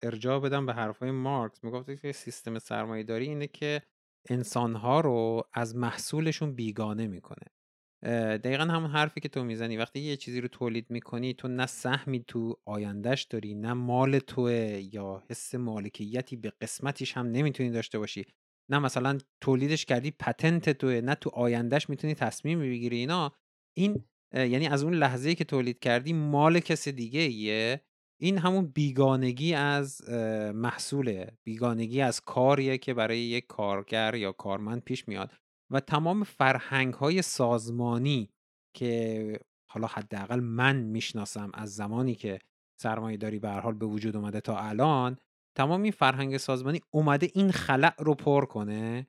ارجاع 0.03 0.41
بدم 0.41 0.67
به 0.67 0.73
حرفای 0.73 1.11
مارکس. 1.11 1.65
می‌گفت 1.65 2.03
که 2.03 2.13
سیستم 2.13 2.59
سرمایه 2.59 3.03
داری 3.03 3.29
اینه 3.29 3.47
که 3.47 3.83
انسانها 4.31 5.01
رو 5.01 5.43
از 5.53 5.77
محصولشون 5.77 6.55
بیگانه 6.55 7.07
می‌کنه. 7.07 7.47
دقیقا 8.39 8.65
همون 8.65 8.91
حرفی 8.91 9.21
که 9.21 9.29
تو 9.29 9.45
می‌زنی. 9.45 9.77
وقتی 9.77 10.01
یه 10.01 10.17
چیزی 10.17 10.41
رو 10.41 10.49
تولید 10.49 10.87
می‌کنی 10.91 11.35
تو 11.35 11.49
نه 11.49 11.67
سهمی 11.67 12.25
تو 12.29 12.57
آیندهش 12.65 13.23
داری 13.23 13.55
نه 13.55 13.73
مال 13.73 14.19
توه 14.19 14.83
یا 14.93 15.23
حس 15.31 15.55
مالکیتی 15.55 16.37
به 16.37 16.53
قسمتیش 16.61 17.17
هم 17.17 17.27
نمی‌تونی 17.27 17.71
داشته 17.71 17.99
باشی. 17.99 18.25
نه 18.73 18.79
مثلا 18.79 19.19
تولیدش 19.41 19.85
کردی 19.85 20.11
پتنت 20.11 20.71
توه 20.71 21.01
نه 21.01 21.15
تو 21.15 21.31
آیندهش 21.31 21.89
می‌تونی 21.89 22.15
تصمیم 22.15 22.61
بگیری 22.61 22.97
اینا. 22.97 23.33
این 23.77 24.05
یعنی 24.35 24.67
از 24.67 24.83
اون 24.85 24.95
لحظه 24.95 25.35
که 25.35 25.45
تولید 25.45 25.79
کردی 25.79 26.13
مال 26.13 26.61
کس 26.61 26.89
دیگه 26.89 27.21
ایه 27.21 27.81
این 28.21 28.39
همون 28.39 28.67
بیگانگی 28.67 29.55
از 29.55 30.11
محصوله. 30.55 31.39
بیگانگی 31.45 32.01
از 32.01 32.21
کاریه 32.21 32.79
که 32.79 32.95
برای 32.95 33.19
یک 33.19 33.47
کارگر 33.47 34.15
یا 34.15 34.33
کارمند 34.33 34.83
پیش 34.83 35.09
میاد. 35.09 35.33
و 35.73 35.81
تمام 35.81 36.25
فرهنگ 36.25 36.95
های 36.95 37.23
سازمانی 37.23 38.31
که 38.77 39.39
حالا 39.71 39.87
حداقل 39.87 40.41
من 40.41 40.77
می‌شناسم 40.77 41.51
از 41.55 41.75
زمانی 41.75 42.15
که 42.15 42.39
سرمایه 42.83 43.17
داری 43.17 43.39
به 43.39 43.51
حال 43.51 43.75
به 43.75 43.87
وجود 43.87 44.17
اومده 44.17 44.41
تا 44.41 44.59
الان 44.59 45.19
تمام 45.55 45.83
این 45.83 45.93
فرهنگ 45.93 46.37
سازمانی 46.37 46.81
اومده 46.91 47.29
این 47.35 47.53
خلع 47.53 47.95
رو 47.99 48.15
پر 48.15 48.45
کنه 48.45 49.07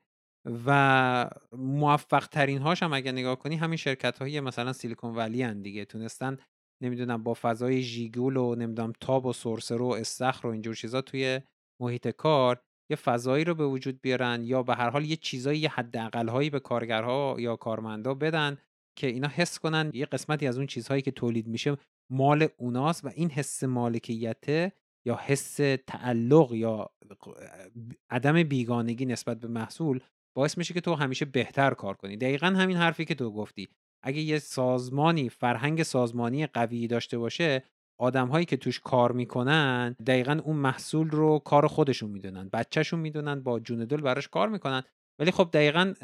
و 0.66 1.30
موفق 1.52 2.26
ترین 2.26 2.58
هاش 2.58 2.82
هم 2.82 2.92
اگه 2.92 3.12
نگاه 3.12 3.38
کنی 3.38 3.56
همین 3.56 3.76
شرکت 3.76 4.18
های 4.18 4.40
مثلا 4.40 4.72
سیلیکون 4.72 5.14
ولی 5.14 5.42
هن 5.42 5.62
دیگه. 5.62 5.84
تونستن 5.84 6.36
نمی‌دونم 6.82 7.22
با 7.22 7.34
فضای 7.34 7.82
ژیگول 7.82 8.36
و 8.36 8.54
نمی‌دونم 8.54 8.92
تاب 9.00 9.26
و 9.26 9.32
سورسر 9.32 9.82
و 9.82 9.86
استخر 9.86 10.46
و 10.46 10.50
اینجور 10.50 10.74
چیزا 10.74 11.02
توی 11.02 11.40
محیط 11.82 12.08
کار 12.08 12.62
یه 12.90 12.96
فضایی 12.96 13.44
رو 13.44 13.54
به 13.54 13.66
وجود 13.66 14.00
بیارن 14.00 14.44
یا 14.44 14.62
به 14.62 14.74
هر 14.74 14.90
حال 14.90 15.04
یه 15.04 15.16
چیزایی 15.16 15.60
یه 15.60 15.70
حداقل 15.70 16.28
هایی 16.28 16.50
به 16.50 16.60
کارگرها 16.60 17.36
یا 17.38 17.56
کارمندا 17.56 18.14
بدن 18.14 18.58
که 18.98 19.06
اینا 19.06 19.28
حس 19.28 19.58
کنن 19.58 19.90
یه 19.94 20.06
قسمتی 20.06 20.46
از 20.46 20.58
اون 20.58 20.66
چیزهایی 20.66 21.02
که 21.02 21.10
تولید 21.10 21.46
میشه 21.46 21.76
مال 22.10 22.48
اوناست 22.56 23.04
و 23.04 23.10
این 23.14 23.30
حس 23.30 23.64
مالکیت 23.64 24.72
یا 25.06 25.16
حس 25.22 25.56
تعلق 25.86 26.52
یا 26.52 26.90
عدم 28.10 28.42
بیگانگی 28.42 29.06
نسبت 29.06 29.40
به 29.40 29.48
محصول 29.48 30.00
باعث 30.36 30.58
میشه 30.58 30.74
که 30.74 30.80
تو 30.80 30.94
همیشه 30.94 31.24
بهتر 31.24 31.74
کار 31.74 31.94
کنی. 31.94 32.16
دقیقا 32.16 32.46
همین 32.46 32.76
حرفی 32.76 33.04
که 33.04 33.14
تو 33.14 33.30
گفتی. 33.30 33.68
اگه 34.02 34.20
یه 34.20 34.38
سازمانی 34.38 35.28
فرهنگ 35.28 35.82
سازمانی 35.82 36.46
قوی 36.46 36.86
داشته 36.86 37.18
باشه 37.18 37.62
آدم 38.00 38.28
هایی 38.28 38.46
که 38.46 38.56
توش 38.56 38.80
کار 38.80 39.12
می‌کنن 39.12 39.96
دقیقا 40.06 40.40
اون 40.44 40.56
محصول 40.56 41.10
رو 41.10 41.38
کار 41.38 41.66
خودشون 41.66 42.10
می‌دونن 42.10 42.48
بچهشون 42.48 43.00
می‌دونن 43.00 43.40
با 43.40 43.60
جون 43.60 43.84
دل 43.84 44.00
براش 44.00 44.28
کار 44.28 44.48
می‌کنن. 44.48 44.82
ولی 45.18 45.30
خب 45.30 45.48
دقیقا 45.52 45.94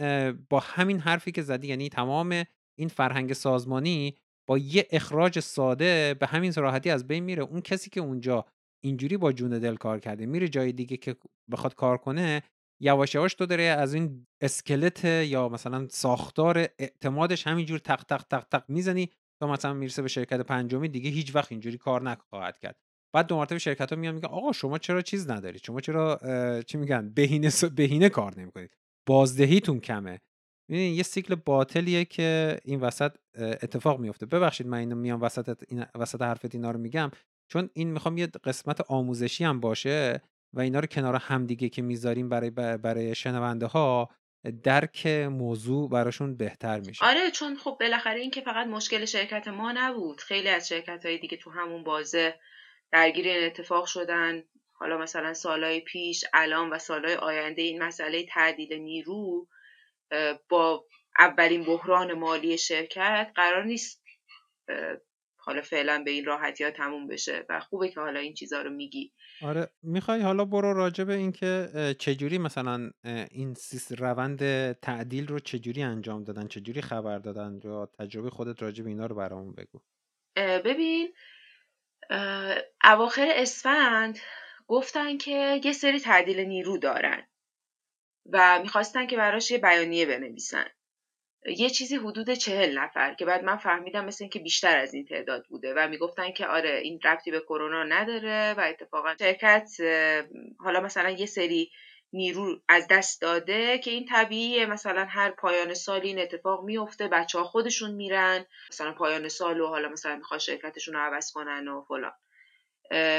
با 0.51 0.61
همین 0.61 0.99
حرفی 0.99 1.33
که 1.33 1.43
زدی 1.43 1.69
یعنی 1.69 1.89
تمام 1.89 2.45
این 2.79 2.89
فرهنگ 2.89 3.33
سازمانی 3.33 4.15
با 4.49 4.59
یه 4.59 4.87
اخراج 4.91 5.39
ساده 5.39 6.15
به 6.21 6.27
همین 6.27 6.53
راحتی 6.57 6.91
از 6.91 7.07
بین 7.07 7.25
میره. 7.25 7.43
اون 7.43 7.61
کسی 7.61 7.91
که 7.91 8.01
اونجا 8.01 8.45
اینجوری 8.85 9.17
با 9.17 9.33
جون 9.33 9.59
دل 9.59 9.77
کار 9.77 10.01
کرده. 10.01 10.27
میره 10.27 10.49
جای 10.49 10.73
دیگه 10.73 10.97
که 10.97 11.17
بخواد 11.51 11.75
کار 11.75 11.99
کنه 11.99 12.43
یواش 12.83 13.15
یواش 13.15 13.35
تو 13.35 13.47
داره 13.47 13.63
از 13.63 13.95
این 13.95 14.27
اسکلت 14.41 15.05
یا 15.05 15.49
مثلا 15.49 15.89
ساختار 15.89 16.59
اعتمادش 16.79 17.47
همینجور 17.47 17.79
تق 17.79 18.05
تق 18.05 18.23
تق 18.23 18.45
تق 18.45 18.65
می‌زنی 18.69 19.11
تا 19.43 19.53
مثلا 19.53 19.75
می‌رسه 19.75 20.03
به 20.03 20.09
شرکت 20.09 20.41
پنجمی 20.41 20.89
دیگه 20.89 21.11
هیچ 21.11 21.35
وقت 21.35 21.53
اینجوری 21.53 21.79
کار 21.79 22.03
نخواهد 22.03 22.59
کرد. 22.59 22.77
بعد 23.15 23.27
دو 23.27 23.37
مرتبه 23.37 23.59
شرکت 23.59 23.93
ها 23.93 23.99
میان 23.99 24.15
میگن 24.15 24.29
آقا 24.29 24.53
شما 24.53 24.79
چرا 24.79 25.03
چیز 25.03 25.31
ندارید؟ 25.31 25.65
شما 25.65 25.81
چرا 25.81 26.21
چی 26.67 26.79
میگن 26.79 27.09
بهینه 27.09 27.51
بهینه 27.77 28.09
کار 28.09 28.41
نمی‌کنید. 28.41 28.77
بازدهیتون 29.09 29.81
کمه. 29.81 30.21
یه 30.69 31.03
سیکل 31.03 31.35
باطلیه 31.35 32.05
که 32.05 32.59
این 32.65 32.81
وسط 32.81 33.17
اتفاق 33.39 34.01
میفته 34.01 34.27
ببخشید 34.27 34.67
من 34.67 34.79
اینو 34.79 34.97
میام 34.97 35.23
وسط 35.23 35.63
این 35.69 35.85
وسط 35.95 36.23
حرفت 36.23 36.55
اینا 36.55 36.71
رو 36.71 36.79
میگم. 36.81 37.11
چون 37.53 37.71
این 37.73 37.93
می‌خوام 37.93 38.19
یه 38.19 38.27
قسمت 38.45 38.81
آموزشی 38.81 39.45
هم 39.45 39.61
باشه 39.61 40.23
و 40.53 40.61
اینا 40.61 40.81
رو 40.81 40.87
کنار 40.87 41.17
همدیگه 41.17 41.69
که 41.69 41.83
می‌ذاریم 41.83 42.29
برای 42.29 42.51
برای 42.77 43.15
شنونده 43.15 43.67
ها 43.67 44.09
درک 44.65 45.07
موضوع 45.31 45.91
براشون 45.91 46.37
بهتر 46.37 46.81
میشه. 46.81 47.05
آره 47.05 47.31
چون 47.31 47.57
خب 47.57 47.77
بالاخره 47.81 48.21
این 48.21 48.31
که 48.31 48.41
فقط 48.41 48.67
مشکل 48.67 49.05
شرکت 49.05 49.49
ما 49.49 49.73
نبود. 49.73 50.21
خیلی 50.21 50.49
از 50.49 50.69
شرکت 50.69 51.07
های 51.07 51.19
دیگه 51.19 51.37
تو 51.37 51.51
همون 51.51 51.85
بازه 51.85 52.35
درگیر 52.93 53.29
این 53.29 53.47
اتفاق 53.47 53.87
شدن. 53.87 54.43
حالا 54.73 54.99
مثلا 54.99 55.35
سالهای 55.35 55.81
پیش 55.81 56.25
الان 56.35 56.71
و 56.71 56.79
سالهای 56.79 57.15
آینده 57.15 57.63
این 57.63 57.83
مسئله 57.83 58.27
تعدیل 58.27 58.75
نیرو 58.75 59.49
با 60.49 60.87
اولین 61.19 61.65
بحران 61.65 62.13
مالی 62.13 62.59
شرکت 62.59 63.33
قرار 63.35 63.65
نیست 63.65 64.03
حالا 65.43 65.63
فعلا 65.63 66.03
به 66.05 66.11
این 66.11 66.25
راحتی 66.25 66.65
ها 66.65 66.71
تموم 66.71 67.07
بشه 67.07 67.47
و 67.49 67.61
خوبه 67.61 67.89
که 67.89 68.01
حالا 68.01 68.21
این 68.21 68.35
چیزها 68.35 68.63
رو 68.63 68.71
میگی. 68.71 69.13
آره 69.43 69.71
می‌خوای 69.83 70.21
حالا 70.21 70.45
برو 70.45 70.73
راجع 70.73 71.05
به 71.05 71.15
اینکه 71.15 71.69
چجوری 71.99 72.39
مثلا 72.39 72.91
این 73.31 73.57
روند 73.99 74.73
تعدیل 74.73 75.27
رو 75.27 75.39
چجوری 75.39 75.83
انجام 75.83 76.25
دادن 76.25 76.49
چجوری 76.49 76.83
خبر 76.83 77.19
دادن؟ 77.19 77.61
یا 77.65 77.91
تجربه 77.99 78.31
خودت 78.31 78.63
راجع 78.63 78.85
به 78.85 78.91
اینا 78.91 79.07
رو 79.07 79.17
برامون 79.17 79.55
بگو. 79.55 79.81
ببین 80.37 81.13
اواخر 82.85 83.29
اسفند 83.35 84.19
گفتن 84.67 85.19
که 85.19 85.61
یه 85.65 85.73
سری 85.73 86.01
تعدیل 86.01 86.41
نیرو 86.41 86.79
دارن 86.79 87.27
و 88.33 88.59
می‌خواستن 88.63 89.07
که 89.07 89.17
براش 89.17 89.51
یه 89.51 89.59
بیانیه 89.59 90.07
بنویسن. 90.07 90.67
یه 91.47 91.71
چیزی 91.71 91.97
حدود 91.97 92.31
چهل 92.31 92.79
نفر 92.79 93.15
که 93.15 93.25
بعد 93.25 93.45
من 93.45 93.57
فهمیدم 93.57 94.05
مثل 94.05 94.25
اینکه 94.25 94.39
بیشتر 94.39 94.79
از 94.79 94.95
این 94.95 95.05
تعداد 95.05 95.47
بوده 95.47 95.75
و 95.77 95.89
می‌گفتن 95.89 96.33
که 96.33 96.47
آره 96.47 96.81
این 96.85 97.01
ربطی 97.05 97.31
به 97.31 97.41
کرونا 97.41 97.85
نداره 97.85 98.55
و 98.59 98.61
اتفاقا 98.61 99.15
شرکت 99.19 99.71
حالا 100.59 100.81
مثلا 100.81 101.11
یه 101.11 101.27
سری 101.27 101.71
نیرو 102.13 102.61
از 102.69 102.87
دست 102.91 103.23
داده 103.23 103.79
که 103.79 103.91
این 103.91 104.07
طبیعیه. 104.07 104.67
مثلا 104.67 105.05
هر 105.05 105.31
پایان 105.31 105.75
سال 105.75 106.01
این 106.01 106.19
اتفاق 106.19 106.65
میفته 106.65 107.09
بچه 107.09 107.39
ها 107.39 107.45
خودشون 107.45 107.91
میرن 107.91 108.47
مثلا 108.71 108.93
پایان 108.93 109.29
سال 109.29 109.61
و 109.61 109.67
حالا 109.67 109.89
مثلا 109.89 110.17
می‌خواد 110.17 110.41
شرکتشون 110.41 110.95
رو 110.95 111.01
عوض 111.01 111.33
کنن 111.33 111.69
و 111.69 111.83
فلان. 111.89 112.13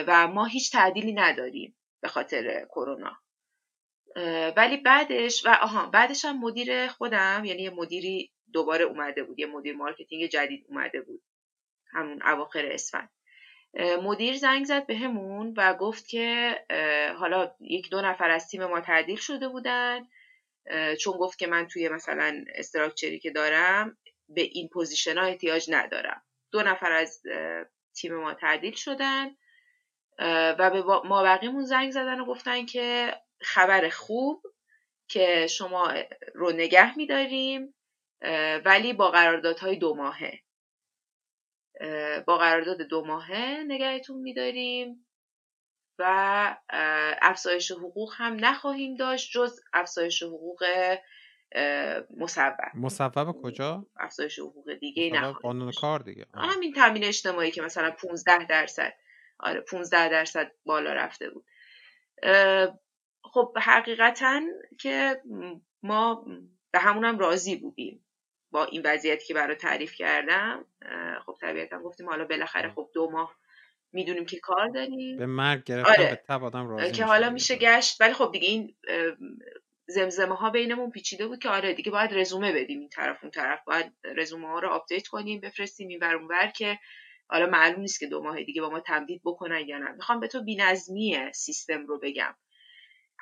و 0.07 0.28
ما 0.28 0.45
هیچ 0.45 0.72
تعدیلی 0.72 1.13
نداریم 1.13 1.78
به 2.01 2.07
خاطر 2.07 2.65
کرونا. 2.69 3.20
ولی 4.57 4.78
بعدش 4.78 5.45
و 5.45 5.49
آها 5.49 5.86
بعدش 5.86 6.26
هم 6.26 6.39
مدیر 6.39 6.88
خودم 6.88 7.45
یعنی 7.45 7.62
یه 7.62 7.70
مدیری 7.70 8.32
دوباره 8.53 8.86
اومده 8.86 9.24
بود 9.24 9.39
یه 9.39 9.45
مدیر 9.45 9.76
marketing 9.76 10.26
جدید 10.26 10.66
اومده 10.70 11.01
بود 11.01 11.22
همون 11.93 12.24
اواخر 12.24 12.66
اسفند. 12.66 13.09
مدیر 14.03 14.38
زنگ 14.38 14.66
زد 14.66 14.86
بهمون 14.86 15.53
و 15.57 15.74
گفت 15.74 16.07
که 16.07 16.55
حالا 17.18 17.55
یک 17.59 17.89
دو 17.89 18.01
نفر 18.01 18.30
از 18.30 18.47
تیم 18.47 18.66
ما 18.66 18.82
تعدیل 18.82 19.18
شده 19.18 19.47
بودن 19.47 20.07
چون 20.99 21.14
گفت 21.18 21.39
که 21.39 21.47
من 21.47 21.68
توی 21.68 21.89
مثلا 21.89 22.45
structure 22.56 23.13
ی 23.13 23.20
که 23.20 23.32
دارم 23.32 23.97
به 24.30 24.41
این 24.41 24.70
position 24.70 25.18
ها 25.18 25.26
احتیاج 25.26 25.66
ندارم. 25.70 26.24
دو 26.51 26.64
نفر 26.64 26.91
از 26.91 27.22
تیم 27.95 28.16
ما 28.16 28.34
تعدیل 28.34 28.74
شدن 28.74 29.36
و 30.59 30.70
به 30.70 30.84
ما 30.84 31.24
بقیمون 31.24 31.66
زنگ 31.66 31.91
زدن 31.91 32.20
و 32.20 32.26
گفتن 32.26 32.66
که 32.66 33.14
خبر 33.42 33.89
خوب 33.89 34.44
که 35.08 35.48
شما 35.48 35.94
رو 36.34 36.52
نگه 36.52 36.98
میداریم 36.98 37.74
ولی 38.66 38.94
با 38.94 39.12
قراردادهای 39.12 39.76
دو 39.76 39.96
ماهه. 39.96 40.39
با 42.28 42.38
قرارداد 42.38 42.82
دو 42.82 43.06
ماهه 43.06 43.64
نگهتون 43.68 44.18
میداریم 44.22 45.08
و 46.00 46.58
افزایش 47.22 47.72
حقوق 47.72 48.14
هم 48.16 48.38
نخواهیم 48.39 48.96
داشت 48.96 49.32
جز 49.32 49.60
افزایش 49.74 50.24
حقوق 50.24 50.64
مصوب. 52.18 52.54
مصوب 52.74 53.42
کجا؟ 53.44 53.86
افزایش 54.00 54.39
حقوق 54.39 54.74
دیگه 54.74 55.10
نه 55.10 55.32
قانون 55.32 55.72
کار 55.72 56.00
دیگه. 56.00 56.26
همین 56.34 56.74
تامین 56.74 57.04
اجتماعی 57.04 57.52
که 57.52 57.62
مثلا 57.62 57.92
15 57.92 58.46
درصد. 58.46 58.94
آره 59.39 59.62
15 59.62 60.10
درصد 60.10 60.52
بالا 60.66 60.94
رفته 60.94 61.30
بود. 61.30 61.46
خب 63.34 63.54
حقیقتا 63.62 64.42
که 64.80 65.22
ما 65.84 66.26
به 66.72 66.80
همونم 66.80 67.20
راضی 67.20 67.56
بودیم 67.56 68.06
با 68.52 68.66
این 68.66 68.82
وضعیتی 68.86 69.28
که 69.28 69.34
برای 69.34 69.56
تعریف 69.56 69.96
کردم. 69.96 70.66
خب 71.26 71.38
طبیعتا 71.42 71.80
گفتیم 71.80 72.10
حالا 72.10 72.26
بالاخره 72.26 72.70
خب 72.70 72.90
دو 72.94 73.10
ماه 73.12 73.36
می‌دونیم 73.94 74.26
که 74.26 74.40
کار 74.40 74.68
داریم. 74.68 75.18
به 75.18 75.26
مرگ 75.26 75.64
گرفتن 75.64 75.92
آره. 75.92 76.10
به 76.10 76.16
تب 76.16 76.44
آدم 76.44 76.70
راضی 76.70 76.92
که 76.92 77.06
حالا 77.06 77.30
میشه 77.30 77.56
گشت. 77.56 78.02
ولی 78.02 78.14
خب 78.14 78.32
دیگه 78.32 78.48
این 78.48 78.76
زمزمه 79.88 80.36
ها 80.36 80.50
بینمون 80.50 80.92
پیچیده 80.92 81.28
بود 81.28 81.40
که 81.40 81.50
آره 81.50 81.74
دیگه 81.74 81.92
باید 81.92 82.14
رزومه 82.14 82.54
بدیم 82.54 82.80
این 82.80 82.90
طرف 82.90 83.24
اون 83.24 83.32
طرف. 83.32 83.60
باید 83.66 83.94
رزومه 84.04 84.48
ها 84.48 84.60
رو 84.60 84.70
آپدیت 84.70 85.08
کنیم 85.08 85.42
بفرستیم 85.42 85.88
این 85.88 86.00
ور 86.02 86.16
اونور 86.16 86.48
که 86.48 86.80
حالا 87.28 87.46
معلوم 87.46 87.80
نیست 87.80 88.00
که 88.00 88.08
دو 88.08 88.24
ماه 88.24 88.44
دیگه 88.44 88.62
با 88.62 88.70
ما 88.70 88.80
تمدید 88.80 89.22
بکنن 89.26 89.68
یا 89.68 89.78
نه. 89.78 89.92
می‌خوام 89.92 90.20
به 90.20 90.28
تو 90.28 90.44
بینظمی 90.44 91.32
سیستم 91.34 91.86
رو 91.86 92.00
بگم. 92.00 92.36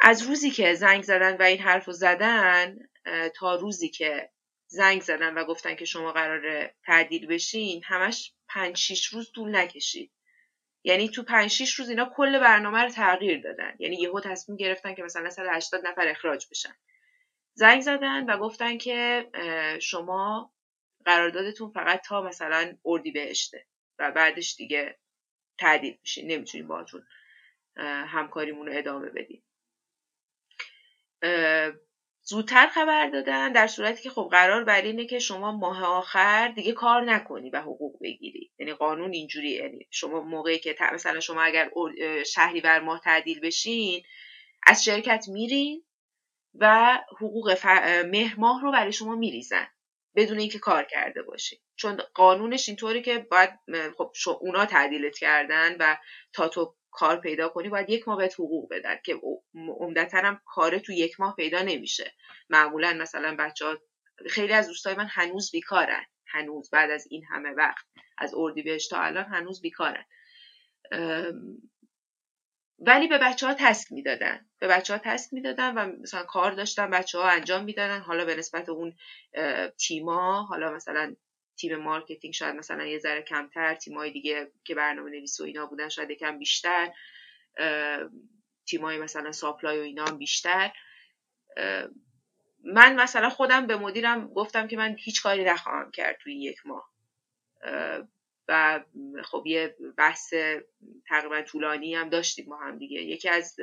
از 0.01 0.21
روزی 0.21 0.51
که 0.51 0.73
زنگ 0.73 1.03
زدن 1.03 1.37
و 1.37 1.41
این 1.41 1.59
حرف 1.59 1.85
رو 1.85 1.93
زدن 1.93 2.77
تا 3.35 3.55
روزی 3.55 3.89
که 3.89 4.29
زنگ 4.67 5.01
زدن 5.01 5.33
و 5.33 5.45
گفتن 5.45 5.75
که 5.75 5.85
شما 5.85 6.11
قرار 6.11 6.71
تعدیل 6.85 7.27
بشین 7.27 7.81
همش 7.85 8.33
پنج 8.47 8.77
شیش 8.77 9.05
روز 9.05 9.31
طول 9.31 9.55
نکشید. 9.55 10.11
یعنی 10.83 11.09
تو 11.09 11.23
پنج 11.23 11.49
شیش 11.49 11.73
روز 11.73 11.89
اینا 11.89 12.11
کل 12.15 12.39
برنامه 12.39 12.83
رو 12.83 12.89
تغییر 12.89 13.41
دادن. 13.41 13.75
یعنی 13.79 13.95
یهو 13.95 14.19
تصمیم 14.19 14.57
گرفتن 14.57 14.95
که 14.95 15.03
مثلا 15.03 15.29
180 15.29 15.87
نفر 15.87 16.07
اخراج 16.07 16.47
بشن. 16.51 16.75
زنگ 17.53 17.81
زدن 17.81 18.25
و 18.25 18.37
گفتن 18.37 18.77
که 18.77 19.29
شما 19.81 20.53
قراردادتون 21.05 21.71
فقط 21.71 22.01
تا 22.05 22.21
مثلا 22.21 22.77
اردی 22.85 23.11
بهشته 23.11 23.65
و 23.99 24.11
بعدش 24.11 24.55
دیگه 24.55 24.99
تعدیل 25.57 25.97
میشین. 26.01 26.31
نمی‌تونیم 26.31 26.67
باهاتون 26.67 27.07
همکاریمون 28.07 28.67
رو 28.67 28.77
ادامه 28.77 29.09
بدیم 29.09 29.43
زودتر 32.23 32.67
خبر 32.67 33.09
دادن 33.09 33.51
در 33.51 33.67
صورتی 33.67 34.03
که 34.03 34.09
خب 34.09 34.27
قرار 34.31 34.63
بر 34.63 34.81
اینه 34.81 35.05
که 35.05 35.19
شما 35.19 35.51
ماه 35.51 35.83
آخر 35.83 36.47
دیگه 36.47 36.71
کار 36.71 37.01
نکنی 37.01 37.49
و 37.49 37.61
حقوق 37.61 38.01
بگیری. 38.01 38.51
یعنی 38.59 38.73
قانون 38.73 39.13
اینجوری 39.13 39.49
یعنی 39.49 39.87
شما 39.91 40.21
موقعی 40.21 40.59
که 40.59 40.75
مثلا 40.93 41.19
شما 41.19 41.41
اگر 41.41 41.69
شهری 42.25 42.61
بر 42.61 42.79
ماه 42.79 43.01
تعدیل 43.03 43.39
بشین 43.39 44.03
از 44.63 44.83
شرکت 44.83 45.25
میرین 45.27 45.83
و 46.55 46.99
حقوق 47.17 47.53
ف... 47.53 47.65
مهر 48.05 48.35
ماه 48.39 48.61
رو 48.61 48.71
برای 48.71 48.93
شما 48.93 49.15
میریزن 49.15 49.67
بدون 50.15 50.39
اینکه 50.39 50.59
کار 50.59 50.83
کرده 50.83 51.21
باشی. 51.21 51.61
چون 51.75 52.01
قانونش 52.13 52.69
اینطوری 52.69 53.01
که 53.01 53.27
باید 53.31 53.49
خب 53.97 54.11
اونا 54.41 54.65
تعدیلت 54.65 55.17
کردن 55.17 55.75
و 55.79 55.97
تا 56.33 56.47
تو 56.47 56.75
کار 56.99 57.19
پیدا 57.19 57.49
کنی 57.49 57.69
باید 57.69 57.89
یک 57.89 58.07
ماه 58.07 58.17
بهت 58.17 58.33
حقوق 58.33 58.69
بدن 58.71 58.99
که 59.05 59.19
عمدتا 59.79 60.17
هم 60.17 60.41
کار 60.45 60.79
تو 60.79 60.91
یک 60.91 61.19
ماه 61.19 61.35
پیدا 61.35 61.61
نمیشه. 61.61 62.13
معمولا 62.49 62.93
مثلا 62.93 63.35
بچه 63.39 63.65
ها 63.65 63.77
خیلی 64.29 64.53
از 64.53 64.67
دوستای 64.67 64.95
من 64.95 65.07
هنوز 65.09 65.51
بیکارن. 65.51 66.05
هنوز 66.27 66.69
بعد 66.69 66.91
از 66.91 67.07
این 67.09 67.23
همه 67.29 67.49
وقت. 67.49 67.85
از 68.17 68.33
اردیبهشت 68.37 68.89
تا 68.89 69.01
الان 69.01 69.25
هنوز 69.25 69.61
بیکارن. 69.61 70.05
ولی 72.79 73.07
به 73.07 73.17
بچه 73.17 73.47
ها 73.47 73.53
task 73.59 73.91
می‌دادن. 73.91 74.45
به 74.59 74.67
بچه 74.67 74.93
ها 74.93 74.99
task 75.03 75.33
می‌دادن 75.33 75.77
و 75.77 75.91
مثلا 76.01 76.23
کار 76.23 76.51
داشتن 76.51 76.89
بچه 76.89 77.17
ها 77.17 77.29
انجام 77.29 77.63
می‌دادن. 77.63 77.99
حالا 77.99 78.25
به 78.25 78.35
نسبت 78.35 78.69
اون 78.69 78.95
تیما 79.77 80.43
حالا 80.43 80.71
مثلا 80.71 81.15
تیم 81.59 81.75
marketing 81.75 82.33
شاید 82.33 82.55
مثلا 82.55 82.85
یه 82.85 82.99
ذره 82.99 83.21
کمتر 83.21 83.75
تیمای 83.75 84.11
دیگه 84.11 84.51
که 84.63 84.75
برنامه 84.75 85.09
نویس 85.09 85.39
و 85.39 85.43
اینا 85.43 85.65
بودن 85.65 85.89
شاید 85.89 86.09
یکم 86.09 86.39
بیشتر 86.39 86.93
تیمای 88.65 88.97
مثلا 88.97 89.31
supply 89.31 89.79
و 89.79 89.81
اینا 89.81 90.05
هم 90.05 90.17
بیشتر. 90.17 90.71
من 92.63 92.95
مثلا 92.95 93.29
خودم 93.29 93.67
به 93.67 93.75
مدیرم 93.75 94.27
گفتم 94.27 94.67
که 94.67 94.77
من 94.77 94.95
هیچ 94.99 95.23
کاری 95.23 95.43
نخواهم 95.43 95.91
کرد 95.91 96.17
توی 96.17 96.35
یک 96.35 96.65
ماه. 96.65 96.89
و 98.47 98.83
خب 99.23 99.43
یه 99.45 99.75
بحث 99.97 100.33
تقریبا 101.07 101.41
طولانی 101.41 101.95
هم 101.95 102.09
داشتیم 102.09 102.45
با 102.45 102.57
هم 102.57 102.77
دیگه. 102.77 103.01
یکی 103.01 103.29
از 103.29 103.55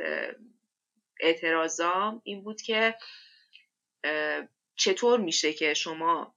اعتراضام 1.20 2.22
این 2.24 2.42
بود 2.42 2.62
که 2.62 2.94
چطور 4.76 5.20
میشه 5.20 5.52
که 5.52 5.74
شما 5.74 6.35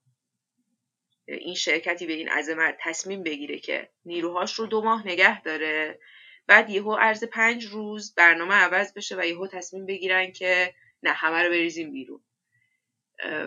این 1.30 1.56
شرکتی 1.56 2.06
به 2.06 2.14
این 2.14 2.30
عظمت 2.30 2.78
تصمیم 2.80 3.24
بگیره 3.24 3.60
که 3.60 3.90
نیروهاش 4.06 4.54
رو 4.54 4.66
دو 4.66 4.82
ماه 4.82 5.08
نگه 5.08 5.42
داره. 5.42 6.00
بعد 6.48 6.70
یهو 6.70 6.96
عرض 6.96 7.24
پنج 7.24 7.66
روز 7.66 8.16
برنامه 8.16 8.56
عوض 8.56 8.94
بشه 8.94 9.16
و 9.18 9.26
یهو 9.26 9.48
تصمیم 9.48 9.86
بگیرن 9.86 10.32
که 10.32 10.74
نه 11.04 11.12
همه 11.12 11.44
رو 11.44 11.50
بریزیم 11.50 11.92
بیرون. 11.92 12.24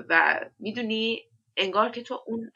و 0.09 0.41
می‌دونی 0.59 1.25
انگار 1.57 1.91
که 1.91 2.03
تو 2.03 2.25
اون 2.27 2.53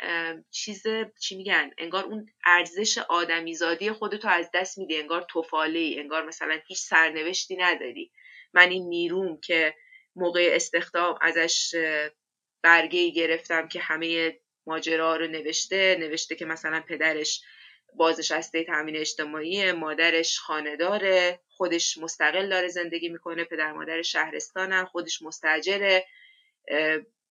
چیز 0.50 0.82
چی 1.20 1.36
میگن؟ 1.36 1.70
انگار 1.78 2.04
اون 2.04 2.26
ارزش 2.44 2.98
آدمیزادی 2.98 3.92
خودتو 3.92 4.28
از 4.28 4.50
دست 4.54 4.78
میدی 4.78 4.96
انگار 4.96 5.26
توفاله 5.28 5.78
ای 5.78 6.00
انگار 6.00 6.26
مثلا 6.26 6.58
هیچ 6.66 6.78
سرنوشتی 6.78 7.56
نداری. 7.56 8.12
من 8.52 8.70
این 8.70 8.88
نیروم 8.88 9.40
که 9.40 9.74
موقع 10.16 10.50
استخدام 10.52 11.18
ازش 11.20 11.74
برگه 12.62 13.10
گرفتم 13.10 13.68
که 13.68 13.80
همه 13.80 14.38
ماجرا 14.66 15.16
رو 15.16 15.26
نوشته 15.26 15.96
نوشته 16.00 16.34
که 16.34 16.44
مثلا 16.44 16.80
پدرش 16.88 17.42
بازنشسته 17.94 18.64
تامین 18.64 18.96
اجتماعی 18.96 19.72
مادرش 19.72 20.38
خانه 20.38 20.76
داره 20.76 21.40
خودش 21.48 21.98
مستقل 21.98 22.48
داره 22.48 22.68
زندگی 22.68 23.08
می‌کنه 23.08 23.44
پدر 23.44 23.72
مادر 23.72 24.02
شهرستانن 24.02 24.84
خودش 24.84 25.22
مستجره 25.22 26.04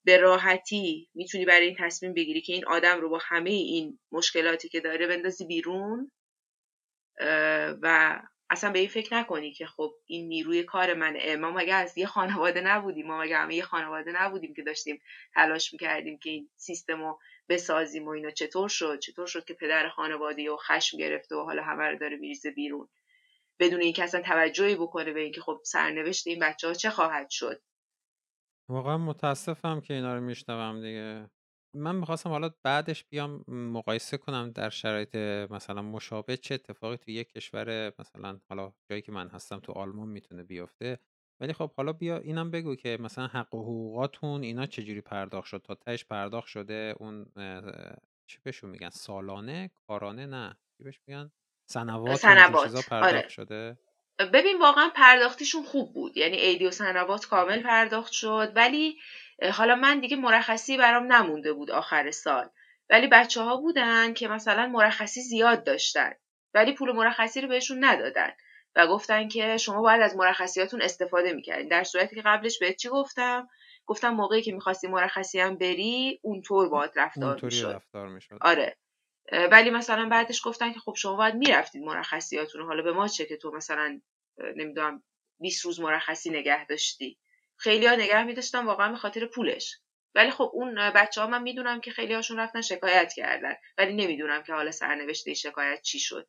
به 0.03 0.17
راحتی 0.17 1.09
می‌تونی 1.13 1.45
برای 1.45 1.65
این 1.65 1.75
تصمیم 1.79 2.13
بگیری 2.13 2.41
که 2.41 2.53
این 2.53 2.65
آدم 2.65 3.01
رو 3.01 3.09
با 3.09 3.19
همه 3.21 3.49
این 3.49 3.99
مشکلاتی 4.11 4.69
که 4.69 4.79
داره 4.79 5.07
بندازی 5.07 5.45
بیرون. 5.45 6.11
و 7.81 8.19
اصلا 8.49 8.71
به 8.71 8.79
این 8.79 8.87
فکر 8.87 9.15
نکنی 9.15 9.51
که 9.53 9.65
خب 9.65 9.93
این 10.05 10.27
نیروی 10.27 10.63
کار 10.63 10.93
منه. 10.93 11.35
ما 11.35 11.51
مگه 11.51 11.73
از 11.73 11.97
یه 11.97 12.05
خانواده 12.05 12.61
نبودیم؟ 12.61 13.07
ما 13.07 13.21
مگه 13.21 13.37
همه 13.37 13.55
یه 13.55 13.63
خانواده 13.63 14.11
نبودیم 14.11 14.53
که 14.53 14.61
داشتیم 14.61 15.01
تلاش 15.33 15.73
می‌کردیم 15.73 16.17
که 16.17 16.29
این 16.29 16.49
سیستم 16.55 17.01
رو 17.01 17.19
بسازیم 17.49 18.05
و 18.05 18.09
اینا؟ 18.09 18.29
چطور 18.29 18.69
شد؟ 18.69 18.99
چطور 18.99 19.27
شد 19.27 19.45
که 19.45 19.53
پدر 19.53 19.89
خانواده 19.89 20.51
و 20.51 20.57
خشم 20.57 20.97
گرفته 20.97 21.35
و 21.35 21.43
حالا 21.43 21.63
همه 21.63 21.83
رو 21.83 21.97
داره 21.97 22.17
میریزه 22.17 22.51
بیرون؟ 22.51 22.87
بدون 23.59 23.81
اینکه 23.81 24.03
اصلا 24.03 24.21
توجهی 24.21 24.75
بکنه 24.75 25.13
به 25.13 25.19
اینکه 25.19 25.41
خب 25.41 25.61
سرنوشت 25.63 26.27
این 26.27 26.39
بچه 26.39 26.67
ها 26.67 26.73
چه 26.73 26.89
خواهد 26.89 27.29
شد؟ 27.29 27.61
واقعا 28.69 28.97
متاسفم 28.97 29.81
که 29.81 29.93
اینا 29.93 30.15
رو 30.15 30.21
میشنوم 30.21 30.81
دیگه. 30.81 31.29
من 31.75 31.95
می‌خواستم 31.95 32.29
حالا 32.29 32.49
بعدش 32.63 33.03
بیام 33.03 33.43
مقایسه 33.47 34.17
کنم 34.17 34.51
در 34.51 34.69
شرایط 34.69 35.15
مثلا 35.51 35.81
مشابه 35.81 36.37
چه 36.37 36.55
اتفاقی 36.55 36.97
تو 36.97 37.11
یک 37.11 37.31
کشور 37.31 37.93
مثلا 37.99 38.39
حالا 38.49 38.73
جایی 38.89 39.01
که 39.01 39.11
من 39.11 39.29
هستم 39.29 39.59
تو 39.59 39.71
آلمان 39.71 40.07
می‌تونه 40.07 40.43
بیفته. 40.43 40.99
ولی 41.39 41.53
خب 41.53 41.71
حالا 41.73 41.93
بیا 41.93 42.17
اینم 42.17 42.51
بگو 42.51 42.75
که 42.75 42.97
مثلا 43.01 43.27
حق 43.27 43.53
و 43.53 43.61
حقوقاتون 43.61 44.43
اینا 44.43 44.65
چجوری 44.65 45.01
پرداخت 45.01 45.47
شد؟ 45.47 45.61
تا 45.63 45.75
تهش 45.75 46.05
پرداخت 46.05 46.47
شده 46.47 46.95
اون 46.99 47.25
چی 48.27 48.39
بهشون 48.43 48.69
میگن؟ 48.69 48.89
سالانه؟ 48.89 49.71
کارانه؟ 49.87 50.25
نه. 50.25 50.57
چی 50.77 50.83
بهش 50.83 50.99
میگن؟ 51.07 51.31
سنوات 51.65 52.15
سنوات. 52.15 52.63
چیزا 52.63 52.81
پرداخت 52.89 53.13
آره. 53.13 53.27
شده؟ 53.27 53.77
ببین 54.33 54.59
واقعا 54.59 54.89
پرداختیشون 54.95 55.63
خوب 55.63 55.93
بود. 55.93 56.17
یعنی 56.17 56.37
ایدی 56.37 56.65
و 56.65 56.71
سنوات 56.71 57.25
کامل 57.25 57.63
پرداخت 57.63 58.11
شد. 58.11 58.51
ولی 58.55 58.97
حالا 59.53 59.75
من 59.75 59.99
دیگه 59.99 60.17
مرخصی 60.17 60.77
برام 60.77 61.13
نمونده 61.13 61.53
بود 61.53 61.71
آخر 61.71 62.11
سال. 62.11 62.49
ولی 62.89 63.07
بچه 63.07 63.41
ها 63.41 63.57
بودن 63.57 64.13
که 64.13 64.27
مثلا 64.27 64.67
مرخصی 64.67 65.21
زیاد 65.21 65.63
داشتن. 65.63 66.13
ولی 66.53 66.73
پول 66.73 66.91
مرخصی 66.91 67.41
رو 67.41 67.47
بهشون 67.47 67.85
ندادن. 67.85 68.29
و 68.75 68.87
گفتن 68.87 69.27
که 69.27 69.57
شما 69.57 69.81
باید 69.81 70.01
از 70.01 70.15
مرخصیاتون 70.15 70.81
استفاده 70.81 71.33
می‌کردین. 71.33 71.67
در 71.67 71.83
صورتی 71.83 72.15
که 72.15 72.21
قبلش 72.25 72.59
بهت 72.59 72.75
چی 72.75 72.89
گفتم؟ 72.89 73.47
گفتم 73.85 74.09
موقعی 74.09 74.41
که 74.41 74.51
می‌خواستی 74.51 74.87
مرخصی 74.87 75.39
هم 75.39 75.57
بری 75.57 76.19
اونطور 76.23 76.69
باید 76.69 76.91
رفتار 76.95 77.41
می‌شد. 77.41 77.81
آره. 78.41 78.77
ولی 79.51 79.69
مثلا 79.69 80.09
بعدش 80.09 80.41
گفتن 80.45 80.73
که 80.73 80.79
خب 80.79 80.93
شما 80.97 81.15
باید 81.15 81.35
می‌رفتید 81.35 81.83
مرخصیاتون 81.83 82.61
حالا 82.61 82.83
به 82.83 82.91
ما 82.91 83.07
چه 83.07 83.25
که 83.25 83.37
تو 83.37 83.51
مثلا 83.51 84.01
نمی‌دونم 84.55 85.03
20 85.39 85.65
روز 85.65 85.79
مرخصی 85.79 86.29
نگه 86.29 86.65
داشتی. 86.65 87.17
خیلی 87.57 87.85
ها 87.87 87.95
نگه 87.95 88.23
میداشتن 88.23 88.65
واقعا 88.65 88.89
به 88.91 88.97
خاطر 88.97 89.25
پولش. 89.25 89.77
ولی 90.15 90.31
خب 90.31 90.51
اون 90.53 90.75
بچه 90.91 91.21
ها 91.21 91.27
من 91.27 91.41
می‌دونم 91.41 91.81
که 91.81 91.91
خیلی 91.91 92.13
هاشون 92.13 92.39
رفتن 92.39 92.61
شکایت 92.61 93.13
کردن. 93.13 93.53
ولی 93.77 93.93
نمی‌دونم 93.93 94.43
که 94.43 94.53
حالا 94.53 94.71
سرنوشته 94.71 95.33
شکایت 95.33 95.81
چی 95.81 95.99
شد. 95.99 96.27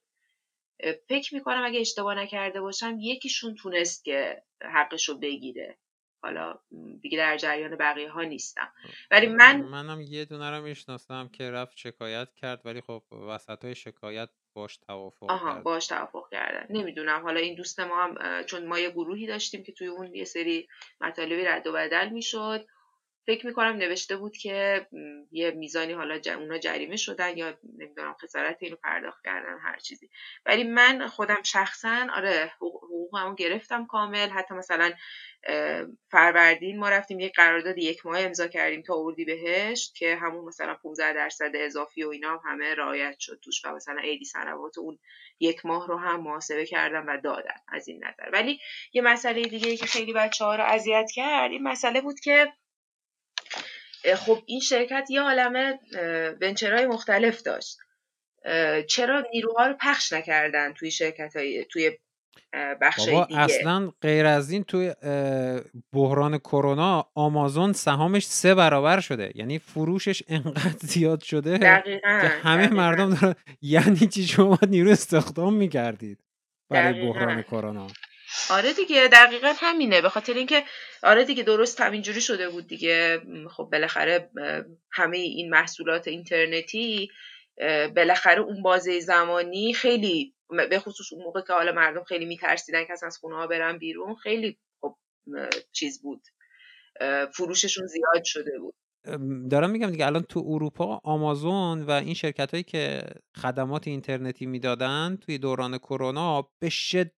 فکر 1.08 1.34
می‌کنم 1.34 1.64
اگه 1.64 1.80
اشتباه 1.80 2.14
نکرده 2.14 2.60
باشم 2.60 2.96
یکیشون 3.00 3.54
تونست 3.54 4.04
که 4.04 4.42
حقش 4.62 5.08
رو 5.08 5.18
بگیره. 5.18 5.78
حالا 6.22 6.58
دیگه 7.02 7.18
در 7.18 7.36
جریان 7.36 7.76
بقیه 7.76 8.10
ها 8.10 8.22
نیستم 8.22 8.72
ولی 9.10 9.26
من 9.26 9.60
منم 9.60 10.00
یه 10.00 10.24
دونه 10.24 10.50
رو 10.50 10.62
می‌شناسم 10.62 11.28
که 11.28 11.50
رفت 11.50 11.76
شکایت 11.76 12.28
کرد 12.34 12.60
ولی 12.64 12.80
خب 12.80 13.02
وسط 13.12 13.64
های 13.64 13.74
شکایت 13.74 14.28
باش 14.54 14.76
توافق 14.76 15.30
آها 15.30 15.54
کرد. 15.54 15.62
باش 15.62 15.86
توافق 15.86 16.28
کردن 16.30 16.66
نمی‌دونم. 16.70 17.22
حالا 17.22 17.40
این 17.40 17.54
دوست 17.54 17.80
ما 17.80 18.04
هم 18.04 18.42
چون 18.44 18.66
ما 18.66 18.78
یه 18.78 18.90
گروهی 18.90 19.26
داشتیم 19.26 19.62
که 19.62 19.72
توی 19.72 19.86
اون 19.86 20.14
یه 20.14 20.24
سری 20.24 20.68
مطالبی 21.00 21.44
رد 21.44 21.66
و 21.66 21.72
بدل 21.72 22.08
می‌شد. 22.08 22.66
فکر 23.26 23.46
می‌کنم 23.46 23.76
نوشته 23.76 24.16
بود 24.16 24.36
که 24.36 24.86
یه 25.30 25.50
میزانی 25.50 25.92
حالا 25.92 26.18
ج... 26.18 26.28
اونا 26.28 26.58
جریمه 26.58 26.96
شدن 26.96 27.36
یا 27.36 27.58
نمی‌دونم 27.78 28.16
خسارت 28.22 28.56
اینو 28.60 28.76
پرداخت 28.76 29.24
کردن 29.24 29.58
هر 29.58 29.78
چیزی. 29.78 30.10
ولی 30.46 30.64
من 30.64 31.06
خودم 31.06 31.42
شخصا 31.42 32.06
آره 32.16 32.52
حقوقمو 32.56 33.34
گرفتم 33.34 33.86
کامل. 33.86 34.28
حتی 34.28 34.54
مثلا 34.54 34.92
فروردین 36.10 36.78
ما 36.78 36.88
رفتیم 36.88 37.20
یک 37.20 37.32
قرارداد 37.34 37.78
یک 37.78 38.06
ماه 38.06 38.20
امضا 38.20 38.46
کردیم 38.46 38.82
تا 38.82 38.94
اردی 38.96 39.24
بهشت 39.24 39.94
که 39.94 40.16
همون 40.16 40.44
مثلا 40.44 40.74
15 40.74 41.12
درصد 41.12 41.50
اضافی 41.54 42.04
و 42.04 42.08
اینا 42.08 42.30
هم 42.30 42.40
همه 42.44 42.74
رعایت 42.74 43.18
شد 43.18 43.40
توش 43.44 43.64
و 43.64 43.74
مثلا 43.74 44.00
ایدی 44.00 44.24
سنوات 44.24 44.78
اون 44.78 44.98
یک 45.40 45.66
ماه 45.66 45.88
رو 45.88 45.96
هم 45.96 46.20
محاسبه 46.20 46.66
کردم 46.66 47.06
و 47.06 47.20
دادن 47.20 47.56
از 47.68 47.88
این 47.88 48.04
نظر. 48.04 48.30
ولی 48.32 48.60
یه 48.92 49.02
مسئله 49.02 49.42
دیگه 49.42 49.76
که 49.76 49.86
خیلی 49.86 50.12
بچه 50.12 50.44
ها 50.44 50.56
رو 50.56 50.64
اذیت 50.64 51.10
کرد 51.14 51.50
این 51.50 51.62
مسئله 51.62 52.00
بود 52.00 52.20
که 52.20 52.52
خب 54.16 54.38
این 54.46 54.60
شرکت 54.60 55.06
یه 55.10 55.20
عالمه 55.20 55.78
ونچرهای 56.40 56.86
مختلف 56.86 57.42
داشت. 57.42 57.78
چرا 58.88 59.24
نیروها 59.32 59.66
رو 59.66 59.74
پخش 59.80 60.12
نکردن 60.12 60.72
توی 60.72 60.90
شرکت 60.90 61.36
های 61.36 61.64
توی 61.64 61.90
بخش 62.80 63.04
دیگه؟ 63.04 63.40
اصلا 63.40 63.92
غیر 64.02 64.26
از 64.26 64.50
این 64.50 64.64
توی 64.64 64.94
بحران 65.92 66.38
کرونا 66.38 67.10
آمازون 67.14 67.72
سهامش 67.72 68.26
سه 68.26 68.54
برابر 68.54 69.00
شده. 69.00 69.32
یعنی 69.34 69.58
فروشش 69.58 70.22
انقدر 70.28 70.78
زیاد 70.80 71.22
شده 71.22 71.58
دقیقا. 71.58 72.18
که 72.22 72.28
همه 72.28 72.68
مردم 72.68 73.14
دارن 73.14 73.34
یعنی 73.62 74.06
چی 74.06 74.26
شما 74.26 74.58
نیرو 74.68 74.90
استخدام 74.90 75.54
می‌کردید 75.54 76.24
برای 76.70 77.06
بحران 77.06 77.42
کرونا؟ 77.42 77.86
آره 78.50 78.72
دیگه 78.72 79.08
دقیقا 79.12 79.52
همینه. 79.56 80.00
به 80.00 80.08
خاطر 80.08 80.34
اینکه 80.34 80.64
آره 81.02 81.24
دیگه 81.24 81.42
درست 81.42 81.80
همینجوری 81.80 82.20
شده 82.20 82.48
بود 82.48 82.66
دیگه. 82.66 83.20
خب 83.50 83.68
بالاخره 83.72 84.30
همه 84.92 85.16
این 85.16 85.50
محصولات 85.50 86.08
اینترنتی 86.08 87.08
بالاخره 87.96 88.40
اون 88.40 88.62
بازه 88.62 89.00
زمانی 89.00 89.74
خیلی 89.74 90.34
به 90.70 90.78
خصوص 90.78 91.12
اون 91.12 91.24
موقع 91.24 91.40
که 91.40 91.52
حالا 91.52 91.72
مردم 91.72 92.04
خیلی 92.04 92.24
میترسیدن 92.26 92.84
که 92.84 92.92
از 92.92 93.18
خونه 93.20 93.36
ها 93.36 93.46
برن 93.46 93.78
بیرون 93.78 94.14
خیلی 94.14 94.58
خب 94.80 94.96
چیز 95.72 96.02
بود. 96.02 96.22
فروششون 97.34 97.86
زیاد 97.86 98.24
شده 98.24 98.58
بود. 98.58 98.74
دارم 99.50 99.70
میگم 99.70 99.90
دیگه 99.90 100.06
الان 100.06 100.22
تو 100.22 100.44
اروپا 100.46 101.00
آمازون 101.04 101.82
و 101.82 101.90
این 101.90 102.14
شرکت 102.14 102.50
هایی 102.50 102.62
که 102.62 103.02
خدمات 103.36 103.88
اینترنتی 103.88 104.46
می‌دادن 104.46 105.18
توی 105.20 105.38
دوران 105.38 105.78
کرونا 105.78 106.50
به 106.58 106.68
شدت 106.68 107.12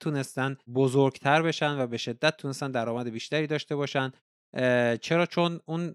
تونستن 0.00 0.56
بزرگتر 0.74 1.42
بشن 1.42 1.78
و 1.78 1.86
به 1.86 1.96
شدت 1.96 2.36
تونستن 2.36 2.70
درآمد 2.70 3.08
بیشتری 3.08 3.46
داشته 3.46 3.76
باشن. 3.76 4.12
چرا؟ 5.00 5.26
چون 5.26 5.60
اون 5.64 5.94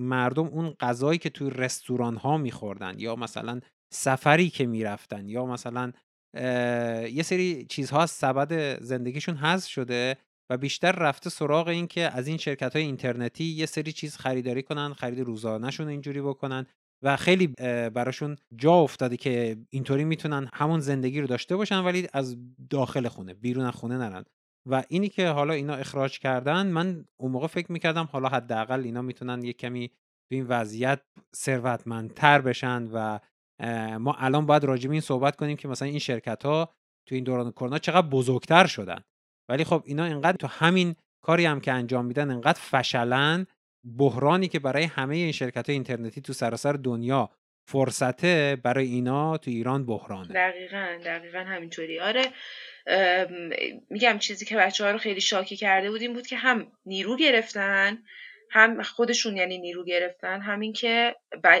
مردم 0.00 0.46
اون 0.46 0.74
غذایی 0.80 1.18
که 1.18 1.30
توی 1.30 1.50
رستوران 1.50 2.16
ها 2.16 2.36
میخوردن 2.36 2.94
یا 2.98 3.16
مثلا 3.16 3.60
سفری 3.94 4.50
که 4.50 4.66
می‌رفتن 4.66 5.28
یا 5.28 5.46
مثلا 5.46 5.92
یه 7.12 7.22
سری 7.22 7.66
چیزها 7.66 8.06
سبد 8.06 8.82
زندگیشون 8.82 9.36
حذف 9.36 9.68
شده 9.68 10.16
و 10.50 10.56
بیشتر 10.56 10.92
رفته 10.92 11.30
سراغ 11.30 11.68
این 11.68 11.86
که 11.86 12.00
از 12.00 12.28
این 12.28 12.36
شرکت 12.36 12.76
های 12.76 12.84
اینترنتی 12.84 13.44
یه 13.44 13.66
سری 13.66 13.92
چیز 13.92 14.16
خریداری 14.16 14.62
کنن 14.62 14.92
خرید 14.92 15.20
روزانهشون 15.20 15.88
اینجوری 15.88 16.22
بکنن. 16.22 16.66
و 17.02 17.16
خیلی 17.16 17.46
براشون 17.90 18.36
جا 18.56 18.72
افتاده 18.72 19.16
که 19.16 19.56
اینطوری 19.70 20.04
می‌تونن 20.04 20.50
همون 20.52 20.80
زندگی 20.80 21.20
رو 21.20 21.26
داشته 21.26 21.56
باشن 21.56 21.84
ولی 21.84 22.08
از 22.12 22.36
داخل 22.70 23.08
خونه 23.08 23.34
بیرون 23.34 23.70
خونه 23.70 23.98
نرن. 23.98 24.24
و 24.68 24.82
اینی 24.88 25.08
که 25.08 25.28
حالا 25.28 25.54
اینا 25.54 25.74
اخراج 25.74 26.18
کردن 26.18 26.66
من 26.66 27.04
اون 27.20 27.32
موقع 27.32 27.46
فکر 27.46 27.72
می‌کردم 27.72 28.08
حالا 28.12 28.28
حداقل 28.28 28.80
اینا 28.80 29.02
می‌تونن 29.02 29.42
یه 29.42 29.52
کمی 29.52 29.88
تو 29.88 30.34
این 30.34 30.46
وضعیت 30.46 31.00
ثروتمندتر 31.36 32.40
بشن 32.40 32.88
و 32.92 33.18
ما 33.98 34.14
الان 34.18 34.46
باید 34.46 34.64
راجع 34.64 34.90
این 34.90 35.00
صحبت 35.00 35.36
کنیم 35.36 35.56
که 35.56 35.68
مثلا 35.68 35.88
این 35.88 35.98
شرکت 35.98 36.42
ها 36.42 36.74
تو 37.08 37.14
این 37.14 37.24
دوران 37.24 37.50
کرونا 37.50 37.78
چقدر 37.78 38.06
بزرگتر 38.06 38.66
شدن. 38.66 39.00
ولی 39.48 39.64
خب 39.64 39.82
اینا 39.86 40.04
اینقدر 40.04 40.36
تو 40.36 40.46
همین 40.46 40.94
کاری 41.24 41.44
هم 41.44 41.60
که 41.60 41.72
انجام 41.72 42.04
میدن 42.04 42.30
انقدر 42.30 42.60
فشلن 42.60 43.46
بحرانی 43.98 44.48
که 44.48 44.58
برای 44.58 44.84
همه 44.84 45.16
این 45.16 45.32
شرکت 45.32 45.66
های 45.66 45.74
اینترنتی 45.74 46.20
تو 46.20 46.32
سراسر 46.32 46.72
دنیا 46.72 47.30
فرصته 47.68 48.58
برای 48.62 48.86
اینا 48.86 49.38
تو 49.38 49.50
ایران 49.50 49.86
بحرانه. 49.86 50.32
دقیقا 50.32 50.98
دقیقا 51.04 51.38
همینطوری. 51.38 52.00
آره 52.00 52.22
میگم 53.90 54.18
چیزی 54.18 54.44
که 54.44 54.56
بچه 54.56 54.84
ها 54.84 54.90
رو 54.90 54.98
خیلی 54.98 55.20
شاکی 55.20 55.56
کرده 55.56 55.90
بود 55.90 56.00
این 56.00 56.12
بود 56.12 56.26
که 56.26 56.36
هم 56.36 56.72
نیرو 56.86 57.16
گرفتن 57.16 57.98
هم 58.50 58.82
خودشون 58.82 59.36
یعنی 59.36 59.58
نیرو 59.58 59.84
گرفتن 59.84 60.40
همین 60.40 60.72
که 60.72 61.14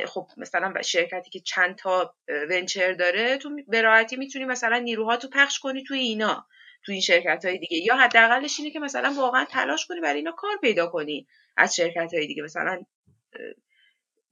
خب 0.06 0.26
مثلا 0.36 0.82
شرکتی 0.82 1.30
که 1.30 1.40
چند 1.40 1.74
تا 1.74 2.14
ونچر 2.50 2.92
داره 2.92 3.38
تو 3.38 3.50
به 3.68 3.82
راحتی 3.82 4.16
می‌تونی 4.16 4.44
مثلا 4.44 4.78
نیروها 4.78 5.16
تو 5.16 5.28
پخش 5.28 5.58
کنی 5.58 5.84
توی 5.84 5.98
اینا 5.98 6.46
تو 6.84 6.92
این 6.92 7.00
شرکت 7.00 7.44
های 7.44 7.58
دیگه. 7.58 7.76
یا 7.76 7.96
حداقلش 7.96 8.58
اینه 8.58 8.70
که 8.70 8.80
مثلا 8.80 9.14
واقعا 9.16 9.44
تلاش 9.44 9.86
کنی 9.86 10.00
برای 10.00 10.16
اینا 10.16 10.32
کار 10.32 10.56
پیدا 10.60 10.86
کنی. 10.86 11.26
از 11.56 11.76
شرکت 11.76 12.14
های 12.14 12.26
دیگه. 12.26 12.42
مثلا 12.42 12.84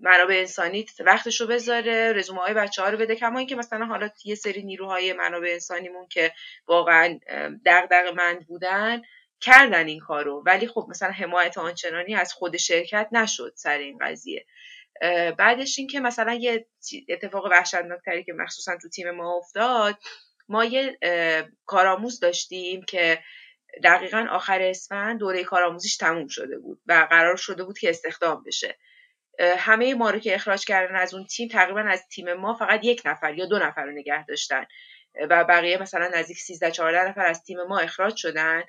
منابع 0.01 0.35
انسانی 0.35 0.87
وقتش 1.01 1.41
رو 1.41 1.47
بذاره 1.47 2.13
رزومه 2.13 2.41
های 2.41 2.55
بچه 2.55 2.83
ها 2.83 2.89
رو 2.89 2.99
بده. 2.99 3.17
کما 3.17 3.39
اینکه 3.39 3.57
مثلا 3.57 3.87
حالا 3.87 4.11
یه 4.25 4.35
سری 4.35 4.63
نیروهای 4.63 5.13
منابع 5.13 5.49
انسانیمون 5.53 6.09
که 6.09 6.33
واقعا 6.67 7.19
دغدغه 7.67 8.11
مند 8.11 8.47
بودن 8.47 9.03
کردن 9.41 9.87
این 9.87 10.01
کارو. 10.01 10.43
ولی 10.47 10.67
خب 10.67 10.87
مثلا 10.91 11.11
حمایت 11.11 11.59
آنچنانی 11.59 12.15
از 12.15 12.33
خود 12.33 12.57
شرکت 12.57 13.09
نشد 13.13 13.53
سر 13.57 13.79
این 13.79 13.99
قضیه. 14.01 14.47
بعدش 15.39 15.79
این 15.79 15.89
که 15.89 16.01
مثلا 16.01 16.35
یه 16.35 16.67
اتفاق 17.09 17.45
وحشتناکتری 17.51 18.25
که 18.25 18.33
مخصوصا 18.33 18.77
تو 18.83 18.89
تیم 18.89 19.11
ما 19.11 19.37
افتاد 19.37 19.99
ما 20.49 20.65
یه 20.65 20.99
کارآموز 21.67 22.21
داشتیم 22.21 22.83
که 22.83 23.19
دقیقا 23.83 24.27
آخر 24.31 24.63
اسفند 24.63 25.19
دوره 25.19 25.45
کارآموزیش 25.45 25.97
تموم 25.97 26.27
شده 26.27 26.59
بود 26.59 26.81
و 26.87 27.07
قرار 27.11 27.37
شده 27.37 27.65
بود 27.65 27.79
که 27.79 27.91
استخدام 27.91 28.43
بشه. 28.47 28.79
همه 29.39 29.95
ما 29.95 30.11
رو 30.11 30.19
که 30.19 30.35
اخراج 30.35 30.65
کردن 30.65 30.97
از 30.97 31.15
اون 31.15 31.27
تیم 31.27 31.49
تقریبا 31.49 31.81
از 31.81 32.09
تیم 32.09 32.33
ما 32.33 32.55
فقط 32.55 32.81
یک 32.85 33.03
نفر 33.05 33.35
یا 33.35 33.47
دو 33.47 33.59
نفر 33.59 33.85
رو 33.85 33.93
نگه 33.93 34.25
داشتن. 34.27 34.65
و 35.31 35.45
بقیه 35.45 35.83
مثلا 35.83 36.11
نزدیک 36.15 36.39
13 36.39 36.71
14 36.71 37.09
نفر 37.09 37.27
از 37.27 37.43
تیم 37.43 37.63
ما 37.63 37.79
اخراج 37.79 38.17
شدن. 38.17 38.63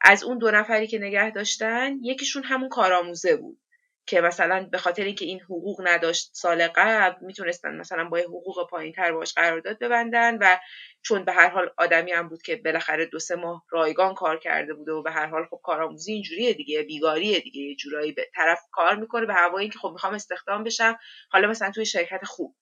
از 0.00 0.24
اون 0.24 0.38
دو 0.38 0.50
نفری 0.50 0.86
که 0.86 0.98
نگه 0.98 1.30
داشتن 1.30 1.98
یکیشون 2.02 2.42
همون 2.44 2.68
کارآموزه 2.68 3.36
بود. 3.36 3.58
که 4.06 4.20
مثلا 4.20 4.68
به 4.72 4.78
خاطر 4.78 5.04
اینکه 5.04 5.24
این 5.24 5.40
حقوق 5.40 5.80
نداشت 5.84 6.30
سال 6.32 6.68
قبل 6.68 7.26
می‌تونستن 7.26 7.76
مثلا 7.76 8.04
با 8.04 8.18
حقوق 8.18 8.70
پایین 8.70 8.92
تر 8.92 9.12
باش 9.12 9.34
قرارداد 9.34 9.78
ببندن 9.78 10.38
و 10.40 10.58
چون 11.02 11.24
به 11.24 11.32
هر 11.32 11.48
حال 11.48 11.70
آدمی 11.78 12.12
هم 12.12 12.28
بود 12.28 12.42
که 12.42 12.56
بالاخره 12.56 13.06
دو 13.06 13.18
سه 13.18 13.36
ماه 13.36 13.64
رایگان 13.70 14.14
کار 14.14 14.38
کرده 14.38 14.74
بوده 14.74 14.92
و 14.92 15.02
به 15.02 15.10
هر 15.10 15.26
حال 15.26 15.44
خب 15.50 15.60
کارآموزی 15.62 16.12
اینجوریه 16.12 16.52
دیگه 16.52 16.82
بیگاریه 16.82 17.40
دیگه 17.40 17.60
یه 17.62 17.76
جورایی 17.76 18.12
به 18.12 18.28
طرف 18.34 18.60
کار 18.72 18.96
می‌کنه 18.96 19.26
به 19.26 19.34
هوای 19.34 19.62
اینکه 19.62 19.78
خب 19.78 19.90
می‌خوام 19.92 20.14
استخدام 20.14 20.64
بشم 20.64 20.98
حالا 21.30 21.48
مثلا 21.48 21.70
توی 21.70 21.86
شرکت 21.86 22.24
خوب. 22.24 22.56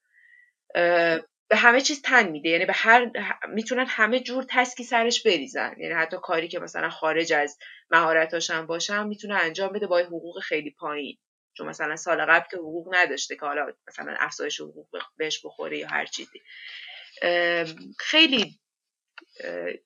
به 1.50 1.56
همه 1.56 1.80
چیز 1.80 2.02
تن 2.02 2.28
میده 2.28 2.48
یعنی 2.48 2.66
به 2.66 2.72
هر 2.76 3.10
می‌تونن 3.48 3.86
همه 3.88 4.20
جور 4.20 4.44
تسکی 4.50 4.84
سرش 4.84 5.22
بریزن. 5.22 5.74
یعنی 5.78 5.94
حتی 5.94 6.16
کاری 6.22 6.48
که 6.48 6.58
مثلا 6.58 6.90
خارج 6.90 7.32
از 7.32 7.58
مهارتاش 7.90 8.50
هم 8.50 8.66
باشم 8.66 9.06
می‌تونه 9.08 9.34
انجام 9.34 9.72
بده 9.72 9.86
با 9.86 9.98
حقوق 9.98 10.40
خیلی 10.42 10.70
پایین. 10.70 11.18
چون 11.58 11.66
مثلا 11.68 11.96
سال 11.96 12.24
قبل 12.24 12.48
که 12.50 12.56
حقوق 12.56 12.94
نداشته 12.94 13.36
که 13.36 13.46
حالا 13.46 13.72
مثلا 13.88 14.16
افزایش 14.18 14.60
حقوق 14.60 14.88
بهش 15.16 15.46
بخوره 15.46 15.78
یا 15.78 15.88
هر 15.88 16.06
چیزی. 16.06 16.42
خیلی 17.98 18.58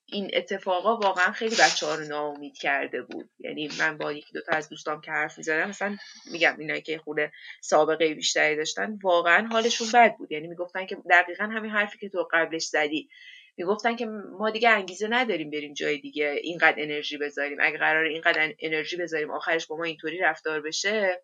این 0.05 0.31
اتفاقا 0.33 0.97
واقعا 0.97 1.31
خیلی 1.31 1.55
بچه 1.55 1.85
ها 1.85 1.95
رو 1.95 2.07
ناامید 2.07 2.57
کرده 2.57 3.01
بود. 3.01 3.29
یعنی 3.39 3.69
من 3.79 3.97
با 3.97 4.11
یکی 4.11 4.33
دوتا 4.33 4.51
از 4.51 4.69
دوستام 4.69 5.01
که 5.01 5.11
حرف 5.11 5.37
می‌زدم 5.37 5.69
مثلا 5.69 5.97
میگم 6.31 6.55
اینایی 6.59 6.81
که 6.81 6.97
خود 6.97 7.17
سابقه 7.61 8.13
بیشتری 8.13 8.55
داشتن 8.55 8.97
واقعا 9.03 9.47
حالشون 9.47 9.87
بد 9.93 10.17
بود. 10.17 10.31
یعنی 10.31 10.47
می‌گفتن 10.47 10.85
که 10.85 10.97
دقیقا 11.09 11.43
همین 11.43 11.71
حرفی 11.71 11.97
که 11.97 12.09
تو 12.09 12.27
قبلش 12.31 12.63
زدی. 12.63 13.09
می‌گفتن 13.57 13.95
که 13.95 14.05
ما 14.05 14.49
دیگه 14.49 14.69
انگیزه 14.69 15.07
نداریم 15.07 15.51
بریم 15.51 15.73
جای 15.73 15.97
دیگه 15.97 16.39
اینقدر 16.41 16.75
انرژی 16.77 17.17
بذاریم. 17.17 17.57
اگه 17.61 17.77
قرار 17.77 18.03
اینقدر 18.03 18.53
انرژی 18.59 18.97
بذاریم 18.97 19.31
آخرش 19.31 19.67
با 19.67 19.77
ما 19.77 19.83
اینطوری 19.83 20.17
رفتار 20.17 20.61
بشه 20.61 21.23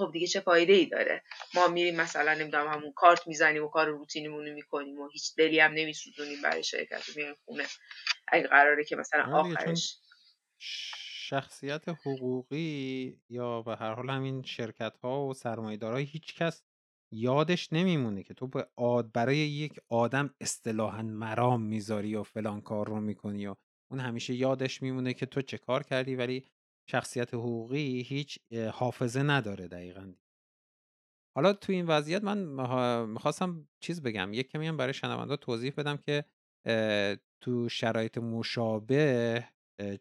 خب 0.00 0.12
دیگه 0.12 0.26
چه 0.26 0.40
فایده 0.40 0.72
ای 0.72 0.86
داره؟ 0.86 1.22
ما 1.54 1.68
میریم 1.68 1.96
مثلا 1.96 2.34
نمی‌دونم 2.34 2.68
همون 2.68 2.92
کارت 2.92 3.26
می‌زنیم 3.26 3.64
و 3.64 3.68
کار 3.68 3.88
روتینیمون 3.88 4.46
رو 4.46 4.54
می‌کنیم 4.54 5.00
و 5.00 5.08
هیچ 5.08 5.34
دلی 5.36 5.60
هم 5.60 5.72
نمیسوزونیم 5.72 6.42
برای 6.42 6.64
شرکت 6.64 7.08
رو 7.08 7.14
میریم 7.16 7.34
خونه. 7.44 7.64
اگه 8.28 8.46
قراره 8.46 8.84
که 8.84 8.96
مثلا 8.96 9.38
آخرش 9.38 9.98
شخصیت 11.30 11.88
حقوقی 11.88 13.18
یا 13.28 13.62
به 13.62 13.76
هر 13.76 13.94
حال 13.94 14.10
همین 14.10 14.42
شرکت 14.42 14.96
ها 14.96 15.26
و 15.26 15.34
ها 15.82 15.96
هیچ 15.96 16.34
کس 16.34 16.62
یادش 17.12 17.72
نمیمونه 17.72 18.22
که 18.22 18.34
تو 18.34 18.46
به 18.46 18.66
آد 18.76 19.12
برای 19.12 19.36
یک 19.36 19.80
آدم 19.88 20.34
اصطلاحا 20.40 21.02
مرام 21.02 21.62
می‌ذاری 21.62 22.14
و 22.14 22.22
فلان 22.22 22.60
کار 22.60 22.86
رو 22.88 23.00
می‌کنی 23.00 23.46
و 23.46 23.56
اون 23.90 24.00
همیشه 24.00 24.34
یادش 24.34 24.82
میمونه 24.82 25.14
که 25.14 25.26
تو 25.26 25.42
چه 25.42 25.58
کار 25.58 25.82
کردی 25.82 26.14
ولی 26.14 26.46
شخصیت 26.90 27.34
حقوقی 27.34 28.02
هیچ 28.02 28.38
حافظه 28.72 29.22
نداره 29.22 29.68
دقیقا. 29.68 30.12
حالا 31.36 31.52
تو 31.52 31.72
این 31.72 31.86
وضعیت 31.86 32.24
من 32.24 32.38
می‌خواستم 33.06 33.68
چیز 33.80 34.02
بگم 34.02 34.32
یک 34.32 34.48
کمی 34.48 34.66
هم 34.66 34.76
برای 34.76 34.94
شنونده 34.94 35.36
توضیح 35.36 35.72
بدم 35.76 35.96
که 35.96 36.24
تو 37.40 37.68
شرایط 37.68 38.18
مشابه 38.18 39.44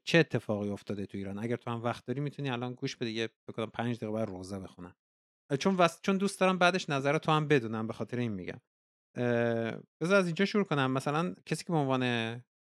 چه 0.04 0.18
اتفاقی 0.18 0.70
افتاده 0.70 1.06
تو 1.06 1.18
ایران؟ 1.18 1.40
اگر 1.40 1.56
تو 1.56 1.72
هم 1.72 1.84
وقت 1.84 2.06
داری 2.06 2.20
می‌تونی 2.20 2.50
الان 2.50 2.74
گوش 2.74 2.96
بده 2.96 3.10
یه 3.10 3.30
بکنم 3.50 3.70
پنج 3.70 3.98
دقیقه 3.98 4.14
بر 4.14 4.26
روزه 4.26 4.60
بخونم. 4.60 4.96
چون 5.60 5.78
چون 6.02 6.18
دوست 6.18 6.40
دارم 6.40 6.58
بعدش 6.58 6.90
نظر 6.90 7.18
تو 7.18 7.32
هم 7.32 7.48
بدونم 7.48 7.88
به 7.88 7.94
خاطر 7.94 8.18
این 8.18 8.32
میگم. 8.32 8.62
بذار 10.02 10.16
از 10.16 10.26
اینجا 10.26 10.46
شروع 10.46 10.64
کنم. 10.64 10.92
مثلا 10.92 11.36
کسی 11.46 11.64
که 11.64 11.72
به 11.72 11.78
عنوان 11.78 12.04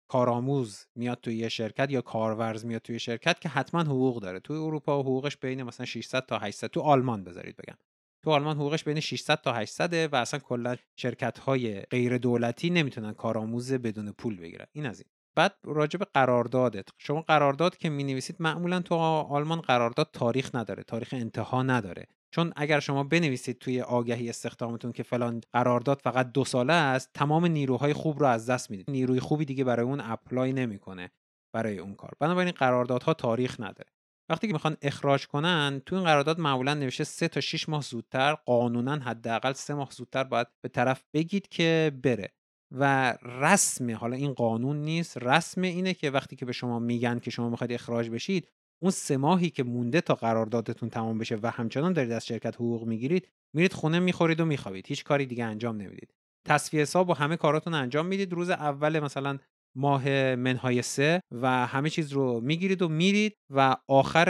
کارآموز 0.10 0.86
میاد 0.96 1.20
توی 1.22 1.36
یه 1.36 1.50
شرکت 1.50 1.92
یا 1.92 2.02
کارورز 2.02 2.66
میاد 2.66 2.82
توی 2.82 3.00
شرکت 3.00 3.40
که 3.42 3.50
حتما 3.50 3.82
حقوق 3.82 4.22
داره. 4.22 4.40
توی 4.40 4.58
اروپا 4.58 5.00
حقوقش 5.00 5.38
بین 5.38 5.64
مثلا 5.64 5.86
600 5.86 6.26
تا 6.26 6.38
800 6.38 6.68
تو 6.68 6.82
آلمان 6.82 7.24
بذارید 7.24 7.56
بگم. 7.58 7.78
تو 8.24 8.32
آلمان 8.32 8.56
حقوقش 8.56 8.84
بین 8.84 9.00
600 9.00 9.42
تا 9.42 9.54
800 9.54 10.14
و 10.14 10.16
اصلا 10.16 10.40
کلا 10.40 10.76
شرکت 10.96 11.40
های 11.40 11.82
غیر 11.82 12.18
دولتی 12.18 12.70
نمی‌تونن 12.70 13.14
کارآموز 13.14 13.74
بدون 13.74 14.12
پول 14.12 14.38
بگیرن. 14.38 14.66
این 14.72 14.86
از 14.86 15.00
این. 15.00 15.10
بعد 15.36 15.56
راجع 15.64 16.00
به 16.00 16.06
قراردادت. 16.14 16.90
شما 16.98 17.22
قرارداد 17.22 17.78
که 17.78 17.90
می 17.90 18.04
نویسید 18.04 18.36
معمولا 18.40 18.82
تو 18.82 18.96
آلمان 18.96 19.62
قرارداد 19.62 20.10
تاریخ 20.14 20.56
نداره 20.56 20.84
تاریخ 20.84 21.10
انتها 21.14 21.64
نداره. 21.64 22.08
چون 22.32 22.54
اگر 22.56 22.80
شما 22.80 23.04
بنویسید 23.04 23.58
توی 23.58 23.82
آگهی 23.82 24.30
استخدامتون 24.30 24.92
که 24.92 25.04
فلان 25.04 25.42
قرارداد 25.54 26.02
فقط 26.04 26.32
دو 26.32 26.46
ساله 26.46 26.74
است 26.74 27.10
تمام 27.14 27.46
نیروهای 27.46 27.94
خوب 27.94 28.20
رو 28.20 28.26
از 28.26 28.50
دست 28.50 28.72
می‌دید. 28.72 28.92
نیروی 28.92 29.20
خوبی 29.20 29.46
دیگه 29.46 29.64
برای 29.64 29.86
اون 29.86 30.02
اپلای 30.02 30.54
نمی‌کنه 30.54 31.12
برای 31.56 31.80
اون 31.80 31.96
کار. 31.96 32.12
بنابراین 32.20 32.52
قراردادها 32.52 33.14
تاریخ 33.14 33.60
نداره. 33.60 33.92
وقتی 34.30 34.48
که 34.48 34.54
می‌خوان 34.54 34.78
اخراج 34.82 35.28
کنن 35.28 35.82
تو 35.86 35.96
این 35.96 36.06
قرارداد 36.06 36.40
معمولا 36.40 36.74
نوشته 36.74 37.04
سه 37.04 37.28
تا 37.28 37.42
6 37.42 37.70
ماه 37.70 37.82
زودتر 37.82 38.34
قانونا 38.34 38.96
حداقل 38.96 39.54
سه 39.54 39.74
ماه 39.74 39.92
زودتر 39.92 40.24
باید 40.24 40.48
به 40.62 40.70
طرف 40.70 41.04
بگید 41.14 41.48
که 41.48 41.92
بره. 42.04 42.34
و 42.72 43.12
رسم 43.24 43.96
حالا 43.96 44.16
این 44.16 44.34
قانون 44.34 44.78
نیست 44.78 45.18
رسم 45.18 45.62
اینه 45.62 45.94
که 45.94 46.12
وقتی 46.12 46.36
که 46.36 46.46
به 46.46 46.52
شما 46.52 46.80
میگن 46.80 47.20
که 47.20 47.32
شما 47.32 47.50
می‌خواید 47.50 47.72
اخراج 47.72 48.10
بشید 48.10 48.48
اون 48.82 48.92
سه 48.92 49.18
ماهی 49.18 49.50
که 49.50 49.64
مونده 49.64 50.02
تا 50.02 50.16
قراردادتون 50.16 50.90
تمام 50.90 51.18
بشه 51.18 51.38
و 51.44 51.52
همچنان 51.52 51.94
دارید 51.94 52.12
از 52.12 52.26
شرکت 52.26 52.56
حقوق 52.56 52.88
می‌گیرید 52.88 53.28
میرید 53.56 53.74
خونه 53.74 54.00
می‌خورید 54.00 54.40
و 54.40 54.46
میخوابید. 54.46 54.88
هیچ 54.88 55.04
کاری 55.04 55.26
دیگه 55.26 55.46
انجام 55.46 55.78
نمی‌دید. 55.78 56.14
تصفیه 56.48 56.82
حساب 56.82 57.10
و 57.10 57.14
همه 57.14 57.38
کاراتون 57.38 57.74
انجام 57.74 58.06
می‌دید. 58.06 58.34
روز 58.34 58.50
اول 58.50 59.00
مثلا 59.00 59.38
ماه 59.78 60.36
منهای 60.36 60.82
سه 60.82 61.22
و 61.32 61.68
همه 61.68 61.90
چیز 61.90 62.12
رو 62.12 62.42
می‌گیرید 62.42 62.82
و 62.82 62.90
میرید 62.90 63.38
و 63.50 63.76
آخر 63.88 64.30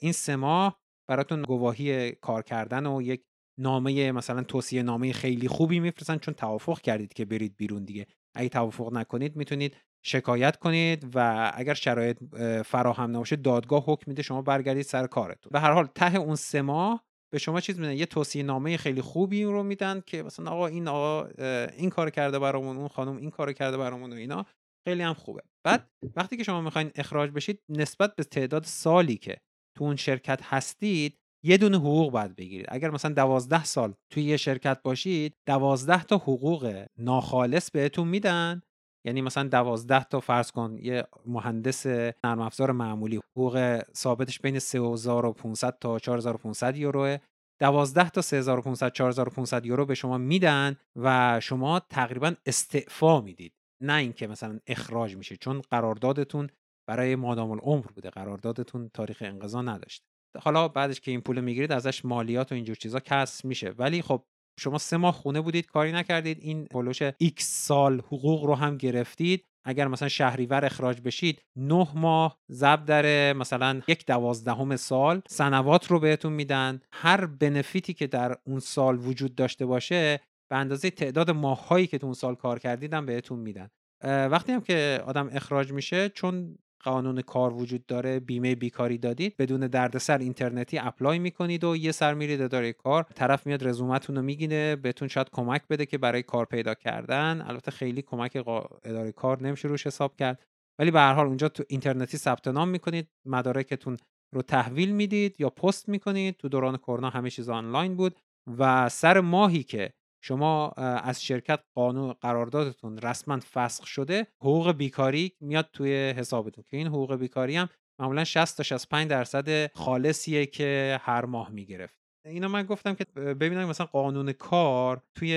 این 0.00 0.12
سه 0.12 0.36
ماه 0.36 0.80
براتون 1.08 1.42
گواهی 1.42 2.12
کار 2.12 2.42
کردن 2.42 2.86
و 2.86 3.02
یک 3.02 3.22
نامه 3.60 4.12
مثلا 4.12 4.42
توصیه 4.42 4.82
نامه 4.82 5.12
خیلی 5.12 5.48
خوبی 5.48 5.80
میفرستن 5.80 6.18
چون 6.18 6.34
توافق 6.34 6.80
کردید 6.80 7.12
که 7.12 7.24
برید 7.24 7.56
بیرون 7.56 7.84
دیگه. 7.84 8.06
اگه 8.34 8.48
توافق 8.48 8.92
نکنید 8.92 9.36
می‌تونید 9.36 9.76
شکایت 10.06 10.56
کنید 10.56 11.16
و 11.16 11.50
اگر 11.54 11.74
شرایط 11.74 12.18
فراهم 12.66 13.10
نباشه 13.10 13.36
دادگاه 13.36 13.84
حکم 13.86 14.04
میده 14.06 14.22
شما 14.22 14.42
برگردید 14.42 14.84
سر 14.84 15.06
کارتون. 15.06 15.50
به 15.52 15.60
هر 15.60 15.72
حال 15.72 15.86
ته 15.86 16.16
اون 16.16 16.36
سه 16.36 16.62
ماه 16.62 17.04
به 17.32 17.38
شما 17.38 17.60
چیز 17.60 17.80
میدن 17.80 17.92
یه 17.92 18.06
توصیه 18.06 18.42
نامه 18.42 18.76
خیلی 18.76 19.00
خوبی 19.00 19.44
رو 19.44 19.62
میدن 19.62 20.02
که 20.06 20.22
مثلا 20.22 20.50
آقا 20.50 20.66
این 20.66 20.88
آقا 20.88 21.26
این 21.66 21.90
کار 21.90 22.10
کرده 22.10 22.38
برامون 22.38 22.76
اون 22.76 22.88
خانم 22.88 23.16
این 23.16 23.30
کار 23.30 23.52
کرده 23.52 23.76
برامون 23.76 24.12
و 24.12 24.16
اینا. 24.16 24.46
خیلی 24.88 25.02
هم 25.02 25.14
خوبه. 25.14 25.42
بعد 25.66 25.90
وقتی 26.16 26.36
که 26.36 26.42
شما 26.44 26.60
می‌خواین 26.60 26.90
اخراج 26.94 27.30
بشید 27.30 27.62
نسبت 27.68 28.16
به 28.16 28.24
تعداد 28.24 28.64
سالی 28.64 29.16
که 29.16 29.40
تو 29.76 29.84
اون 29.84 29.96
شرکت 29.96 30.40
هستید 30.42 31.18
یه 31.46 31.56
دونه 31.56 31.76
حقوق 31.76 32.12
باید 32.12 32.36
بگیرید. 32.36 32.66
اگر 32.68 32.90
مثلا 32.90 33.14
دوازده 33.14 33.64
سال 33.64 33.94
توی 34.10 34.22
یه 34.22 34.36
شرکت 34.36 34.82
باشید 34.82 35.34
دوازده 35.46 36.02
تا 36.02 36.16
حقوق 36.16 36.86
ناخالص 36.98 37.70
بهتون 37.70 38.08
میدن. 38.08 38.62
یعنی 39.06 39.22
مثلا 39.22 39.48
دوازده 39.48 40.04
تا 40.04 40.20
فرض 40.20 40.50
کن 40.50 40.76
یه 40.80 41.04
مهندس 41.26 41.86
نرم 41.86 42.40
افزار 42.40 42.72
معمولی 42.72 43.16
حقوق 43.16 43.82
ثابتش 43.96 44.40
بین 44.40 44.58
3500 44.58 45.78
تا 45.80 45.98
4500 45.98 46.76
یوروه. 46.76 47.18
12 47.60 48.10
تا 48.10 48.22
3500 48.22 48.92
4500 48.92 49.66
یورو 49.66 49.86
به 49.86 49.94
شما 49.94 50.18
میدن 50.18 50.76
و 50.96 51.40
شما 51.40 51.80
تقریبا 51.80 52.34
استعفا 52.46 53.20
می‌دید. 53.20 53.52
نه 53.82 53.94
اینکه 53.94 54.26
مثلا 54.26 54.58
اخراج 54.66 55.16
میشه 55.16 55.36
چون 55.36 55.60
قراردادتون 55.60 56.48
برای 56.88 57.16
مادام 57.16 57.50
العمر 57.50 57.86
بوده. 57.94 58.10
قراردادتون 58.10 58.90
تاریخ 58.94 59.22
انقضا 59.26 59.62
نداشت 59.62 60.04
حالا 60.40 60.68
بعدش 60.68 61.00
که 61.00 61.10
این 61.10 61.20
پول 61.20 61.40
می‌گیرید 61.40 61.72
ازش 61.72 62.04
مالیات 62.04 62.52
و 62.52 62.54
اینجور 62.54 62.76
چیزا 62.76 63.00
کسر 63.00 63.48
میشه. 63.48 63.70
ولی 63.70 64.02
خب 64.02 64.24
شما 64.60 64.78
سه 64.78 64.96
ماه 64.96 65.12
خونه 65.12 65.40
بودید 65.40 65.66
کاری 65.66 65.92
نکردید. 65.92 66.38
این 66.40 66.64
پولوش 66.64 67.02
x 67.08 67.38
سال 67.38 68.00
حقوق 68.00 68.44
رو 68.44 68.54
هم 68.54 68.76
گرفتید. 68.76 69.44
اگر 69.66 69.88
مثلا 69.88 70.08
شهریور 70.08 70.64
اخراج 70.64 71.00
بشید 71.00 71.42
نه 71.56 71.88
ماه 71.94 72.38
زب 72.48 72.84
در 72.84 73.32
مثلا 73.32 73.80
یک 73.88 74.06
دوازدهم 74.06 74.76
سال 74.76 75.22
سنوات 75.28 75.86
رو 75.86 76.00
بهتون 76.00 76.32
میدن. 76.32 76.80
هر 76.92 77.26
بنفیتی 77.26 77.94
که 77.94 78.06
در 78.06 78.36
اون 78.46 78.60
سال 78.60 78.98
وجود 78.98 79.34
داشته 79.34 79.66
باشه 79.66 80.20
به 80.50 80.56
اندازه 80.56 80.90
تعداد 80.90 81.30
ماههایی 81.30 81.86
که 81.86 81.98
تو 81.98 82.06
اون 82.06 82.14
سال 82.14 82.34
کار 82.34 82.58
کردیدم 82.58 83.06
بهتون 83.06 83.38
میدن. 83.38 83.68
وقتی 84.04 84.52
هم 84.52 84.60
که 84.60 85.02
آدم 85.06 85.30
اخراج 85.32 85.72
میشه 85.72 86.08
چون 86.08 86.58
قانون 86.84 87.20
کار 87.20 87.52
وجود 87.52 87.86
داره 87.86 88.20
بیمه 88.20 88.54
بیکاری 88.54 88.98
دادید 88.98 89.36
بدون 89.36 89.60
دردسر 89.60 90.18
اینترنتی 90.18 90.78
اپلای 90.78 91.18
می‌کنید 91.18 91.64
و 91.64 91.76
یه 91.76 91.92
سر 91.92 92.14
میرید 92.14 92.42
اداره 92.42 92.72
کار 92.72 93.02
طرف 93.14 93.46
میاد 93.46 93.68
رزومتون 93.68 94.16
رو 94.16 94.22
میگینه 94.22 94.76
بهتون 94.76 95.08
شاید 95.08 95.30
کمک 95.32 95.62
بده 95.70 95.86
که 95.86 95.98
برای 95.98 96.22
کار 96.22 96.44
پیدا 96.44 96.74
کردن. 96.74 97.44
البته 97.46 97.70
خیلی 97.70 98.02
کمک 98.02 98.36
اداره 98.84 99.12
کار 99.12 99.42
نمیشه 99.42 99.68
روش 99.68 99.86
حساب 99.86 100.16
کرد. 100.16 100.42
ولی 100.78 100.90
به 100.90 101.00
هر 101.00 101.12
حال 101.12 101.26
اونجا 101.26 101.48
تو 101.48 101.64
اینترنتی 101.68 102.16
ثبت 102.16 102.48
نام 102.48 102.68
می‌کنید 102.68 103.08
مدارکتون 103.26 103.96
رو 104.34 104.42
تحویل 104.42 104.90
می‌دید 104.90 105.40
یا 105.40 105.50
پست 105.50 105.88
می‌کنید. 105.88 106.36
تو 106.36 106.48
دوران 106.48 106.76
کرونا 106.76 107.10
همه 107.10 107.30
چیز 107.30 107.48
آنلاین 107.48 107.96
بود 107.96 108.16
و 108.58 108.88
سر 108.88 109.20
ماهی 109.20 109.62
که 109.62 109.90
شما 110.26 110.68
از 110.76 111.22
شرکت 111.22 111.60
قانون 111.74 112.12
قراردادتون 112.12 112.98
رسما 112.98 113.40
فسخ 113.52 113.86
شده 113.86 114.26
حقوق 114.40 114.72
بیکاری 114.72 115.32
میاد 115.40 115.68
توی 115.72 116.10
حسابتون 116.10 116.64
که 116.70 116.76
این 116.76 116.86
حقوق 116.86 117.14
بیکاری 117.16 117.56
هم 117.56 117.68
معمولا 118.00 118.24
60 118.24 118.56
تا 118.56 118.62
65 118.62 119.10
درصد 119.10 119.72
خالصیه 119.72 120.46
که 120.46 121.00
هر 121.02 121.24
ماه 121.24 121.50
می‌گرفت. 121.50 121.98
اینا 122.24 122.48
من 122.48 122.62
گفتم 122.62 122.94
که 122.94 123.04
ببینم 123.14 123.68
مثلا 123.68 123.86
قانون 123.86 124.32
کار 124.32 125.02
توی 125.14 125.34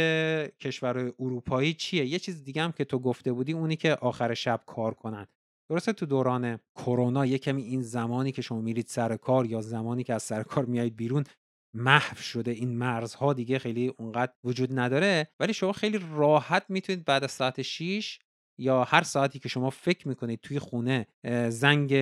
کشور 0.59 1.13
اروپایی 1.19 1.73
چیه؟ 1.73 2.05
یه 2.05 2.19
چیز 2.19 2.43
دیگه 2.43 2.61
هم 2.61 2.71
که 2.71 2.85
تو 2.85 2.99
گفته 2.99 3.31
بودی 3.31 3.53
اونی 3.53 3.75
که 3.75 3.93
آخر 3.95 4.33
شب 4.33 4.61
کار 4.65 4.93
کنن. 4.93 5.27
درسته 5.69 5.93
تو 5.93 6.05
دوران 6.05 6.59
کرونا 6.75 7.25
یه 7.25 7.37
کمی 7.37 7.63
این 7.63 7.81
زمانی 7.81 8.31
که 8.31 8.41
شما 8.41 8.61
میرید 8.61 8.87
سر 8.87 9.17
کار 9.17 9.45
یا 9.45 9.61
زمانی 9.61 10.03
که 10.03 10.13
از 10.13 10.23
سر 10.23 10.43
کار 10.43 10.65
میایید 10.65 10.95
بیرون 10.95 11.23
محو 11.77 12.17
شده. 12.17 12.51
این 12.51 12.77
مرزها 12.77 13.33
دیگه 13.33 13.59
خیلی 13.59 13.87
اونقدر 13.87 14.31
وجود 14.43 14.79
نداره. 14.79 15.27
ولی 15.39 15.53
شما 15.53 15.71
خیلی 15.71 15.99
راحت 16.11 16.65
می‌تونید 16.69 17.05
بعد 17.05 17.23
از 17.23 17.31
ساعت 17.31 17.61
6 17.61 18.19
یا 18.59 18.83
هر 18.83 19.03
ساعتی 19.03 19.39
که 19.39 19.49
شما 19.49 19.69
فکر 19.69 20.07
می‌کنید 20.07 20.39
توی 20.41 20.59
خونه 20.59 21.07
زنگ 21.49 21.93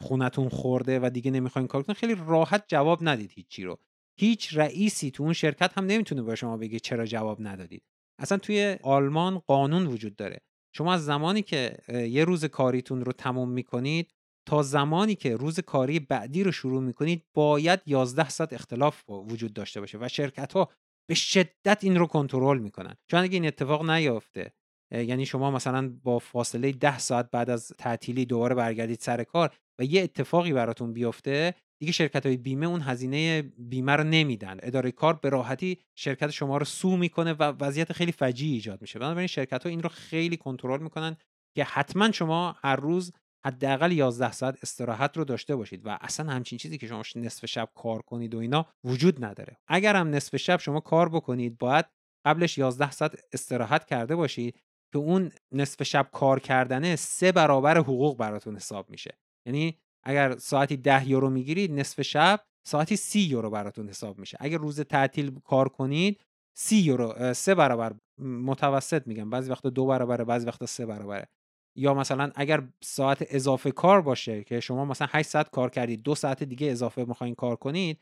خونتون 0.00 0.48
خورده 0.48 1.00
و 1.00 1.10
دیگه 1.10 1.30
نمی‌خواین 1.30 1.68
کار 1.68 1.82
کنید 1.82 1.98
خیلی 1.98 2.16
راحت 2.26 2.64
جواب 2.68 2.98
ندید 3.02 3.32
هیچی 3.34 3.64
رو. 3.64 3.78
هیچ 4.20 4.56
رئیسی 4.56 5.10
تو 5.10 5.22
اون 5.22 5.32
شرکت 5.32 5.78
هم 5.78 5.86
نمی‌تونه 5.86 6.22
به 6.22 6.34
شما 6.34 6.56
بگه 6.56 6.78
چرا 6.78 7.06
جواب 7.06 7.38
ندادید. 7.40 7.82
اصلا 8.18 8.38
توی 8.38 8.76
آلمان 8.82 9.38
قانون 9.38 9.86
وجود 9.86 10.16
داره. 10.16 10.40
شما 10.74 10.94
از 10.94 11.04
زمانی 11.04 11.42
که 11.42 11.76
یه 11.88 12.24
روز 12.24 12.44
کاریتون 12.44 13.04
رو 13.04 13.12
تموم 13.12 13.48
می‌کنید 13.50 14.14
تا 14.46 14.62
زمانی 14.62 15.14
که 15.14 15.36
روز 15.36 15.60
کاری 15.60 16.00
بعدی 16.00 16.42
رو 16.42 16.52
شروع 16.52 16.82
می‌کنید 16.82 17.24
باید 17.34 17.80
11 17.86 18.28
ساعت 18.28 18.52
اختلاف 18.52 19.02
وجود 19.08 19.52
داشته 19.52 19.80
باشه 19.80 19.98
و 20.00 20.08
شرکت 20.08 20.52
ها 20.52 20.70
به 21.08 21.14
شدت 21.14 21.84
این 21.84 21.96
رو 21.96 22.06
کنترل 22.06 22.58
می‌کنن. 22.58 22.96
چون 23.10 23.20
اگه 23.20 23.34
این 23.34 23.46
اتفاق 23.46 23.90
نیافته 23.90 24.52
یعنی 24.92 25.26
شما 25.26 25.50
مثلا 25.50 25.96
با 26.02 26.18
فاصله 26.18 26.72
10 26.72 26.98
ساعت 26.98 27.30
بعد 27.30 27.50
از 27.50 27.72
تعطیلی 27.78 28.24
دوباره 28.24 28.54
برگردید 28.54 29.00
سر 29.00 29.24
کار 29.24 29.54
و 29.80 29.84
یه 29.84 30.02
اتفاقی 30.02 30.52
براتون 30.52 30.92
بیفته 30.92 31.54
دیگه 31.80 31.92
شرکت 31.92 32.26
های 32.26 32.36
بیمه 32.36 32.66
اون 32.66 32.80
هزینه 32.80 33.42
بیمه 33.42 33.92
رو 33.92 34.04
نمیدن. 34.04 34.56
اداره 34.62 34.90
کار 34.90 35.14
به 35.14 35.28
راحتی 35.28 35.78
شرکت 35.98 36.30
شما 36.30 36.58
رو 36.58 36.64
سو 36.64 36.96
می‌کنه 36.96 37.32
و 37.32 37.42
وضعیت 37.42 37.92
خیلی 37.92 38.12
فجیعی 38.12 38.52
ایجاد 38.52 38.80
میشه. 38.80 38.98
بنابراین 38.98 39.26
شرکت 39.26 39.62
ها 39.62 39.70
این 39.70 39.82
رو 39.82 39.88
خیلی 39.88 40.36
کنترل 40.36 40.82
می‌کنن 40.82 41.16
که 41.56 41.64
حتما 41.64 42.12
شما 42.12 42.56
هر 42.62 42.76
روز 42.76 43.12
حداقل 43.46 43.92
11 43.92 44.32
ساعت 44.32 44.58
استراحت 44.62 45.16
رو 45.16 45.24
داشته 45.24 45.56
باشید 45.56 45.86
و 45.86 45.98
اصلا 46.00 46.32
همچین 46.32 46.58
چیزی 46.58 46.78
که 46.78 46.86
شما 46.86 47.02
نصف 47.16 47.46
شب 47.46 47.68
کار 47.74 48.02
کنید 48.02 48.34
و 48.34 48.38
اینا 48.38 48.66
وجود 48.84 49.24
نداره. 49.24 49.56
اگر 49.68 49.96
هم 49.96 50.10
نصف 50.10 50.36
شب 50.36 50.60
شما 50.60 50.80
کار 50.80 51.08
بکنید 51.08 51.58
باید 51.58 51.86
قبلش 52.26 52.58
11 52.58 52.90
ساعت 52.90 53.14
استراحت 53.32 53.84
کرده 53.84 54.16
باشید 54.16 54.60
که 54.92 54.98
اون 54.98 55.30
نصف 55.52 55.82
شب 55.82 56.08
کار 56.12 56.40
کردنه 56.40 56.96
سه 56.96 57.32
برابر 57.32 57.78
حقوق 57.78 58.16
براتون 58.16 58.56
حساب 58.56 58.90
میشه. 58.90 59.18
یعنی 59.46 59.78
اگر 60.04 60.36
ساعتی 60.36 60.76
10 60.76 61.08
یورو 61.08 61.30
می‌گیرید 61.30 61.72
نصف 61.72 62.02
شب 62.02 62.40
ساعتی 62.66 62.96
30 62.96 63.20
یورو 63.20 63.50
براتون 63.50 63.88
حساب 63.88 64.18
میشه. 64.18 64.36
اگر 64.40 64.58
روز 64.58 64.80
تعطیل 64.80 65.40
کار 65.40 65.68
کنید 65.68 66.20
30 66.58 66.76
یورو 66.76 67.34
سه 67.34 67.54
برابر 67.54 67.94
متوسط 68.18 69.06
میگم. 69.06 69.30
بعضی 69.30 69.50
وقتا 69.50 69.70
دو 69.70 69.86
برابره 69.86 70.24
بعضی 70.24 70.46
وقتا 70.46 70.66
سه 70.66 70.86
برابره. 70.86 71.28
یا 71.76 71.94
مثلا 71.94 72.30
اگر 72.34 72.62
ساعت 72.82 73.26
اضافه 73.30 73.70
کار 73.70 74.00
باشه 74.00 74.44
که 74.44 74.60
شما 74.60 74.84
مثلا 74.84 75.08
8 75.10 75.28
ساعت 75.28 75.50
کار 75.50 75.70
کردید 75.70 76.02
دو 76.02 76.14
ساعت 76.14 76.42
دیگه 76.42 76.70
اضافه 76.70 77.04
می‌خواین 77.04 77.34
کار 77.34 77.56
کنید 77.56 77.98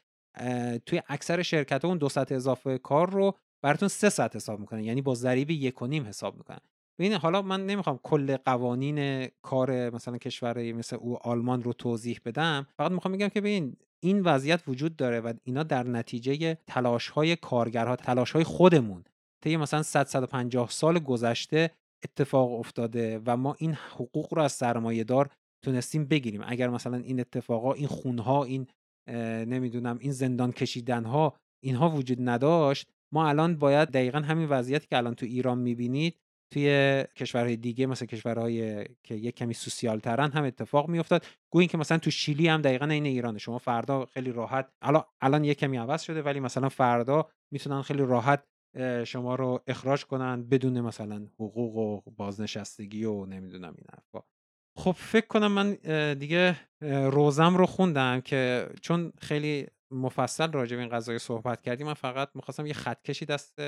توی 0.87 1.03
اکثر 1.09 1.43
شرکت 1.43 1.85
اون 1.85 1.99
دو 1.99 2.09
ساعت 2.09 2.33
اضافه 2.33 2.79
کار 2.79 3.11
رو 3.11 3.35
براتون 3.63 3.89
سه 3.89 4.09
ساعت 4.09 4.37
حساب 4.37 4.61
می‌کنن 4.61 4.85
یعنی 4.85 5.03
با 5.03 5.15
ضریب 5.15 5.51
یک 5.51 5.83
و 5.83 5.87
نیم 5.87 6.07
حساب 6.07 6.37
می‌کنن. 6.37 6.61
ببینید 6.99 7.19
حالا 7.19 7.43
من 7.43 7.67
نمی‌خوام 7.67 8.01
کل 8.03 8.37
قوانین 8.37 9.29
کار 9.43 9.91
مثلا 9.91 10.19
کشور 10.19 10.73
مثل 10.73 10.97
او 10.97 11.29
آلمان 11.29 11.63
رو 11.63 11.73
توضیح 11.73 12.21
بدم 12.25 12.67
فقط 12.77 12.93
می‌خوام 12.93 13.15
بگم 13.15 13.29
که 13.29 13.41
ببین 13.41 13.77
این 14.01 14.21
وضعیت 14.21 14.63
وجود 14.67 14.97
داره 14.97 15.21
و 15.21 15.33
اینا 15.45 15.63
در 15.63 15.83
نتیجه 15.83 16.59
تلاش 16.67 17.09
های 17.09 17.37
کارگرها 17.37 17.97
تلاش 17.97 18.33
های 18.33 18.45
خودمون 18.45 19.05
طی 19.41 19.57
مثلا 19.57 19.83
100 19.83 20.07
150 20.07 20.71
سال 20.71 20.99
گذشته 20.99 21.71
اتفاق 22.05 22.53
افتاده 22.53 23.21
و 23.27 23.37
ما 23.37 23.57
این 23.59 23.75
حقوق 23.75 24.35
رو 24.35 24.43
از 24.43 24.53
سرمایه 24.53 25.05
دار 25.05 25.31
تونستیم 25.65 26.05
بگیریم. 26.05 26.43
اگر 26.47 26.69
مثلا 26.69 26.97
این 26.97 27.21
اتفاقا 27.21 27.73
این 27.73 27.87
خونها 27.87 28.45
این 28.45 28.67
نمی‌دونم 29.47 29.99
این 30.01 30.13
زندان 30.13 30.53
کشیدن 30.53 31.05
ها 31.05 31.37
اینها 31.63 31.91
وجود 31.91 32.19
نداشت 32.21 32.91
ما 33.13 33.29
الان 33.29 33.57
باید 33.57 33.89
دقیقا 33.89 34.19
همین 34.19 34.49
وضعیتی 34.49 34.87
که 34.87 34.97
الان 34.97 35.15
تو 35.15 35.27
ایران 35.27 35.59
می‌بینید 35.59 36.17
توی 36.53 37.05
کشورهای 37.17 37.57
دیگه 37.57 37.87
مثل 37.87 38.07
کشورهای 38.07 38.85
که 39.03 39.15
یک 39.15 39.35
کمی 39.35 39.55
سوسیال 39.55 39.99
ترن 39.99 40.31
هم 40.31 40.45
اتفاق 40.45 40.89
میافتاد. 40.89 41.25
گویا 41.53 41.67
که 41.67 41.79
مثلا 41.79 41.99
تو 41.99 42.11
شیلی 42.11 42.49
هم 42.49 42.63
دقیقا 42.63 42.87
این 42.87 43.07
ایرانه. 43.07 43.39
شما 43.39 43.59
فردا 43.59 44.07
خیلی 44.07 44.33
راحت 44.33 44.69
الان 44.83 45.05
الان 45.21 45.45
یک 45.45 45.59
کمی 45.59 45.77
عوض 45.77 46.03
شده 46.03 46.23
ولی 46.23 46.41
مثلا 46.41 46.69
فردا 46.69 47.29
می‌تونن 47.53 47.83
خیلی 47.83 48.03
راحت 48.03 48.45
شما 49.07 49.35
رو 49.35 49.63
اخراج 49.67 50.05
کنن 50.05 50.49
بدون 50.49 50.81
مثلا 50.81 51.27
حقوق 51.35 51.77
و 51.77 52.11
بازنشستگی 52.11 53.05
و 53.05 53.27
نمی‌دونم 53.27 53.75
این 53.77 53.87
حرفا. 53.93 54.27
خب 54.77 54.93
فکر 54.93 55.27
کنم 55.27 55.53
من 55.53 55.75
دیگه 56.15 56.57
روزم 57.11 57.57
رو 57.57 57.67
خوندم 57.67 58.21
که 58.21 58.69
چون 58.81 59.13
خیلی 59.19 59.67
مفصل 59.91 60.53
راجع 60.53 60.77
به 60.77 60.83
این 60.83 60.91
قضایه 60.91 61.19
صحبت 61.19 61.61
کردیم 61.61 61.87
من 61.87 61.95
فقط 61.95 62.31
می‌خواستم 62.35 62.67
یه 62.67 62.73
خطکشی 62.73 63.25
دست 63.25 63.61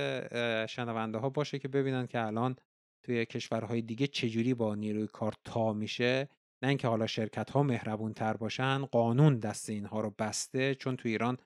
شنونده 0.67 1.19
ها 1.19 1.31
باشه 1.31 1.59
که 1.59 1.69
ببینن 1.69 2.07
که 2.07 2.27
الان 2.27 2.57
توی 3.03 3.27
کشورهای 3.27 3.83
دیگه 3.83 4.07
چجوری 4.07 4.55
با 4.55 4.75
نیروی 4.75 5.07
کار 5.07 5.35
تا 5.45 5.73
میشه. 5.73 6.29
نه 6.63 6.69
اینکه 6.69 6.89
حالا 6.89 7.07
شرکت 7.07 7.51
ها 7.51 7.63
مهربون 7.63 8.13
تر 8.13 8.37
باشن 8.37 8.85
قانون 8.85 9.39
دست 9.39 9.71
اینها 9.71 10.01
رو 10.01 10.15
بسته 10.19 10.75
چون 10.75 10.97
تو 10.97 11.09
ایران 11.09 11.39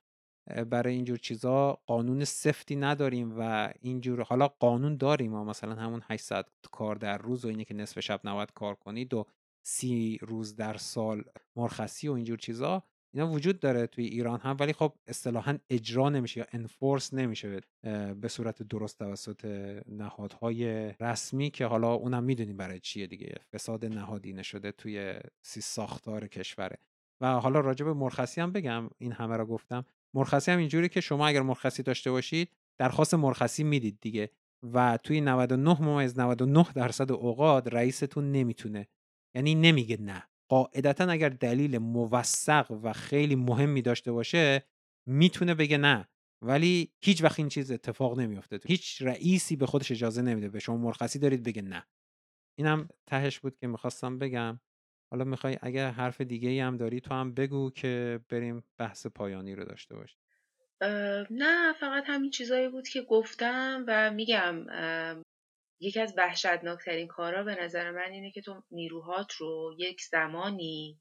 برای 0.70 0.94
اینجور 0.94 1.18
چیزا 1.18 1.78
قانون 1.86 2.24
سفتی 2.24 2.76
نداریم 2.76 3.38
و 3.38 3.72
اینجور 3.80 4.22
حالا 4.22 4.48
قانون 4.48 4.96
داریم 4.96 5.34
و 5.34 5.44
مثلا 5.44 5.74
همون 5.74 6.02
800 6.10 6.48
کار 6.72 6.96
در 6.96 7.18
روز 7.18 7.44
و 7.44 7.48
اینه 7.48 7.64
که 7.64 7.74
نصف 7.74 8.00
شب 8.00 8.20
نباید 8.24 8.52
کار 8.52 8.74
کنید 8.74 9.14
و 9.14 9.26
سی 9.62 10.18
روز 10.22 10.56
در 10.56 10.76
سال 10.76 11.24
مرخصی 11.56 12.08
و 12.08 12.12
اینجور 12.12 12.38
چیزا 12.38 12.82
اینا 13.14 13.30
وجود 13.30 13.60
داره 13.60 13.86
توی 13.86 14.04
ایران 14.04 14.40
هم 14.40 14.56
ولی 14.60 14.72
خب 14.72 14.92
اصطلاحا 15.06 15.58
اجرا 15.70 16.08
نمیشه 16.08 16.40
یا 16.40 16.46
انفورس 16.52 17.14
نمیشه 17.14 17.60
به 18.20 18.28
صورت 18.28 18.62
درست 18.62 18.98
توسط 18.98 19.44
نهادهای 19.86 20.92
رسمی 21.00 21.50
که 21.50 21.66
حالا 21.66 21.94
اونم 21.94 22.24
می‌دونیم 22.24 22.56
برای 22.56 22.80
چیه 22.80 23.06
دیگه. 23.06 23.34
فساد 23.52 23.84
نهادی 23.84 24.32
نشده 24.32 24.72
توی 24.72 25.20
سی 25.42 25.60
ساختار 25.60 26.26
کشوره. 26.26 26.78
و 27.20 27.26
حالا 27.26 27.60
راجع 27.60 27.84
به 27.84 27.92
مرخصی 27.92 28.40
هم 28.40 28.52
بگم 28.52 28.90
این 28.98 29.12
همه 29.12 29.36
رو 29.36 29.46
گفتم. 29.46 29.84
مرخصی 30.14 30.50
هم 30.50 30.58
اینجوری 30.58 30.88
که 30.88 31.00
شما 31.00 31.26
اگر 31.26 31.42
مرخصی 31.42 31.82
داشته 31.82 32.10
باشید 32.10 32.52
درخواست 32.80 33.14
مرخصی 33.14 33.64
می‌دید 33.64 33.98
دیگه. 34.00 34.30
و 34.72 34.98
توی 35.04 35.20
99 35.20 35.82
ممیز 35.82 36.18
99 36.18 36.66
درصد 36.74 37.12
اوقات 37.12 37.66
رئیستون 37.74 38.32
نمی‌تونه. 38.32 38.88
یعنی 39.36 39.54
نمیگه 39.54 39.96
نه. 40.00 40.22
قاعدتا 40.50 41.04
اگر 41.04 41.28
دلیل 41.28 41.78
موثق 41.78 42.70
و 42.82 42.92
خیلی 42.92 43.36
مهمی 43.36 43.82
داشته 43.82 44.12
باشه 44.12 44.64
می‌تونه 45.08 45.54
بگه 45.54 45.78
نه. 45.78 46.08
ولی 46.42 46.92
هیچ 47.04 47.22
وقت 47.22 47.38
این 47.38 47.48
چیز 47.48 47.70
اتفاق 47.70 48.20
نمیافته. 48.20 48.60
هیچ 48.66 49.02
رئیسی 49.02 49.56
به 49.56 49.66
خودش 49.66 49.90
اجازه 49.90 50.22
نمیده. 50.22 50.48
به 50.48 50.58
شما 50.58 50.76
مرخصی 50.76 51.18
دارید 51.18 51.42
بگه 51.42 51.62
نه. 51.62 51.86
اینم 52.58 52.88
تهش 53.06 53.38
بود 53.40 53.56
که 53.58 53.66
می‌خواستم 53.66 54.18
بگم. 54.18 54.60
حالا 55.10 55.24
می‌خوای 55.24 55.58
اگر 55.62 55.90
حرف 55.90 56.20
دیگه 56.20 56.48
ای 56.48 56.60
هم 56.60 56.76
داری 56.76 57.00
تو 57.00 57.14
هم 57.14 57.34
بگو 57.34 57.70
که 57.70 58.20
بریم 58.28 58.64
بحث 58.78 59.06
پایانی 59.06 59.54
رو 59.54 59.64
داشته 59.64 59.94
باشیم. 59.96 60.20
نه 61.30 61.72
فقط 61.80 62.04
همین 62.06 62.30
چیزایی 62.30 62.68
بود 62.68 62.88
که 62.88 63.02
گفتم 63.02 63.84
و 63.88 64.10
میگم 64.10 64.66
یکی 65.80 66.00
از 66.00 66.14
وحشتناکترین 66.16 67.06
کارا 67.06 67.44
به 67.44 67.62
نظر 67.62 67.90
من 67.90 68.10
اینه 68.10 68.30
که 68.30 68.40
تو 68.40 68.62
نیروهات 68.70 69.32
رو 69.32 69.74
یک 69.78 70.02
زمانی 70.02 71.00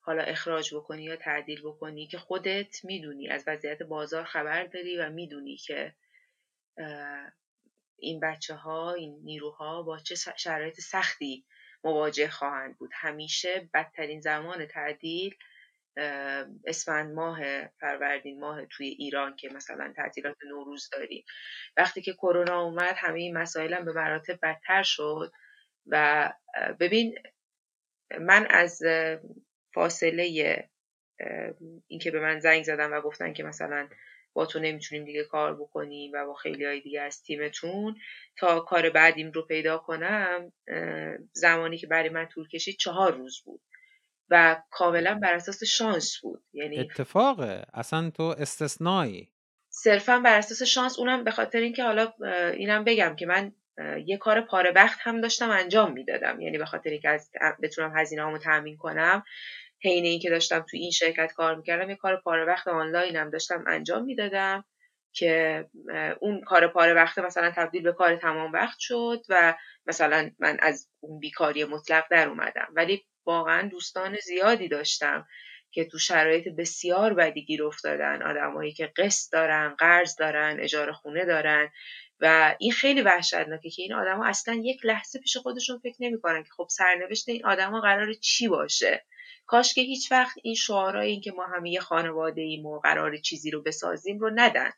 حالا 0.00 0.22
اخراج 0.22 0.74
بکنی 0.74 1.04
یا 1.04 1.16
تعدیل 1.16 1.62
بکنی 1.62 2.06
که 2.06 2.18
خودت 2.18 2.84
می‌دونی 2.84 3.28
از 3.28 3.44
وضعیت 3.46 3.82
بازار 3.82 4.24
خبر 4.24 4.64
داری 4.64 4.98
و 4.98 5.10
می‌دونی 5.10 5.56
که 5.56 5.94
این 7.98 8.20
بچه 8.20 8.54
ها 8.54 8.92
این 8.92 9.20
نیروها 9.24 9.82
با 9.82 9.98
چه 9.98 10.14
شرایط 10.36 10.80
سختی 10.80 11.46
مواجه 11.86 12.28
خواهند 12.28 12.78
بود. 12.78 12.90
همیشه 12.94 13.68
بدترین 13.74 14.20
زمان 14.20 14.66
تعدیل 14.66 15.34
اسفند 16.64 17.14
ماه 17.14 17.66
فروردین 17.66 18.40
ماه 18.40 18.66
توی 18.66 18.86
ایران 18.86 19.36
که 19.36 19.48
مثلا 19.48 19.92
تعطیلات 19.96 20.36
نوروز 20.48 20.90
داریم. 20.92 21.24
وقتی 21.76 22.02
که 22.02 22.12
کرونا 22.12 22.62
اومد 22.62 22.94
همه 22.96 23.20
این 23.20 23.38
مسائل 23.38 23.74
هم 23.74 23.84
به 23.84 23.92
مراتب 23.92 24.38
بدتر 24.42 24.82
شد 24.82 25.32
و 25.86 26.32
ببین 26.80 27.14
من 28.20 28.46
از 28.50 28.82
فاصله 29.74 30.24
اینکه 31.86 32.10
به 32.10 32.20
من 32.20 32.40
زنگ 32.40 32.64
زدن 32.64 32.90
و 32.90 33.00
گفتن 33.00 33.32
که 33.32 33.42
مثلا 33.42 33.88
با 34.36 34.46
تو 34.46 34.58
نمی‌تونیم 34.58 35.04
دیگه 35.04 35.24
کار 35.24 35.54
بکنیم 35.54 36.10
و 36.14 36.26
با 36.26 36.34
خیلی 36.34 36.64
های 36.64 36.80
دیگه 36.80 37.00
از 37.00 37.22
تیمتون. 37.22 37.96
تا 38.38 38.60
کار 38.60 38.90
بعدیم 38.90 39.30
رو 39.30 39.42
پیدا 39.42 39.78
کنم 39.78 40.52
زمانی 41.32 41.78
که 41.78 41.86
برای 41.86 42.08
من 42.08 42.26
طول 42.26 42.48
کشید 42.48 42.76
چهار 42.76 43.14
روز 43.14 43.42
بود 43.44 43.60
و 44.30 44.62
کاملا 44.70 45.14
بر 45.14 45.34
اساس 45.34 45.64
شانس 45.64 46.20
بود. 46.22 46.42
یعنی 46.52 46.80
اتفاقه. 46.80 47.62
اصلا 47.74 48.10
تو 48.10 48.22
استثنایی. 48.22 49.32
صرفا 49.68 50.18
بر 50.18 50.38
اساس 50.38 50.62
شانس 50.62 50.98
اونم 50.98 51.24
به 51.24 51.30
خاطر 51.30 51.58
اینکه 51.58 51.82
حالا 51.82 52.12
اینم 52.52 52.84
بگم 52.84 53.16
که 53.16 53.26
من 53.26 53.52
یه 54.06 54.16
کار 54.16 54.40
پاره 54.40 54.70
وقت 54.70 54.98
هم 55.02 55.20
داشتم 55.20 55.50
انجام 55.50 55.92
می‌دادم. 55.92 56.40
یعنی 56.40 56.58
به 56.58 56.66
خاطر 56.66 56.90
اینکه 56.90 57.08
از 57.08 57.30
بتونم 57.62 57.98
هزینه 57.98 58.22
هامو 58.22 58.38
تامین 58.38 58.76
کنم. 58.76 59.24
حین 59.86 60.04
اینکه 60.04 60.30
داشتم 60.30 60.60
تو 60.70 60.76
این 60.76 60.90
شرکت 60.90 61.32
کار 61.32 61.54
می‌کردم 61.54 61.90
یه 61.90 61.96
کار 61.96 62.16
پاره 62.16 62.44
وقت 62.44 62.68
آنلاین 62.68 63.16
هم 63.16 63.30
داشتم 63.30 63.64
انجام 63.68 64.04
می‌دادم 64.04 64.64
که 65.12 65.64
اون 66.20 66.40
کار 66.40 66.68
پاره 66.68 66.94
وقت 66.94 67.18
مثلا 67.18 67.52
تبدیل 67.56 67.82
به 67.82 67.92
کار 67.92 68.16
تمام 68.16 68.52
وقت 68.52 68.78
شد 68.78 69.22
و 69.28 69.54
مثلا 69.86 70.30
من 70.38 70.56
از 70.60 70.88
اون 71.00 71.20
بیکاری 71.20 71.64
مطلق 71.64 72.04
در 72.10 72.28
اومدم. 72.28 72.68
ولی 72.72 73.04
واقعا 73.26 73.68
دوستان 73.68 74.16
زیادی 74.16 74.68
داشتم 74.68 75.26
که 75.70 75.84
تو 75.84 75.98
شرایط 75.98 76.48
بسیار 76.48 77.14
بدی 77.14 77.44
گیر 77.44 77.64
افتادن. 77.64 78.22
آدمایی 78.22 78.72
که 78.72 78.92
قسط 78.96 79.32
دارن 79.32 79.74
قرض 79.78 80.16
دارن 80.16 80.56
اجاره 80.60 80.92
خونه 80.92 81.24
دارن 81.24 81.68
و 82.20 82.54
این 82.58 82.72
خیلی 82.72 83.02
وحشتناکه 83.02 83.70
که 83.70 83.82
این 83.82 83.92
آدما 83.94 84.26
اصلا 84.26 84.54
یک 84.54 84.86
لحظه 84.86 85.20
پیش 85.20 85.36
خودشون 85.36 85.78
فکر 85.78 85.96
نمی‌کنن 86.00 86.42
که 86.42 86.50
خب 86.56 86.66
سرنوشت 86.70 87.28
این 87.28 87.46
آدما 87.46 87.80
قرار 87.80 88.12
چی 88.12 88.48
باشه. 88.48 89.04
کاش 89.46 89.74
که 89.74 89.80
هیچ 89.80 90.12
وقت 90.12 90.36
این 90.42 90.54
شعارهای 90.54 91.10
این 91.10 91.20
که 91.20 91.32
ما 91.32 91.46
همه 91.46 91.70
یه 91.70 91.80
خانواده 91.80 92.42
ایم 92.42 92.66
و 92.66 92.80
قرار 92.80 93.16
چیزی 93.16 93.50
رو 93.50 93.62
بسازیم 93.62 94.18
رو 94.18 94.30
ندن. 94.34 94.70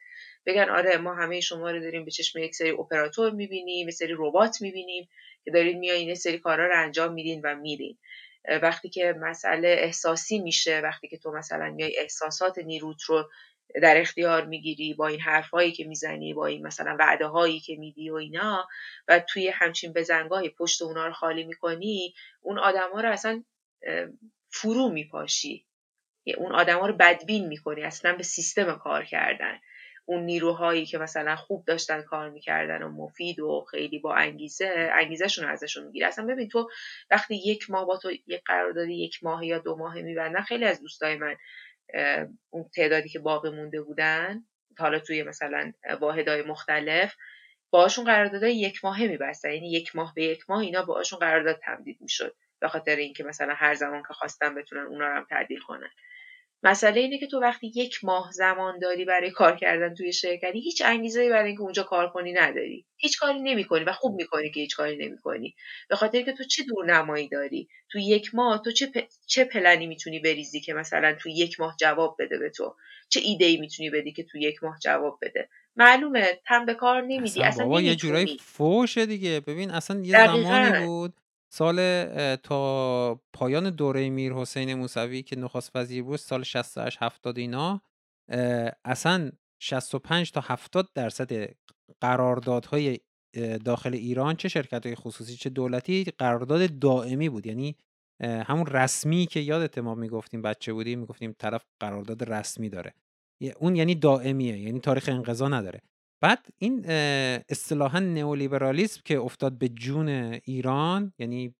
بگن 0.46 0.70
آره 0.70 0.96
ما 0.96 1.14
همه 1.14 1.40
شما 1.40 1.70
رو 1.70 1.80
داریم 1.80 2.04
به 2.04 2.10
چشم 2.10 2.38
یک 2.38 2.54
سری 2.54 2.70
اپراتور 2.70 3.30
می‌بینیم 3.30 3.88
یه 3.88 3.94
سری 3.94 4.14
ربات 4.18 4.60
می‌بینیم 4.60 5.08
که 5.44 5.50
دارین 5.50 5.78
میایین 5.78 6.14
سری 6.14 6.38
کارا 6.38 6.66
رو 6.66 6.82
انجام 6.82 7.12
میدین 7.12 7.40
و 7.44 7.54
میرین. 7.54 7.98
وقتی 8.62 8.88
که 8.88 9.14
مسئله 9.20 9.68
احساسی 9.68 10.38
میشه 10.38 10.80
وقتی 10.80 11.08
که 11.08 11.18
تو 11.18 11.32
مثلا 11.32 11.70
میای 11.70 11.98
احساسات 11.98 12.58
نیروت 12.58 13.02
رو 13.02 13.30
در 13.82 14.00
اختیار 14.00 14.44
می‌گیری 14.44 14.94
با 14.94 15.06
این 15.06 15.20
حرفهایی 15.20 15.72
که 15.72 15.84
می‌زنی 15.84 16.34
با 16.34 16.46
این 16.46 16.66
مثلا 16.66 16.96
وعده 16.98 17.26
هایی 17.26 17.60
که 17.60 17.76
میدی 17.76 18.10
و 18.10 18.14
اینا 18.14 18.68
و 19.08 19.20
توی 19.20 19.48
همچین 19.48 19.92
بزنگاهی 19.92 20.48
پشت 20.48 20.82
اونا 20.82 21.06
رو 21.06 21.12
خالی 21.12 21.44
می‌کنی 21.44 22.14
اون 22.40 22.58
آدما 22.58 23.00
رو 23.00 23.10
اصلا 23.10 23.44
فرو 24.51 24.88
میپاشی. 24.88 25.66
اون 26.36 26.53
آدما 26.53 26.86
رو 26.86 26.92
بدبین 26.92 27.46
می‌کنی 27.46 27.82
اصلا 27.82 28.16
به 28.16 28.22
سیستم 28.22 28.76
کار 28.76 29.05
کردن. 29.05 29.59
اون 30.05 30.22
نیروهایی 30.22 30.86
که 30.86 30.99
مثلا 30.99 31.36
خوب 31.36 31.64
داشتن 31.64 32.03
کار 32.03 32.30
می‌کردن 32.30 32.82
و 32.82 32.88
مفید 32.88 33.40
و 33.40 33.66
خیلی 33.70 33.99
با 33.99 34.14
انگیزه 34.14 34.90
انگیزشون 34.94 35.44
رو 35.44 35.51
ازشون 35.51 35.84
می‌گیره 35.86 36.07
اصلا 36.07 36.26
ببین 36.26 36.49
تو 36.49 36.70
وقتی 37.11 37.36
یک 37.36 37.70
ماه 37.70 37.86
با 37.86 37.96
تو 37.96 38.11
یک 38.11 38.42
قراردادی 38.46 38.94
یک 38.94 39.24
ماه 39.24 39.46
یا 39.46 39.59
دو 39.59 39.76
ماه 39.76 39.94
میبندن 39.94 40.40
خیلی 40.40 40.64
از 40.64 40.80
دوستای 40.80 41.16
من 41.16 41.36
اون 42.51 42.70
تعدادی 42.74 43.09
که 43.09 43.18
باقی 43.18 43.51
مونده 43.51 43.82
بودن 43.82 44.44
حالا 44.78 44.99
توی 44.99 45.22
مثلا 45.22 45.72
واحدهای 46.01 46.42
مختلف 46.42 47.14
باشون 47.70 48.05
قراردادهای 48.05 48.57
یک 48.57 48.84
ماهه 48.84 49.07
میبستن. 49.07 49.53
یعنی 49.53 49.70
یک 49.70 49.96
ماه 49.96 50.12
به 50.14 50.24
یک 50.24 50.51
ماه 50.51 50.61
اینا 50.61 50.82
باشون 50.82 51.18
قرارداد 51.18 51.61
تمدید 51.64 51.99
می‌شد. 52.01 52.36
به 52.61 52.68
خاطر 52.68 52.96
اینکه 52.96 53.24
مثلا 53.24 53.54
هر 53.56 53.74
زمان 53.74 54.02
که 54.09 54.14
خواستن 54.14 54.54
بتونن 54.54 54.86
اونا 54.86 55.09
رو 55.09 55.16
هم 55.16 55.26
تعدیل 55.30 55.61
کنن. 55.61 55.90
مسئله 56.62 57.00
اینه 57.00 57.18
که 57.18 57.26
تو 57.26 57.40
وقتی 57.40 57.72
یک 57.74 58.04
ماه 58.04 58.30
زمان 58.32 58.78
داری 58.78 59.04
برای 59.04 59.30
کار 59.30 59.56
کردن 59.56 59.94
توی 59.94 60.12
شرکتی 60.12 60.61
هیچ 60.61 60.82
انگیزه 60.84 61.30
برای 61.30 61.46
اینکه 61.46 61.62
اونجا 61.62 61.82
کار 61.82 62.11
کنی 62.11 62.32
نداری. 62.32 62.86
هیچ 62.96 63.18
کاری 63.18 63.40
نمی‌کنی 63.40 63.84
و 63.84 63.92
خوب 63.92 64.14
می‌کنی 64.14 64.50
که 64.50 64.61
هیچ 64.61 64.76
کاری 64.76 64.96
نمی‌کنی. 64.96 65.54
به 65.88 65.96
خاطر 65.96 66.22
که 66.22 66.32
تو 66.32 66.44
چه 66.44 66.64
دورنمایی 66.64 67.28
داری؟ 67.28 67.68
تو 67.90 67.98
یک 67.98 68.34
ماه 68.34 68.62
تو 68.62 68.70
چه, 68.70 69.09
چه 69.26 69.44
پلنی 69.44 69.86
می‌تونی 69.86 70.18
بریزی 70.18 70.61
که 70.61 70.74
مثلا 70.74 71.16
تو 71.20 71.28
یک 71.28 71.61
ماه 71.61 71.76
جواب 71.80 72.16
بده 72.18 72.38
به 72.38 72.50
تو؟ 72.50 72.76
چه 73.09 73.20
ایده 73.20 73.44
ای 73.44 73.56
می‌تونی 73.56 73.90
بدی 73.90 74.12
که 74.12 74.22
تو 74.22 74.38
یک 74.38 74.64
ماه 74.64 74.78
جواب 74.82 75.18
بده؟ 75.22 75.48
معلومه 75.76 76.40
تم 76.46 76.66
به 76.66 76.74
کار 76.74 77.02
نمیدی 77.02 77.42
اصلا, 77.42 77.66
اصلا 77.66 77.80
یه 77.80 77.96
جورایی 77.96 78.38
فوشه 78.40 79.06
دیگه. 79.06 79.40
ببین 79.40 79.70
اصلا 79.70 80.00
یه 80.00 80.26
زمانی 80.26 80.86
بود 80.86 81.12
سال 81.51 82.05
تا 82.36 83.20
پایان 83.32 83.70
دوره 83.70 84.11
میر 84.11 84.32
حسین 84.32 84.74
موسوی 84.74 85.22
که 85.22 85.36
نخست 85.36 85.76
وزیر 85.76 86.03
بود 86.03 86.16
سال 86.16 86.42
68 86.42 86.99
70 87.01 87.38
اینا 87.38 87.82
اصلا 88.84 89.30
65 89.59 90.32
تا 90.32 90.40
70 90.44 90.88
درصد 90.94 91.49
قراردادهای 92.01 92.99
داخل 93.64 93.94
ایران 93.94 94.36
چه 94.36 94.49
شرکت 94.49 94.86
های 94.86 94.94
خصوصی 94.94 95.36
چه 95.36 95.51
دولتی 95.51 96.05
قرارداد 96.05 96.78
دائمی 96.78 97.28
بود. 97.28 97.46
یعنی 97.46 97.76
همون 98.20 98.66
رسمی 98.66 99.26
که 99.26 99.40
یادت 99.40 99.78
ما 99.78 99.94
می‌گفتیم 99.94 100.42
بچه 100.42 100.72
بودیم 100.72 100.99
می‌گفتیم 100.99 101.34
طرف 101.38 101.64
قرارداد 101.80 102.32
رسمی 102.32 102.68
داره. 102.68 102.94
اون 103.59 103.76
یعنی 103.76 103.94
دائمیه 103.94 104.59
یعنی 104.59 104.80
تاریخ 104.80 105.09
انقضا 105.09 105.49
نداره. 105.49 105.80
بعد 106.20 106.46
این 106.58 106.84
اصطلاحا 107.48 107.98
نئولیبرالیسم 107.98 109.00
که 109.04 109.18
افتاد 109.18 109.58
به 109.58 109.68
جون 109.68 110.08
ایران 110.44 111.12
یعنی 111.18 111.54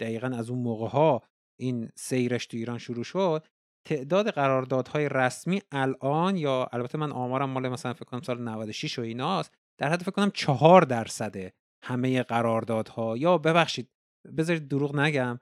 دقیقا 0.00 0.26
از 0.26 0.50
اون 0.50 0.58
موقع 0.58 0.88
ها 0.88 1.22
این 1.60 1.88
سیرش 1.96 2.46
تو 2.46 2.56
ایران 2.56 2.78
شروع 2.78 3.04
شد 3.04 3.46
تعداد 3.84 4.30
قراردادهای 4.30 5.08
رسمی 5.08 5.62
الان 5.72 6.36
یا 6.36 6.68
البته 6.72 6.98
من 6.98 7.12
آمارم 7.12 7.50
مال 7.50 7.68
مثلا 7.68 7.92
فکر 7.92 8.04
کنم 8.04 8.20
سال 8.20 8.42
96 8.42 8.98
و 8.98 9.02
ایناست 9.02 9.54
در 9.78 9.92
حد 9.92 10.02
فکر 10.02 10.10
کنم 10.10 10.30
چهار 10.30 10.82
درصده 10.82 11.52
همه 11.82 12.22
قراردادها 12.22 13.16
یا 13.16 13.38
ببخشید 13.38 13.88
بذارید 14.36 14.68
دروغ 14.68 14.96
نگم 14.96 15.40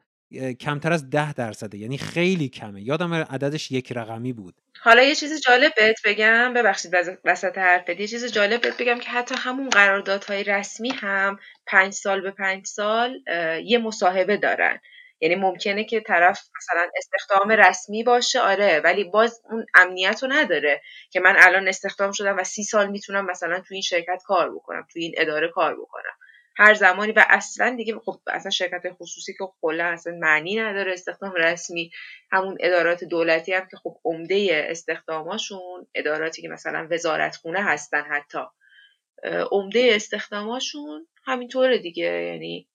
کمتر 0.61 0.93
از 0.93 1.11
ده 1.11 1.33
درصده. 1.33 1.79
یعنی 1.79 1.99
خیلی 1.99 2.49
کمه. 2.49 2.83
یادم 2.83 3.15
عددش 3.15 3.71
یک 3.71 3.93
رقمی 3.93 4.33
بود. 4.33 4.55
حالا 4.81 5.03
یه 5.03 5.15
چیز 5.15 5.41
جالب 5.41 5.73
بهت 5.77 5.97
بگم. 6.05 6.55
ببخشید 6.55 6.93
وسط 7.25 7.59
حرفت. 7.59 8.01
یه 8.01 8.07
چیز 8.07 8.33
جالب 8.33 8.61
بهت 8.61 8.77
بگم 8.77 8.99
که 8.99 9.11
حتی 9.11 9.35
همون 9.39 9.69
قراردادهای 9.69 10.45
رسمی 10.45 10.91
هم 10.91 11.39
پنج 11.67 11.93
سال 11.93 12.21
به 12.21 12.31
پنج 12.31 12.67
سال 12.67 13.21
یه 13.65 13.79
مصاحبه 13.79 14.37
دارن. 14.37 14.81
یعنی 15.21 15.35
ممکنه 15.35 15.85
که 15.85 16.01
طرف 16.01 16.41
مثلا 16.57 16.89
استخدام 16.97 17.51
رسمی 17.51 18.03
باشه 18.03 18.41
آره 18.41 18.81
ولی 18.85 19.05
باز 19.05 19.41
اون 19.51 19.67
امنیت 19.75 20.23
رو 20.23 20.29
نداره 20.33 20.83
که 21.11 21.21
من 21.21 21.37
الان 21.39 21.69
استخدام 21.69 22.13
شدم 22.13 22.37
و 22.39 22.45
سی 22.45 22.65
سال 22.65 22.91
می‌تونم 22.91 23.27
مثلا 23.27 23.61
تو 23.61 23.75
این 23.75 23.83
شرکت 23.83 24.23
کار 24.27 24.55
بکنم 24.55 24.87
تو 24.93 24.99
این 24.99 25.15
اداره 25.17 25.49
کار 25.49 25.75
بکنم. 25.75 26.13
هر 26.57 26.75
زمانی 26.75 27.13
و 27.13 27.25
اصلا 27.31 27.75
دیگه 27.77 27.99
خب 28.05 28.21
اصلا 28.27 28.51
شرکت 28.51 28.83
خصوصی 28.93 29.33
که 29.33 29.45
کلا 29.63 29.85
اصلا 29.85 30.13
معنی 30.13 30.57
نداره 30.57 30.93
استخدام 30.93 31.33
رسمی 31.33 31.91
همون 32.33 32.57
ادارات 32.61 33.05
دولتی 33.05 33.53
هم 33.53 33.69
که 33.71 33.77
خب 33.77 34.01
عمده 34.05 34.67
استخداماشون 34.71 35.87
اداراتی 35.95 36.43
که 36.43 36.49
مثلا 36.49 36.89
وزارت 36.91 37.37
خونه 37.37 37.63
هستن 37.65 38.03
حتی 38.03 38.39
عمده 39.51 39.93
استخداماشون 39.95 41.07
همینطوره 41.25 41.79
دیگه. 41.79 42.05
یعنی 42.05 42.69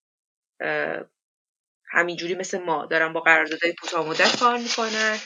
همینجوری 1.91 2.35
مثل 2.35 2.63
ما 2.63 2.85
دارن 2.85 3.13
با 3.13 3.19
قراردادهای 3.19 3.73
کوتاه 3.81 4.09
مدت 4.09 4.39
کار 4.39 4.57
می‌کنن. 4.57 5.17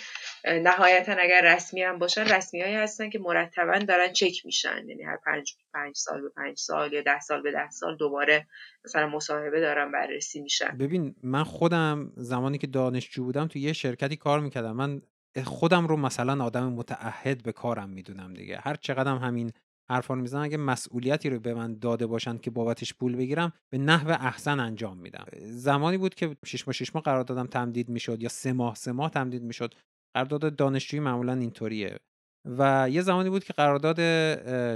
نهایتا 0.45 1.15
اگر 1.19 1.55
رسمی 1.55 1.83
هم 1.83 1.99
باشن 1.99 2.23
رسمی 2.23 2.61
هایی 2.61 2.75
هستن 2.75 3.09
که 3.09 3.19
مرتبا 3.19 3.79
دارن 3.79 4.13
چک 4.13 4.45
میشن. 4.45 4.89
یعنی 4.89 5.03
هر 5.03 5.17
پنج, 5.25 5.55
پنج 5.73 5.95
سال 5.95 6.21
به 6.21 6.29
پنج 6.29 6.57
سال 6.57 6.93
یا 6.93 7.01
ده 7.01 7.19
سال 7.19 7.41
به 7.41 7.51
ده 7.51 7.69
سال 7.69 7.97
دوباره 7.97 8.47
مثلا 8.85 9.07
مصاحبه 9.07 9.59
دارن 9.59 9.91
بررسی 9.91 10.41
میشن. 10.41 10.77
ببین 10.77 11.15
من 11.23 11.43
خودم 11.43 12.11
زمانی 12.15 12.57
که 12.57 12.67
دانشجو 12.67 13.23
بودم 13.23 13.47
تو 13.47 13.59
یه 13.59 13.73
شرکتی 13.73 14.15
کار 14.15 14.39
می‌کردم. 14.39 14.75
من 14.75 15.01
خودم 15.43 15.87
رو 15.87 15.97
مثلا 15.97 16.45
آدم 16.45 16.73
متعهد 16.73 17.43
به 17.43 17.51
کارم 17.51 17.89
می‌دونم 17.89 18.33
دیگه. 18.33 18.57
هر 18.57 18.75
چقدرم 18.75 19.17
همین 19.17 19.51
حرفا 19.89 20.13
رو 20.13 20.21
می‌زنم 20.21 20.43
اگه 20.43 20.57
مسئولیتی 20.57 21.29
رو 21.29 21.39
به 21.39 21.53
من 21.53 21.79
داده 21.79 22.07
باشن 22.07 22.37
که 22.37 22.51
بابتش 22.51 22.93
پول 22.93 23.15
بگیرم 23.15 23.53
به 23.69 23.77
نحو 23.77 24.09
احسن 24.09 24.59
انجام 24.59 24.97
میدم. 24.97 25.25
زمانی 25.41 25.97
بود 25.97 26.15
که 26.15 26.35
شش 26.45 26.67
ماه 26.67 26.73
شش 26.73 26.95
ماه 26.95 27.03
قرار 27.03 27.23
دادم 27.23 27.47
تمدید 27.47 27.89
می‌شد 27.89 28.21
یا 28.21 28.29
سه 28.29 28.53
ماه 28.53 28.75
سه 28.75 28.91
ماه 28.91 29.09
تمدید 29.09 29.43
می‌شد. 29.43 29.75
قرارداد 30.13 30.55
دانشجویی 30.55 30.99
معمولا 30.99 31.33
اینطوریه. 31.33 31.99
و 32.45 32.89
یه 32.91 33.01
زمانی 33.01 33.29
بود 33.29 33.43
که 33.43 33.53
قرارداد 33.53 33.97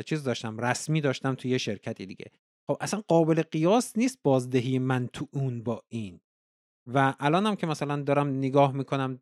چیز 0.01 0.23
داشتم 0.23 0.57
رسمی 0.57 1.01
داشتم 1.01 1.36
تو 1.36 1.47
یه 1.47 1.57
شرکتی 1.57 2.05
دیگه. 2.05 2.25
خب 2.67 2.77
اصلا 2.81 3.01
قابل 3.07 3.41
قیاس 3.41 3.97
نیست 3.97 4.19
بازدهی 4.23 4.79
من 4.79 5.07
تو 5.07 5.27
اون 5.33 5.63
با 5.63 5.83
این. 5.88 6.19
و 6.93 7.13
الانم 7.19 7.55
که 7.55 7.67
مثلا 7.67 8.01
دارم 8.01 8.27
نگاه 8.27 8.71
می‌کنم 8.71 9.21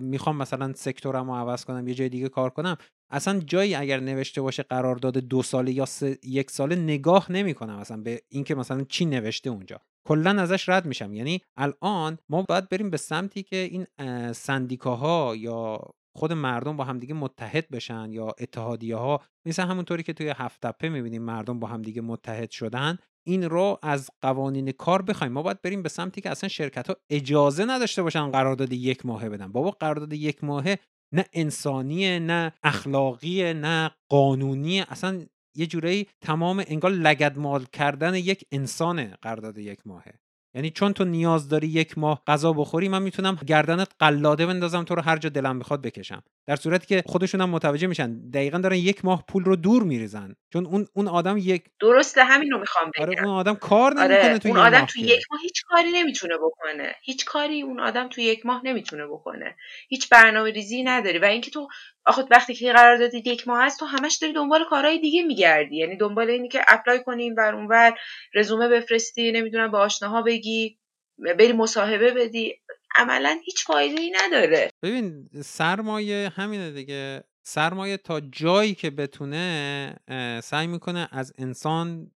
می‌خوام 0.00 0.36
مثلا 0.36 0.72
سکتورم 0.72 1.30
رو 1.30 1.36
عوض 1.36 1.64
کنم 1.64 1.88
یه 1.88 1.94
جای 1.94 2.08
دیگه 2.08 2.28
کار 2.28 2.50
کنم 2.50 2.76
اصلا 3.10 3.40
جایی 3.40 3.74
اگر 3.74 4.00
نوشته 4.00 4.42
باشه 4.42 4.62
قرارداد 4.62 5.18
دو 5.18 5.42
ساله 5.42 5.72
یا 5.72 5.86
یک 6.22 6.50
ساله 6.50 6.76
نگاه 6.76 7.32
نمی‌کنم 7.32 7.76
اصلا 7.78 7.96
به 7.96 8.22
اینکه 8.28 8.54
مثلا 8.54 8.84
چی 8.84 9.04
نوشته 9.04 9.50
اونجا. 9.50 9.80
کلا 10.06 10.42
ازش 10.42 10.68
رد 10.68 10.86
میشم. 10.86 11.14
یعنی 11.14 11.40
الان 11.56 12.18
ما 12.28 12.42
باید 12.42 12.68
بریم 12.68 12.90
به 12.90 12.96
سمتی 12.96 13.42
که 13.42 13.56
این 13.56 13.86
سندیکاها 14.32 15.36
یا 15.36 15.80
خود 16.16 16.32
مردم 16.32 16.76
با 16.76 16.84
همدیگه 16.84 17.14
متحد 17.14 17.68
بشن 17.68 18.12
یا 18.12 18.26
اتحادیه 18.40 18.96
ها 18.96 19.20
مثل 19.46 19.62
همونطوری 19.62 20.02
که 20.02 20.12
توی 20.12 20.32
هفت 20.36 20.60
تپه 20.60 20.88
می‌بینیم 20.88 21.22
مردم 21.22 21.60
با 21.60 21.68
همدیگه 21.68 22.02
متحد 22.02 22.50
شدن 22.50 22.98
این 23.26 23.42
رو 23.42 23.78
از 23.82 24.10
قوانین 24.22 24.72
کار 24.72 25.02
بخوایم. 25.02 25.32
ما 25.32 25.42
باید 25.42 25.62
بریم 25.62 25.82
به 25.82 25.88
سمتی 25.88 26.20
که 26.20 26.30
اصلا 26.30 26.48
شرکت 26.48 26.88
ها 26.88 26.96
اجازه 27.10 27.64
نداشته 27.64 28.02
باشن 28.02 28.30
قرارداد 28.30 28.72
یک 28.72 29.06
ماهه 29.06 29.28
بدن. 29.28 29.52
بابا 29.52 29.70
قرارداد 29.70 30.12
یک 30.12 30.44
ماهه 30.44 30.78
نه 31.14 31.24
انسانیه 31.32 32.18
نه 32.18 32.52
اخلاقیه 32.62 33.52
نه 33.52 33.90
قانونیه. 34.08 34.86
اصلا 34.88 35.26
یه 35.56 35.66
جورایی 35.66 36.06
تمام 36.20 36.64
انگار 36.66 36.90
لگدمال 36.90 37.64
کردن 37.64 38.14
یک 38.14 38.44
انسانه 38.52 39.18
قرارداد 39.22 39.58
یک 39.58 39.78
ماهه. 39.86 40.20
یعنی 40.54 40.70
چون 40.70 40.92
تو 40.92 41.04
نیاز 41.04 41.48
داری 41.48 41.68
یک 41.68 41.98
ماه 41.98 42.22
غذا 42.26 42.52
بخوری 42.52 42.88
من 42.88 43.02
می‌تونم 43.02 43.34
گردنت 43.46 43.88
قلاده 43.98 44.46
بندازم 44.46 44.84
تو 44.84 44.94
رو 44.94 45.02
هر 45.02 45.16
جا 45.16 45.28
دلم 45.28 45.58
بخواد 45.58 45.82
بکشم. 45.82 46.22
در 46.46 46.56
صورتی 46.56 46.86
که 46.86 47.02
خودشون 47.06 47.40
هم 47.40 47.50
متوجه 47.50 47.86
میشن. 47.86 48.30
دقیقا 48.30 48.58
دارن 48.58 48.76
یک 48.76 49.04
ماه 49.04 49.24
پول 49.28 49.44
رو 49.44 49.56
دور 49.56 49.82
میریزن. 49.82 50.36
چون 50.52 50.66
اون 50.66 50.86
اون 50.94 51.08
آدم 51.08 51.36
یک 51.38 51.64
درسته 51.80 52.24
همین 52.24 52.50
رو 52.50 52.58
می‌خوام 52.58 52.90
بگم. 52.94 53.06
آره 53.06 53.22
اون 53.22 53.34
آدم 53.34 53.54
کار 53.54 53.94
نمی‌کنه 53.94 54.28
آره، 54.28 54.38
تو 54.38 54.48
اون 54.48 54.58
آدم 54.58 54.86
تو 54.86 55.00
یک 55.00 55.24
ماه 55.30 55.40
هیچ 55.42 55.62
کاری 55.68 55.92
نمی‌تونه 55.92 56.34
بکنه. 56.36 56.94
هیچ 57.02 57.24
کاری 57.24 57.62
اون 57.62 57.80
آدم 57.80 58.08
تو 58.08 58.20
یک 58.20 58.46
ماه 58.46 58.60
نمی‌تونه 58.64 59.06
بکنه. 59.06 59.56
هیچ 59.88 60.08
برنامه 60.08 60.50
ریزی 60.50 60.82
نداری. 60.82 61.18
و 61.18 61.24
اینکه 61.24 61.50
تو 61.50 61.68
آخه 62.06 62.24
وقتی 62.30 62.54
که 62.54 62.72
قرار 62.72 62.96
دادی 62.96 63.22
یک 63.26 63.48
ماه 63.48 63.64
هست 63.64 63.80
تو 63.80 63.86
همش 63.86 64.16
داری 64.16 64.32
دنبال 64.32 64.64
کارهای 64.70 64.98
دیگه 64.98 65.22
میگردی. 65.22 65.76
یعنی 65.76 65.96
دنبال 65.96 66.30
اینی 66.30 66.48
که 66.48 66.60
اپلای 66.68 67.02
کنیم 67.04 67.34
بر 67.34 67.54
اونور 67.54 67.94
رزومه 68.34 68.68
بفرستی 68.68 69.32
نمی‌دونم 69.32 69.70
به 69.70 69.78
آشناها 69.78 70.22
بگی 70.22 70.78
بری 71.38 71.52
مصاحبه 71.52 72.10
بدی. 72.10 72.54
عملا 72.96 73.40
هیچ 73.44 73.64
فایده 73.64 74.00
ای 74.00 74.12
نداره. 74.22 74.70
ببین 74.82 75.28
سرمایه 75.44 76.32
همینه 76.34 76.70
دیگه. 76.70 77.24
سرمایه 77.46 77.96
تا 77.96 78.20
جایی 78.20 78.74
که 78.74 78.90
بتونه 78.90 79.96
سعی 80.42 80.66
می‌کنه 80.66 81.08
از 81.12 81.32
انسان 81.38 82.10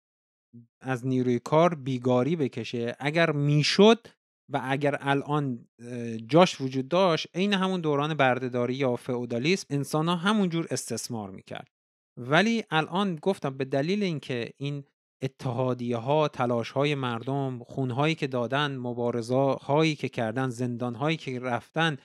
از 0.82 1.08
نیروی 1.08 1.40
کار 1.40 1.76
بیگاری 1.76 2.36
بکشه. 2.36 2.96
اگر 3.00 3.32
می‌شد 3.32 4.08
و 4.52 4.62
اگر 4.64 4.98
الان 5.00 5.68
جاش 6.28 6.62
وجود 6.62 6.88
داشت 6.88 7.28
عین 7.34 7.54
همون 7.54 7.82
دوران 7.82 8.14
بردهداری 8.14 8.74
یا 8.74 8.96
فئودالیسم 8.96 9.68
انسان 9.70 10.08
ها 10.08 10.16
همونجور 10.16 10.68
استثمار 10.72 11.30
می‌کرد. 11.30 11.68
ولی 12.18 12.64
الان 12.70 13.16
گفتم 13.16 13.58
به 13.58 13.66
دلیل 13.66 14.04
اینکه 14.04 14.52
این 14.58 14.84
اتحادیه 15.22 15.98
ها 15.98 16.28
تلاش 16.28 16.72
های 16.72 16.96
مردم 16.96 17.64
خون 17.64 17.92
هایی 17.92 18.16
که 18.16 18.28
دادن 18.28 18.78
مبارزه 18.78 19.36
هایی 19.62 19.96
که 19.96 20.10
کردن 20.10 20.50
زندان 20.50 20.96
هایی 20.96 21.18
که 21.18 21.40
رفتن 21.40 21.98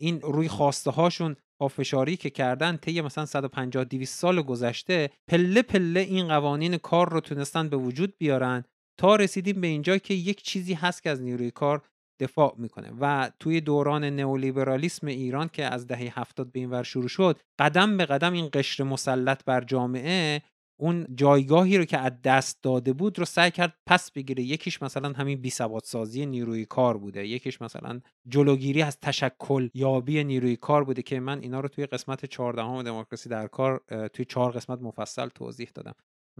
این 0.00 0.20
روی 0.20 0.48
خواسته 0.48 0.90
هاشون 0.90 1.36
پافشاری 1.60 2.16
که 2.16 2.30
کردن 2.30 2.76
طی 2.76 3.00
مثلا 3.00 3.26
150 3.26 3.84
200 3.84 4.18
سال 4.18 4.42
گذشته 4.42 5.10
پله 5.28 5.62
پله 5.62 6.00
این 6.00 6.28
قوانین 6.28 6.76
کار 6.76 7.08
رو 7.08 7.20
تونستن 7.20 7.68
به 7.68 7.76
وجود 7.76 8.14
بیارن 8.18 8.64
تا 9.00 9.16
رسیدیم 9.16 9.60
به 9.60 9.66
اینجا 9.66 9.98
که 9.98 10.14
یک 10.14 10.42
چیزی 10.42 10.74
هست 10.74 11.02
که 11.02 11.10
از 11.10 11.22
نیروی 11.22 11.50
کار 11.50 11.82
دفاع 12.20 12.54
می‌کنه 12.58 12.92
و 13.00 13.30
توی 13.40 13.60
دوران 13.60 14.04
نئولیبرالیسم 14.04 15.06
ایران 15.06 15.48
که 15.48 15.64
از 15.64 15.86
دهه 15.86 16.20
هفتاد 16.20 16.52
به 16.52 16.60
این 16.60 16.70
ور 16.70 16.82
شروع 16.82 17.08
شد 17.08 17.38
قدم 17.58 17.96
به 17.96 18.04
قدم 18.04 18.32
این 18.32 18.48
قشر 18.52 18.84
مسلط 18.84 19.44
بر 19.44 19.64
جامعه 19.64 20.42
اون 20.80 21.06
جایگاهی 21.14 21.78
رو 21.78 21.84
که 21.84 21.98
از 21.98 22.12
دست 22.24 22.62
داده 22.62 22.92
بود 22.92 23.18
رو 23.18 23.24
سعی 23.24 23.50
کرد 23.50 23.74
پس 23.86 24.12
بگیره. 24.12 24.42
یکیش 24.42 24.82
مثلا 24.82 25.12
همین 25.12 25.40
بی 25.40 25.50
سازی 25.84 26.26
نیروی 26.26 26.64
کار 26.64 26.98
بوده. 26.98 27.26
یکیش 27.26 27.62
مثلا 27.62 28.00
جلوگیری 28.28 28.82
از 28.82 28.98
تشکل 29.02 29.68
یابی 29.74 30.24
نیروی 30.24 30.56
کار 30.56 30.84
بوده 30.84 31.02
که 31.02 31.20
من 31.20 31.40
اینا 31.40 31.60
رو 31.60 31.68
توی 31.68 31.86
قسمت 31.86 32.24
14 32.24 32.82
دموکراسی 32.82 33.28
در 33.28 33.46
کار 33.46 33.80
توی 34.12 34.24
چهار 34.24 34.52
قسمت 34.52 34.82
مفصل 34.82 35.28
توضیح 35.28 35.70
دادم. 35.74 35.94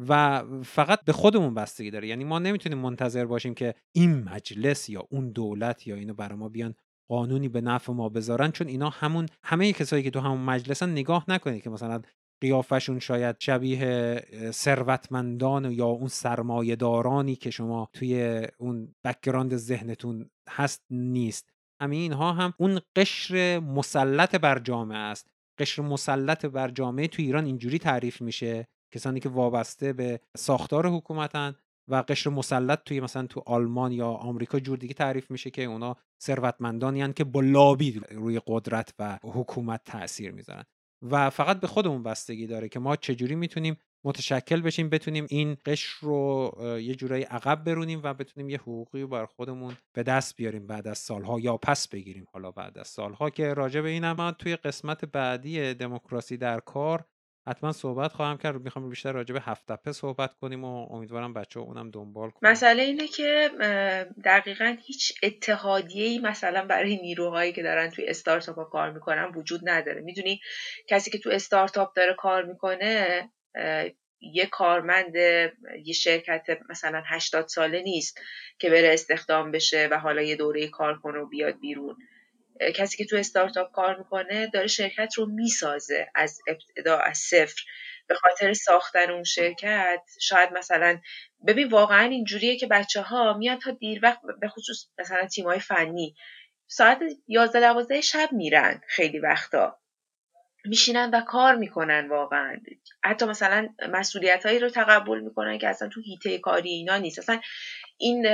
و 0.09 0.45
فقط 0.63 1.05
به 1.05 1.13
خودمون 1.13 1.55
بستگی 1.55 1.91
داره. 1.91 2.09
یعنی 2.09 2.25
ما 2.25 2.39
نمی‌تونیم 2.39 2.79
منتظر 2.79 3.25
باشیم 3.25 3.55
که 3.55 3.75
این 3.93 4.23
مجلس 4.23 4.89
یا 4.89 5.07
اون 5.11 5.31
دولت 5.31 5.87
یا 5.87 5.95
اینو 5.95 6.15
برای 6.15 6.39
ما 6.39 6.49
بیان 6.49 6.75
قانونی 7.09 7.49
به 7.49 7.61
نفع 7.61 7.93
ما 7.93 8.09
بذارن 8.09 8.51
چون 8.51 8.69
اینا 8.69 8.89
همون 8.89 9.27
همه 9.45 9.73
کسایی 9.73 10.03
که 10.03 10.11
تو 10.11 10.21
همون 10.21 10.41
مجلسن 10.41 10.91
نگاه 10.91 11.25
نکنید 11.29 11.63
که 11.63 11.71
مثلا 11.71 12.03
قیافشون 12.41 12.99
شاید 12.99 13.37
شبیه 13.39 14.23
ثروتمندان 14.51 15.73
یا 15.73 15.87
اون 15.87 16.09
سرمایهدارانی 16.09 17.37
که 17.37 17.51
شما 17.51 17.89
توی 17.93 18.47
اون 18.59 18.95
بکگراند 19.05 19.57
ذهنتون 19.57 20.31
هست 20.49 20.85
نیست. 20.91 21.53
همه 21.83 21.97
اینها 21.97 22.33
هم 22.33 22.55
اون 22.59 22.81
قشر 22.97 23.59
مسلط 23.59 24.35
بر 24.35 24.59
جامعه 24.59 24.99
است. 24.99 25.31
قشر 25.59 25.83
مسلط 25.83 26.47
بر 26.47 26.71
جامعه 26.71 27.09
تو 27.09 27.23
ایران 27.23 27.45
اینجوری 27.45 27.79
تعریف 27.79 28.21
میشه 28.21 28.69
کسانی 28.95 29.21
که 29.21 29.29
وابسته 29.29 29.93
به 29.93 30.21
ساختار 30.37 30.87
حکومتن 30.87 31.55
و 31.89 32.05
قشر 32.09 32.31
مسلط 32.31 32.79
توی 32.85 33.01
مثلا 33.01 33.27
تو 33.27 33.43
آلمان 33.47 33.93
یا 33.93 34.09
آمریکا 34.09 34.61
جور 34.61 34.79
دیگه 34.79 34.95
تعریف 34.95 35.31
میشه 35.31 35.51
که 35.51 35.65
اونا 35.65 35.97
ثروتمندانی 36.23 37.13
که 37.13 37.25
با 37.25 37.41
لابی 37.41 38.01
روی 38.11 38.41
قدرت 38.47 38.95
و 38.99 39.19
حکومت 39.23 39.81
تاثیر 39.85 40.33
می‌ذارن. 40.33 40.65
و 41.03 41.31
فقط 41.31 41.61
به 41.61 41.67
خودمون 41.67 42.03
بستگی 42.03 42.47
داره 42.47 42.69
که 42.69 42.79
ما 42.79 42.97
چجوری 42.97 43.35
می‌تونیم 43.35 43.77
متشکل 44.05 44.61
بشیم 44.61 44.89
بتونیم 44.89 45.27
این 45.29 45.57
قشر 45.67 45.99
رو 46.01 46.53
یه 46.83 46.95
جورایی 46.95 47.23
عقب 47.23 47.65
برونیم 47.65 48.01
و 48.05 48.15
بتونیم 48.15 48.51
یه 48.51 48.59
حقوقی 48.59 49.07
بر 49.07 49.27
خودمون 49.27 49.77
به 49.93 50.03
دست 50.03 50.37
بیاریم 50.37 50.67
بعد 50.67 50.89
از 50.89 50.99
سالها 50.99 51.41
یا 51.41 51.57
پس 51.57 51.89
بگیریم. 51.89 52.27
حالا 52.33 52.51
بعد 52.51 52.79
از 52.79 52.89
سالها 52.89 53.31
که 53.31 53.55
راجع 53.55 53.81
به 53.81 53.89
این 53.89 54.13
من 54.13 54.33
توی 54.33 54.57
قسمت 54.57 55.05
بعدی 55.05 55.75
دموکراسی 55.75 56.37
در 56.37 56.61
کار 56.61 57.05
حتما 57.51 57.73
صحبت 57.73 58.13
خواهم 58.13 58.39
کرد. 58.39 58.63
می‌خوام 58.63 58.89
بیشتر 58.91 59.13
راجع 59.13 59.33
به 59.33 59.41
هفت 59.41 59.93
صحبت 59.93 60.35
کنیم 60.35 60.65
و 60.65 60.93
امیدوارم 60.93 61.35
بچه 61.35 61.61
اونم 61.61 61.91
دنبال 61.91 62.31
کنیم 62.31 62.53
مسئله 62.53 62.83
اینه 62.83 63.09
که 63.09 63.51
دقیقا 64.25 64.77
هیچ 64.87 65.13
اتحادیه‌ای 65.23 66.19
مثلا 66.19 66.65
برای 66.65 66.97
نیروهایی 66.97 67.53
که 67.53 67.63
دارن 67.63 67.91
توی 67.91 68.07
استارتاپ 68.09 68.57
ها 68.57 68.65
کار 68.65 68.91
می‌کنن 68.91 69.33
وجود 69.35 69.61
نداره. 69.65 70.01
می‌دونی 70.01 70.41
کسی 70.89 71.11
که 71.11 71.19
تو 71.19 71.31
استارتاپ 71.31 71.97
داره 71.97 72.15
کار 72.15 72.45
می‌کنه 72.45 73.31
یه 74.21 74.47
کارمند 74.47 75.17
یه 75.85 75.93
شرکت 75.95 76.47
مثلا 76.71 77.03
80 77.07 77.49
ساله 77.49 77.83
نیست 77.83 78.21
که 78.59 78.71
بره 78.71 78.93
استخدام 78.93 79.51
بشه 79.51 79.89
و 79.91 79.99
حالا 79.99 80.23
یه 80.23 80.37
دوره 80.37 80.69
کار 80.69 80.99
کنه 80.99 81.19
و 81.19 81.27
بیاد 81.27 81.61
بیرون. 81.61 81.97
کسی 82.75 82.97
که 82.97 83.05
تو 83.05 83.17
استارتاپ 83.17 83.73
کار 83.73 83.99
می‌کنه 83.99 84.47
داره 84.47 84.67
شرکت 84.67 85.15
رو 85.17 85.27
می‌سازه 85.27 86.11
از 86.15 86.41
ابتدا 86.49 86.99
از 86.99 87.19
صفر. 87.19 87.63
به 88.07 88.15
خاطر 88.15 88.53
ساختن 88.53 89.11
اون 89.11 89.25
شرکت 89.25 90.03
شاید 90.21 90.53
مثلا 90.53 91.01
ببین 91.47 91.69
واقعا 91.69 92.05
اینجوریه 92.05 92.57
که 92.57 92.67
بچه 92.67 93.01
ها 93.03 93.33
میان 93.33 93.59
تا 93.59 93.71
دیر 93.71 94.01
وقت 94.03 94.21
به 94.41 94.49
خصوص 94.49 94.87
مثلا 94.99 95.27
تیمای 95.27 95.61
فنی 95.61 96.15
ساعت 96.67 96.99
11 97.29 97.61
12 97.61 98.01
شب 98.01 98.29
میرن 98.33 98.81
خیلی 98.89 99.19
وقتا. 99.19 99.81
میشینن 100.65 101.11
و 101.11 101.21
کار 101.21 101.55
می‌کنن 101.55 102.09
واقعا. 102.09 102.57
حتی 103.05 103.27
مثلا 103.27 103.69
مسئولیت 103.89 104.47
هایی 104.47 104.59
رو 104.59 104.69
تقبل 104.69 105.21
می‌کنن 105.21 105.59
که 105.59 105.69
اصلا 105.69 105.89
تو 105.89 106.01
هیته 106.01 106.39
کاری 106.39 106.71
اینا 106.71 106.97
نیست. 106.97 107.19
اصلا 107.19 107.41
این 107.99 108.27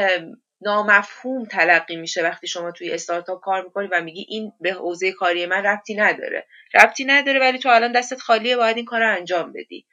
نامفهوم 0.60 1.44
تلقی 1.44 1.96
میشه 1.96 2.22
وقتی 2.22 2.46
شما 2.46 2.70
توی 2.70 2.90
استارتاپ 2.92 3.40
کار 3.40 3.62
می‌کنی 3.64 3.86
و 3.92 4.02
میگی 4.02 4.26
این 4.28 4.52
به 4.60 4.72
حوزه 4.72 5.12
کاری 5.12 5.46
من 5.46 5.62
ربطی 5.62 5.94
نداره. 5.94 6.46
ربطی 6.74 7.04
نداره 7.04 7.40
ولی 7.40 7.58
تو 7.58 7.68
الان 7.68 7.92
دستت 7.92 8.20
خالیه 8.20 8.56
باید 8.56 8.76
این 8.76 8.84
کار 8.84 9.00
رو 9.00 9.16
انجام 9.16 9.52
بدی. 9.52 9.86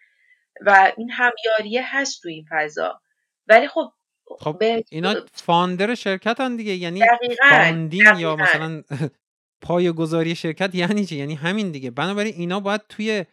و 0.65 0.91
این 0.97 1.11
همیاریه 1.11 1.81
هست 1.97 2.21
تو 2.21 2.29
این 2.29 2.45
فضا. 2.49 3.01
ولی 3.47 3.67
خب 3.67 3.91
خب 4.39 4.63
اینا 4.89 5.15
فاندر 5.33 5.95
شرکت 5.95 6.39
هم 6.39 6.57
دیگه. 6.57 6.75
یعنی 6.75 7.01
فاندین 7.49 8.05
یا 8.17 8.35
مثلا 8.35 8.83
پای 9.61 9.91
گذاری 9.91 10.35
شرکت 10.35 10.75
یعنی 10.75 11.05
چی؟ 11.05 11.15
یعنی 11.15 11.35
همین 11.35 11.71
دیگه. 11.71 11.91
بنابراین 11.91 12.33
اینا 12.33 12.59
باید 12.59 12.81
توی. 12.89 13.25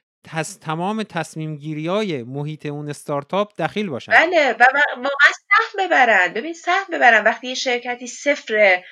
تمام 0.61 1.03
تصمیم 1.03 1.57
گیری 1.57 1.87
های 1.87 2.23
محیط 2.23 2.66
اون 2.66 2.89
استارتاپ 2.89 3.53
دخیل 3.59 3.89
باشن. 3.89 4.12
بله 4.12 4.53
و 4.53 4.64
واقعا 4.97 5.33
سهم 5.33 5.87
ببرن. 5.87 6.33
ببین 6.35 6.53
سهم 6.53 6.87
ببرن. 6.93 7.25
وقتی 7.25 7.49
یه 7.49 7.55
شرکتی 7.55 8.07
صفر 8.07 8.83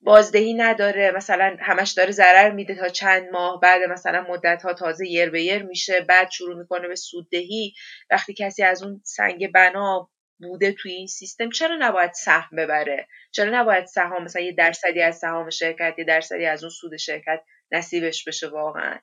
بازدهی 0.00 0.54
نداره 0.54 1.10
مثلا 1.16 1.56
همش 1.60 1.92
داره 1.92 2.10
ضرر 2.10 2.50
میده 2.50 2.74
تا 2.74 2.88
چند 2.88 3.30
ماه 3.32 3.60
بعد 3.60 3.82
مثلا 3.82 4.26
مدت 4.28 4.62
ها 4.62 4.72
تازه 4.72 5.06
یر 5.06 5.30
به 5.30 5.42
یر 5.42 5.62
میشه 5.62 6.00
بعد 6.00 6.30
شروع 6.30 6.58
می‌کنه 6.58 6.88
به 6.88 6.96
سوددهی. 6.96 7.74
وقتی 8.10 8.34
کسی 8.34 8.62
از 8.62 8.82
اون 8.82 9.00
سنگ 9.04 9.52
بنا 9.52 10.10
بوده 10.40 10.72
توی 10.72 10.92
این 10.92 11.06
سیستم 11.06 11.50
چرا 11.50 11.76
نباید 11.80 12.12
سهم 12.12 12.56
ببره؟ 12.56 13.08
چرا 13.30 13.60
نباید 13.60 13.86
سهام 13.86 14.24
مثلا 14.24 14.42
یه 14.42 14.52
درصدی 14.52 15.02
از 15.02 15.18
سهام 15.18 15.50
شرکت 15.50 15.94
یه 15.98 16.04
درصدی 16.04 16.46
از 16.46 16.64
اون 16.64 16.70
سود 16.70 16.96
شرکت 16.96 17.40
نصیبش 17.72 18.24
بشه 18.28 18.48
واقعا؟ 18.48 18.98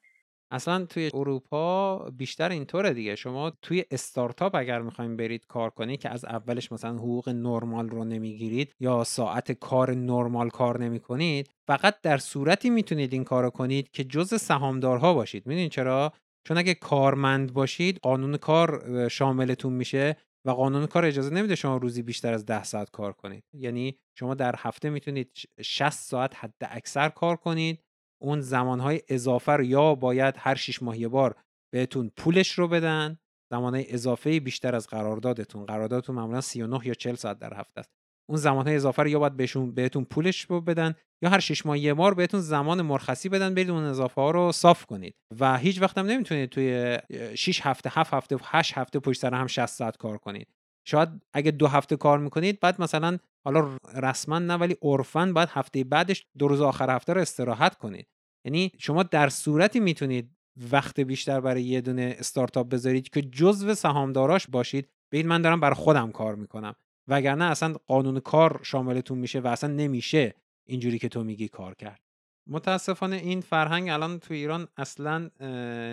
اصلا 0.54 0.86
توی 0.86 1.10
اروپا 1.14 1.98
بیشتر 1.98 2.50
اینطوره 2.50 2.94
دیگه. 2.94 3.16
شما 3.16 3.50
توی 3.62 3.86
استارتاپ 3.92 4.56
اگر 4.56 4.82
می‌خوایم 4.82 5.18
برید 5.18 5.48
کار 5.48 5.70
کنید 5.70 6.00
که 6.00 6.10
از 6.10 6.26
اولش 6.26 6.72
مثلا 6.72 6.96
حقوق 6.96 7.30
نرمال 7.30 7.90
رو 7.90 8.04
نمی‌گیرید 8.04 8.74
یا 8.80 9.04
ساعت 9.04 9.52
کار 9.52 9.96
نرمال 9.96 10.50
کار 10.50 10.84
نمی‌کنید 10.84 11.50
فقط 11.68 12.02
در 12.02 12.18
صورتی 12.18 12.70
می‌تونید 12.70 13.14
این 13.14 13.24
کارو 13.24 13.50
کنید 13.50 13.92
که 13.92 14.04
جز 14.04 14.42
سهامدارها 14.42 15.14
باشید. 15.14 15.48
می‌دونید 15.48 15.72
چرا؟ 15.72 16.14
چون 16.48 16.58
اگه 16.58 16.74
کارمند 16.74 17.54
باشید 17.54 18.00
قانون 18.02 18.38
کار 18.38 19.10
شاملتون 19.10 19.74
میشه 19.74 20.18
و 20.46 20.52
قانون 20.52 20.86
کار 20.86 21.06
اجازه 21.06 21.34
نمیده 21.34 21.56
شما 21.56 21.78
روزی 21.78 22.02
بیشتر 22.02 22.34
از 22.34 22.46
10 22.46 22.64
ساعت 22.64 22.92
کار 22.92 23.14
کنید. 23.14 23.44
یعنی 23.54 23.98
شما 24.20 24.34
در 24.34 24.56
هفته 24.58 24.90
می‌تونید 24.90 25.32
60 25.62 25.90
ساعت 25.90 26.36
حد 26.36 26.54
اکثر 26.62 27.10
کار 27.10 27.36
کنید 27.36 27.80
اون 28.24 28.42
زمانهای 28.42 29.02
اضافه 29.10 29.52
رو 29.52 29.64
یا 29.64 29.96
باید 29.96 30.36
هر 30.38 30.56
شیش 30.56 30.84
ماه 30.84 31.00
یه 31.00 31.08
بار 31.08 31.36
بهتون 31.74 32.12
پولش 32.18 32.52
رو 32.52 32.68
بدن. 32.68 33.18
زمانهای 33.52 33.94
اضافه 33.94 34.40
بیشتر 34.40 34.76
از 34.76 34.88
قراردادتون. 34.88 35.66
قراردادتون 35.66 36.16
معمولا 36.16 36.42
39 36.42 36.88
یا 36.88 36.94
40 36.94 37.16
ساعت 37.16 37.40
در 37.40 37.54
هفته 37.54 37.80
است. 37.80 37.90
اون 38.30 38.38
زمانهای 38.38 38.76
اضافه 38.76 39.04
رو 39.04 39.10
یا 39.10 39.20
باید 39.20 39.38
بهشون 39.38 39.72
بهتون 39.74 40.04
پولش 40.06 40.42
رو 40.42 40.62
بدن 40.62 40.96
یا 41.22 41.30
هر 41.30 41.40
شش 41.40 41.66
ماه 41.66 41.80
یه 41.80 41.94
بار 41.94 42.14
بهتون 42.14 42.40
زمان 42.40 42.82
مرخصی 42.82 43.30
بدن 43.30 43.54
برید 43.54 43.70
اون 43.70 43.84
اضافه 43.84 44.22
ها 44.22 44.32
رو 44.32 44.52
صاف 44.52 44.86
کنید. 44.86 45.16
و 45.40 45.58
هیچ 45.58 45.82
وقت 45.82 45.98
هم 45.98 46.06
نمی‌تونید 46.06 46.50
توی 46.50 46.98
6 47.36 47.62
هفته 47.66 47.90
7 47.94 48.14
هفته 48.14 48.38
8 48.44 48.74
هفته 48.74 49.00
پشت 49.00 49.22
سر 49.22 49.34
هم 49.34 49.48
60 49.48 49.66
ساعت 49.66 49.98
کار 49.98 50.18
کنید. 50.18 50.48
شاید 50.86 51.10
اگه 51.34 51.52
دو 51.52 51.68
هفته 51.68 51.96
کار 51.96 52.20
می‌کنید 52.20 52.60
بعد 52.60 52.82
مثلا 52.82 53.18
حالا 53.46 53.78
رسما 53.96 54.40
نه 54.40 54.54
ولی 54.54 54.78
عرفا 54.82 55.32
باید 55.36 55.50
هفته 55.52 55.84
بعدش 55.84 56.26
دو 56.38 56.48
روز 56.48 56.62
آخر 56.62 56.96
هفته 56.96 57.14
رو 57.14 57.22
استراحت 57.22 57.78
کنید. 57.78 58.08
یعنی 58.46 58.72
شما 58.80 59.04
در 59.04 59.30
صورتی 59.30 59.80
می‌تونید 59.80 60.36
وقت 60.72 61.00
بیشتر 61.00 61.42
برای 61.42 61.64
یه 61.64 61.82
دونه 61.82 62.16
استارتاپ 62.20 62.70
بذارید 62.70 63.10
که 63.10 63.22
جزو 63.22 63.74
سهامداراش 63.74 64.48
باشید. 64.48 64.90
ببین 65.12 65.28
من 65.28 65.42
دارم 65.42 65.60
برای 65.60 65.76
خودم 65.76 66.12
کار 66.12 66.36
می‌کنم. 66.36 66.76
وگرنه 67.08 67.46
اصلا 67.46 67.74
قانون 67.88 68.20
کار 68.20 68.60
شاملتون 68.64 69.18
میشه 69.18 69.40
و 69.40 69.48
اصلا 69.48 69.74
نمیشه 69.74 70.36
اینجوری 70.66 71.00
که 71.00 71.10
تو 71.10 71.24
میگی 71.24 71.48
کار 71.48 71.76
کرد. 71.76 72.03
متاسفانه 72.48 73.16
این 73.16 73.42
فرهنگ 73.42 73.90
الان 73.90 74.20
تو 74.20 74.34
ایران 74.34 74.68
اصلا 74.78 75.30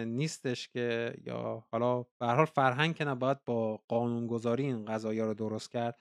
نیستش 0.04 0.68
که 0.68 1.14
یا 1.26 1.64
حالا 1.72 2.02
به 2.02 2.26
حال 2.26 2.44
فرهنگ 2.44 2.94
که 2.94 3.04
نباید 3.04 3.44
با 3.44 3.76
قانونگذاری 3.88 4.64
این 4.64 4.84
قضايا 4.84 5.26
رو 5.26 5.34
درست 5.34 5.70
کرد 5.70 5.98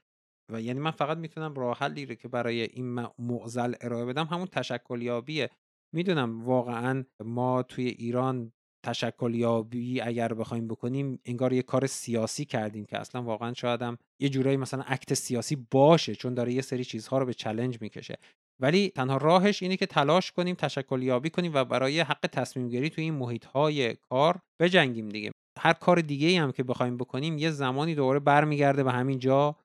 و 0.52 0.62
یعنی 0.62 0.80
من 0.80 0.91
فقط 0.91 1.18
می‌تونم 1.18 1.54
راه 1.54 1.78
حلی 1.78 2.06
رو 2.06 2.16
که 2.16 2.28
برای 2.28 2.62
این 2.62 3.08
معضل 3.20 3.74
ارائه 3.82 4.06
بدم 4.06 4.26
همون 4.26 4.47
تشکلیابیه. 4.47 5.50
می‌دونم 5.95 6.45
واقعا 6.45 7.04
ما 7.24 7.64
توی 7.64 7.88
ایران 7.88 8.52
تشکل 8.86 9.36
یابی 9.36 10.02
اگر 10.02 10.34
بخوایم 10.34 10.68
بکنیم 10.68 11.20
انگار 11.26 11.54
یه 11.54 11.62
کار 11.62 11.88
سیاسی 11.88 12.45
کردیم 12.45 12.86
که 12.86 13.00
اصلا 13.00 13.24
واقعا 13.24 13.54
شاید 13.54 13.82
یه 14.20 14.30
جورایی 14.30 14.58
مثلا 14.58 14.84
اکت 14.88 15.14
سیاسی 15.14 15.56
باشه 15.72 16.16
چون 16.16 16.34
داره 16.34 16.54
یه 16.54 16.62
سری 16.62 16.84
چیزها 16.84 17.18
رو 17.18 17.26
به 17.26 17.34
چلنج 17.34 17.82
می‌کشه. 17.82 18.18
ولی 18.60 18.89
تنها 18.89 19.18
راهش 19.18 19.64
اینه 19.64 19.78
که 19.78 19.86
تلاش 19.86 20.32
کنیم 20.32 20.55
تشکل 20.55 21.03
یابی 21.03 21.30
کنیم 21.30 21.51
و 21.53 21.66
برای 21.66 21.99
حق 21.99 22.30
تصمیم 22.32 22.70
گیری 22.70 22.89
توی 22.89 23.03
این 23.03 23.14
محیط 23.14 23.45
های 23.45 23.93
کار 23.93 24.39
بجنگیم 24.60 25.10
دیگه. 25.10 25.32
هر 25.60 25.74
کار 25.74 26.01
دیگه 26.01 26.28
ای 26.28 26.36
هم 26.38 26.51
که 26.51 26.64
بخوایم 26.64 26.97
بکنیم 26.97 27.38
یه 27.38 27.51
زمانی 27.51 27.95
دوباره 27.95 28.20
برمیگرده 28.20 28.84
به 28.84 28.91
همین 28.91 29.20
جا 29.20 29.55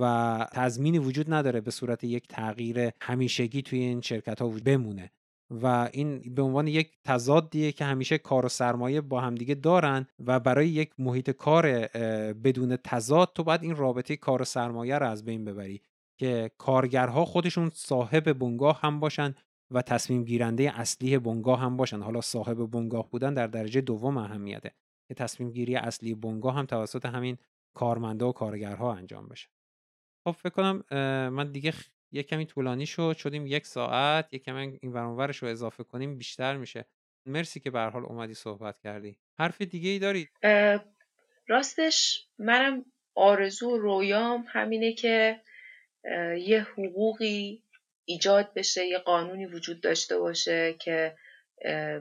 و 0.00 0.46
تضمینی 0.52 0.98
وجود 0.98 1.34
نداره 1.34 1.60
به 1.60 1.70
صورت 1.70 2.04
یک 2.04 2.28
تغییر 2.28 2.90
همیشگی 3.02 3.62
توی 3.62 3.78
این 3.78 4.00
شرکت 4.00 4.42
ها 4.42 4.48
بمونه. 4.48 5.10
و 5.50 5.88
این 5.92 6.34
به 6.34 6.42
عنوان 6.42 6.66
یک 6.66 6.90
تضادیه 7.04 7.72
که 7.72 7.84
همیشه 7.84 8.18
کار 8.18 8.46
و 8.46 8.48
سرمایه 8.48 9.00
با 9.00 9.20
همدیگه 9.20 9.54
دارن 9.54 10.06
و 10.26 10.40
برای 10.40 10.68
یک 10.68 10.90
محیط 10.98 11.30
کار 11.30 11.86
بدون 12.32 12.76
تضاد 12.76 13.32
تو 13.34 13.44
باید 13.44 13.62
این 13.62 13.76
رابطه 13.76 14.16
کار 14.16 14.42
و 14.42 14.44
سرمایه 14.44 14.98
رو 14.98 15.08
از 15.08 15.24
بین 15.24 15.44
ببری. 15.44 15.80
که 16.16 16.50
کارگرها 16.58 17.24
خودشون 17.24 17.70
صاحب 17.74 18.32
بنگاه 18.32 18.80
هم 18.80 19.00
باشن 19.00 19.34
و 19.70 19.82
تصمیم 19.82 20.24
گیرنده 20.24 20.80
اصلی 20.80 21.18
بنگاه 21.18 21.60
هم 21.60 21.76
باشن. 21.76 22.00
حالا 22.02 22.20
صاحب 22.20 22.70
بنگاه 22.70 23.10
بودن 23.10 23.34
در 23.34 23.46
درجه 23.46 23.80
دوم 23.80 24.16
اهمیته 24.16 24.74
که 25.08 25.14
تصمیم 25.14 25.50
گیری 25.50 25.76
اصلی 25.76 26.14
بنگاه 26.14 26.54
هم 26.54 26.66
توسط 26.66 27.06
همین 27.06 27.38
کارمنده 27.74 28.24
و 28.24 28.32
کارگرها 28.32 28.94
انجام 28.94 29.28
بشه. 29.28 29.48
خب 30.24 30.30
فکر 30.30 30.50
کنم 30.50 30.84
من 31.28 31.52
دیگه 31.52 31.72
یه 32.12 32.22
کمی 32.22 32.46
طولانی 32.46 32.86
شد. 32.86 33.16
شدیم 33.18 33.46
یک 33.46 33.66
ساعت. 33.66 34.28
یه 34.32 34.38
کمی 34.38 34.78
این 34.82 34.92
ورانورش 34.92 35.36
رو 35.36 35.48
اضافه 35.48 35.84
کنیم 35.84 36.18
بیشتر 36.18 36.56
میشه. 36.56 36.84
مرسی 37.26 37.60
که 37.60 37.70
به 37.70 37.80
حال 37.80 38.04
اومدی 38.04 38.34
صحبت 38.34 38.78
کردی. 38.78 39.16
حرف 39.38 39.62
دیگه 39.62 39.90
ای 39.90 39.98
دارید 39.98 40.28
راستش 41.48 42.28
منم 42.38 42.84
آرزو 43.14 43.70
و 43.70 43.76
رویام 43.76 44.44
همینه 44.48 44.92
که 44.92 45.40
یه 46.38 46.60
حقوقی 46.60 47.62
ایجاد 48.04 48.54
بشه 48.54 48.86
یه 48.86 48.98
قانونی 48.98 49.46
وجود 49.46 49.80
داشته 49.80 50.18
باشه 50.18 50.74
که 50.80 51.16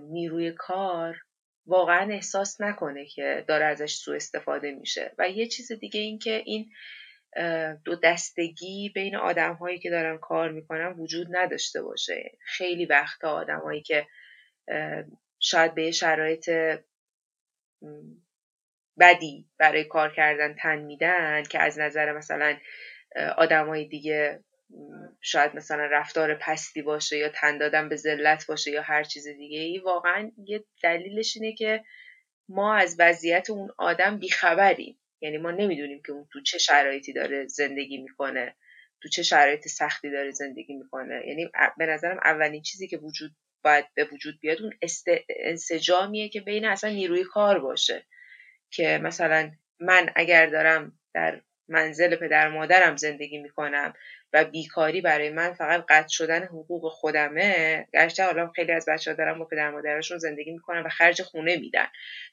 نیروی 0.01 0.51
کار 0.51 1.17
واقعا 1.65 2.13
احساس 2.13 2.61
نکنه 2.61 3.05
که 3.05 3.45
داره 3.47 3.65
ازش 3.65 3.95
سوء 3.95 4.15
استفاده 4.15 4.71
میشه. 4.71 5.11
و 5.17 5.29
یه 5.29 5.47
چیز 5.47 5.71
دیگه 5.71 5.99
این 5.99 6.19
که 6.19 6.43
این 6.45 6.71
دو 7.85 7.95
دستگی 7.95 8.91
بین 8.95 9.15
آدم 9.15 9.53
هایی 9.53 9.79
که 9.79 9.89
دارن 9.89 10.17
کار 10.17 10.51
می‌کنن 10.51 10.93
وجود 10.93 11.27
نداشته 11.31 11.81
باشه. 11.81 12.37
خیلی 12.45 12.85
وقتا 12.85 13.31
آدم 13.31 13.59
هایی 13.59 13.81
که 13.81 14.07
شاید 15.39 15.75
به 15.75 15.91
شرایط 15.91 16.49
بدی 18.99 19.49
برای 19.57 19.83
کار 19.83 20.13
کردن 20.13 20.55
تن 20.55 20.79
میدن 20.79 21.43
که 21.43 21.59
از 21.59 21.79
نظر 21.79 22.13
مثلا 22.13 22.57
های 23.51 23.85
دیگه 23.85 24.43
شاید 25.21 25.55
مثلا 25.55 25.85
رفتار 25.85 26.35
پستی 26.35 26.81
باشه 26.81 27.17
یا 27.17 27.29
تن 27.29 27.57
دادن 27.57 27.89
به 27.89 27.95
ذلت 27.95 28.47
باشه 28.47 28.71
یا 28.71 28.81
هر 28.81 29.03
چیز 29.03 29.27
دیگه 29.27 29.59
ای 29.59 29.79
واقعا 29.79 30.31
یه 30.45 30.63
دلیلش 30.83 31.37
اینه 31.37 31.55
که 31.55 31.83
ما 32.49 32.75
از 32.75 32.95
وضعیت 32.99 33.49
اون 33.49 33.69
آدم 33.77 34.19
بیخبریم. 34.19 34.99
یعنی 35.21 35.37
ما 35.37 35.51
نمی‌دونیم 35.51 36.01
که 36.05 36.11
اون 36.11 36.27
تو 36.31 36.41
چه 36.41 36.57
شرایطی 36.57 37.13
داره 37.13 37.47
زندگی 37.47 37.97
می‌کنه 37.97 38.55
تو 39.01 39.09
چه 39.09 39.23
شرایط 39.23 39.67
سختی 39.67 40.11
داره 40.11 40.31
زندگی 40.31 40.73
می‌کنه. 40.73 41.23
یعنی 41.27 41.49
به 41.77 41.85
نظرم 41.85 42.19
اولین 42.23 42.61
چیزی 42.61 42.87
که 42.87 42.97
وجود 42.97 43.31
باید 43.63 43.85
به 43.93 44.07
وجود 44.11 44.39
بیاد 44.39 44.61
اون 44.61 44.73
انسجامیه 45.29 46.29
که 46.29 46.41
بین 46.41 46.65
اصلا 46.65 46.89
نیروی 46.89 47.23
کار 47.23 47.59
باشه. 47.59 48.05
که 48.71 48.99
مثلا 49.03 49.51
من 49.79 50.09
اگر 50.15 50.45
دارم 50.45 50.99
در 51.13 51.41
منزل 51.73 52.15
پدر 52.15 52.49
مادرم 52.49 52.95
زندگی 52.95 53.37
می‌کنم 53.37 53.93
و 54.33 54.45
بیکاری 54.45 55.01
برای 55.01 55.29
من 55.29 55.53
فقط 55.53 55.85
قطع 55.89 56.07
شدن 56.09 56.43
حقوق 56.43 56.91
خودمه 56.91 57.87
گرچه 57.93 58.25
حالا 58.25 58.47
خیلی 58.55 58.71
از 58.71 58.85
بچه 58.87 59.11
ها 59.11 59.17
دارم 59.17 59.39
با 59.39 59.45
پدر 59.45 59.71
مادرشون 59.71 60.17
زندگی 60.17 60.51
می‌کنن 60.51 60.83
و 60.83 60.89
خرج 60.89 61.21
خونه 61.21 61.57
میدن. 61.57 61.87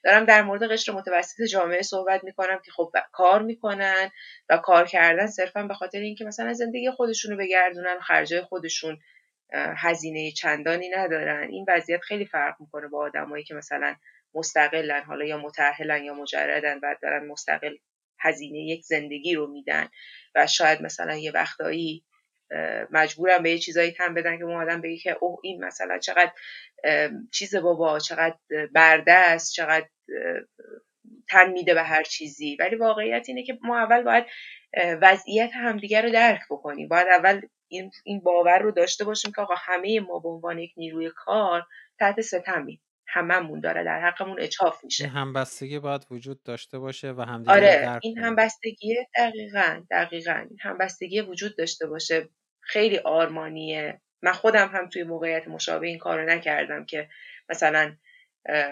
دارم 0.04 0.24
در 0.24 0.42
مورد 0.42 0.72
قشر 0.72 0.92
متوسط 0.92 1.42
جامعه 1.42 1.82
صحبت 1.82 2.24
می‌کنم 2.24 2.60
که 2.64 2.70
خب 2.70 2.92
کار 3.12 3.42
می‌کنن 3.42 4.10
و 4.48 4.56
کار 4.56 4.86
کردن 4.86 5.26
صرفا 5.26 5.62
به 5.62 5.74
خاطر 5.74 5.98
اینکه 5.98 6.24
مثلا 6.24 6.52
زندگی 6.52 6.90
خودشون 6.90 7.32
رو 7.32 7.38
بگردونن 7.38 7.96
و 7.96 8.00
خرجای 8.00 8.40
خودشون 8.40 8.98
هزینه 9.52 10.30
چندانی 10.30 10.88
ندارن. 10.88 11.48
این 11.50 11.64
وضعیت 11.68 12.00
خیلی 12.00 12.26
فرق 12.26 12.54
می‌کنه 12.60 12.88
با 12.88 12.98
آدمایی 12.98 13.44
که 13.44 13.54
مثلا 13.54 13.94
مستقلن 14.34 15.02
حالا 15.02 15.24
یا 15.24 15.38
متأهلن 15.38 16.04
یا 16.04 16.14
مجردن 16.14 16.78
و 16.82 16.94
دارن 17.02 17.26
مستقل 17.26 17.76
هزینه 18.22 18.58
یک 18.58 18.84
زندگی 18.84 19.34
رو 19.34 19.46
میدن 19.46 19.88
و 20.34 20.46
شاید 20.46 20.82
مثلا 20.82 21.16
یه 21.16 21.32
وقتایی 21.32 22.04
مجبورم 22.90 23.42
به 23.42 23.50
یه 23.50 23.58
چیزایی 23.58 23.92
تن 23.92 24.14
بدن 24.14 24.38
که 24.38 24.44
اون 24.44 24.62
آدم 24.62 24.80
بگه 24.80 24.96
که 24.96 25.16
اوه 25.20 25.40
این 25.42 25.64
مثلا 25.64 25.98
چقدر 25.98 26.32
چیز 27.32 27.56
بابا 27.56 27.98
چقدر 27.98 28.36
برده 28.74 29.12
است 29.12 29.52
چقدر 29.52 29.88
تن 31.28 31.52
میده 31.52 31.74
به 31.74 31.82
هر 31.82 32.02
چیزی. 32.02 32.56
ولی 32.60 32.76
واقعیت 32.76 33.24
اینه 33.28 33.42
که 33.42 33.58
ما 33.62 33.78
اول 33.78 34.02
باید 34.02 34.24
وضعیت 35.02 35.50
همدیگر 35.54 36.02
رو 36.02 36.10
درک 36.10 36.40
بکنیم. 36.50 36.88
باید 36.88 37.08
اول 37.08 37.40
این, 38.04 38.20
باور 38.24 38.58
رو 38.58 38.70
داشته 38.70 39.04
باشیم 39.04 39.32
که 39.32 39.42
آقا 39.42 39.54
همه 39.58 40.00
ما 40.00 40.18
به 40.18 40.28
عنوان 40.28 40.58
یک 40.58 40.72
نیروی 40.76 41.10
کار 41.16 41.66
تحت 41.98 42.20
ستمیم. 42.20 42.82
هممون 43.12 43.60
داره 43.60 43.84
در 43.84 44.00
حقمون 44.00 44.40
اچاف 44.40 44.84
میشه. 44.84 45.04
این 45.04 45.12
همبستگی 45.12 45.78
باید 45.78 46.06
وجود 46.10 46.42
داشته 46.42 46.78
باشه 46.78 47.12
و 47.12 47.20
همدیگه 47.22 47.52
آره 47.52 47.98
این 48.02 48.18
همبستگی 48.18 48.96
دقیقا 49.16 49.82
دقیقا. 49.90 50.46
این 50.50 50.58
همبستگی 50.60 51.20
وجود 51.20 51.56
داشته 51.56 51.86
باشه. 51.86 52.28
خیلی 52.60 52.98
آرمانیه. 52.98 54.00
من 54.22 54.32
خودم 54.32 54.68
هم 54.68 54.88
توی 54.88 55.02
موقعیت 55.02 55.48
مشابه 55.48 55.86
این 55.86 55.98
کارو 55.98 56.24
نکردم 56.24 56.84
که 56.84 57.08
مثلا 57.48 57.96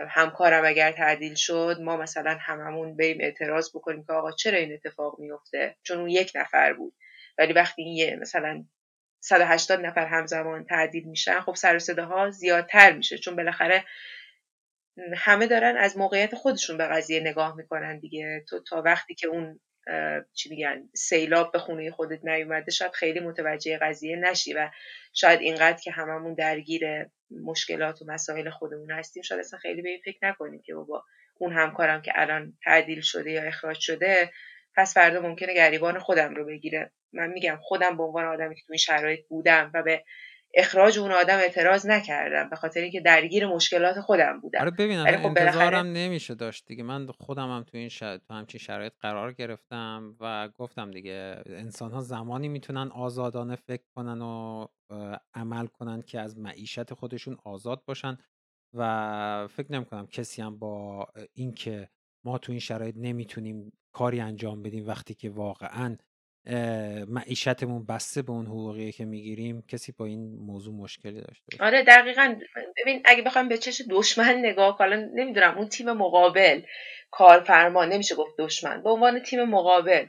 همکارم 0.08 0.64
اگر 0.64 0.92
تعدیل 0.92 1.34
شد 1.34 1.76
ما 1.80 1.96
مثلا 1.96 2.38
هممون 2.40 2.96
بریم 2.96 3.18
اعتراض 3.20 3.70
بکنیم 3.76 4.04
که 4.04 4.12
آقا 4.12 4.32
چرا 4.32 4.58
این 4.58 4.72
اتفاق 4.72 5.18
میفته؟ 5.18 5.76
چون 5.82 5.98
اون 5.98 6.08
یک 6.08 6.32
نفر 6.34 6.72
بود. 6.72 6.94
ولی 7.38 7.52
وقتی 7.52 7.82
این 7.82 7.96
یه 7.96 8.16
مثلا 8.20 8.64
180 9.20 9.80
نفر 9.80 10.06
همزمان 10.06 10.64
تعدیل 10.64 11.04
میشن 11.04 11.40
خب 11.40 11.54
سر 11.54 11.78
ها 11.98 12.30
زیادتر 12.30 12.92
میشه. 12.92 13.18
چون 13.18 13.36
بالاخره 13.36 13.84
همه 15.16 15.46
دارن 15.46 15.76
از 15.76 15.98
موقعیت 15.98 16.34
خودشون 16.34 16.76
به 16.76 16.84
قضیه 16.84 17.20
نگاه 17.20 17.56
می‌کنن 17.56 17.98
دیگه. 17.98 18.44
تو 18.48 18.62
تا 18.62 18.82
وقتی 18.82 19.14
که 19.14 19.28
اون 19.28 19.60
چی 20.32 20.50
میگن 20.50 20.88
سیلاب 20.94 21.52
به 21.52 21.58
خونه 21.58 21.90
خودت 21.90 22.24
نیومده 22.24 22.70
شاید 22.70 22.92
خیلی 22.92 23.20
متوجه 23.20 23.78
قضیه 23.78 24.16
نشی 24.16 24.52
و 24.52 24.70
شاید 25.14 25.40
اینقدر 25.40 25.78
که 25.78 25.90
هممون 25.90 26.34
درگیر 26.34 27.06
مشکلات 27.44 28.02
و 28.02 28.04
مسائل 28.08 28.50
خودمون 28.50 28.90
هستیم 28.90 29.22
شاید 29.22 29.40
اصلا 29.40 29.58
خیلی 29.58 29.82
به 29.82 29.88
این 29.88 30.00
فکر 30.04 30.18
نکنیم 30.22 30.62
که 30.62 30.74
بابا 30.74 31.04
اون 31.38 31.52
همکارم 31.52 32.02
که 32.02 32.12
الان 32.14 32.58
تعدیل 32.64 33.00
شده 33.00 33.30
یا 33.30 33.42
اخراج 33.42 33.80
شده 33.80 34.30
پس 34.76 34.94
فردا 34.94 35.20
ممکنه 35.20 35.54
گریبان 35.54 35.98
خودم 35.98 36.34
رو 36.34 36.44
بگیره. 36.44 36.92
من 37.12 37.30
میگم 37.30 37.58
خودم 37.62 37.96
به 37.96 38.02
عنوان 38.02 38.24
آدمی 38.24 38.54
که 38.54 38.62
تو 38.66 38.72
این 38.72 38.78
شرایط 38.78 39.26
بودم 39.28 39.70
و 39.74 39.82
به 39.82 40.04
اخراج 40.54 40.98
اون 40.98 41.12
آدم 41.12 41.36
اعتراض 41.36 41.86
نکردم 41.86 42.50
به 42.50 42.56
خاطر 42.56 42.80
اینکه 42.80 43.00
درگیر 43.00 43.46
مشکلات 43.46 44.00
خودم 44.00 44.40
بودم. 44.40 44.60
آره 44.60 44.70
ببین 44.70 45.04
خب 45.04 45.26
انتظارم 45.26 45.86
نمیشه 45.86 46.34
داشت 46.34 46.66
دیگه. 46.66 46.82
من 46.82 47.06
خودم 47.06 47.50
هم 47.50 47.62
تو 47.62 47.76
این 47.76 47.88
شرایط 47.88 48.22
تو 48.28 48.34
همچین 48.34 48.60
شرایط 48.60 48.92
قرار 49.00 49.32
گرفتم 49.32 50.16
و 50.20 50.48
گفتم 50.48 50.90
دیگه 50.90 51.42
انسان 51.46 51.92
ها 51.92 52.00
زمانی 52.00 52.48
می‌تونن 52.48 52.88
آزادانه 52.88 53.56
فکر 53.56 53.84
کنن 53.96 54.22
و 54.22 54.66
عمل 55.34 55.66
کنن 55.66 56.02
که 56.02 56.20
از 56.20 56.38
معیشت 56.38 56.94
خودشون 56.94 57.36
آزاد 57.44 57.84
باشن 57.84 58.18
و 58.74 59.48
فکر 59.50 59.72
نمی 59.72 59.84
کنم 59.84 60.06
کسی 60.06 60.42
هم 60.42 60.58
با 60.58 61.06
اینکه 61.34 61.88
ما 62.24 62.38
تو 62.38 62.52
این 62.52 62.60
شرایط 62.60 62.94
نمی‌تونیم 62.98 63.72
کاری 63.92 64.20
انجام 64.20 64.62
بدیم 64.62 64.86
وقتی 64.86 65.14
که 65.14 65.30
واقعا 65.30 65.96
معیشتمون 67.08 67.86
بسته 67.86 68.22
به 68.22 68.32
اون 68.32 68.46
حقوقی 68.46 68.92
که 68.92 69.04
می‌گیریم 69.04 69.64
کسی 69.68 69.92
با 69.92 70.04
این 70.04 70.38
موضوع 70.46 70.74
مشکلی 70.74 71.20
داشته 71.20 71.64
آره 71.64 71.84
دقیقا. 71.84 72.34
ببین 72.76 73.02
اگه 73.04 73.22
بخوام 73.22 73.48
به 73.48 73.58
چش 73.58 73.82
دشمن 73.90 74.38
نگاه 74.38 74.78
کنم 74.78 75.10
نمی‌دونم 75.14 75.58
اون 75.58 75.68
تیم 75.68 75.92
مقابل 75.92 76.62
کارفرما 77.10 77.84
نمیشه 77.84 78.14
گفت 78.14 78.34
دشمن. 78.38 78.82
به 78.82 78.90
عنوان 78.90 79.22
تیم 79.22 79.44
مقابل 79.44 80.06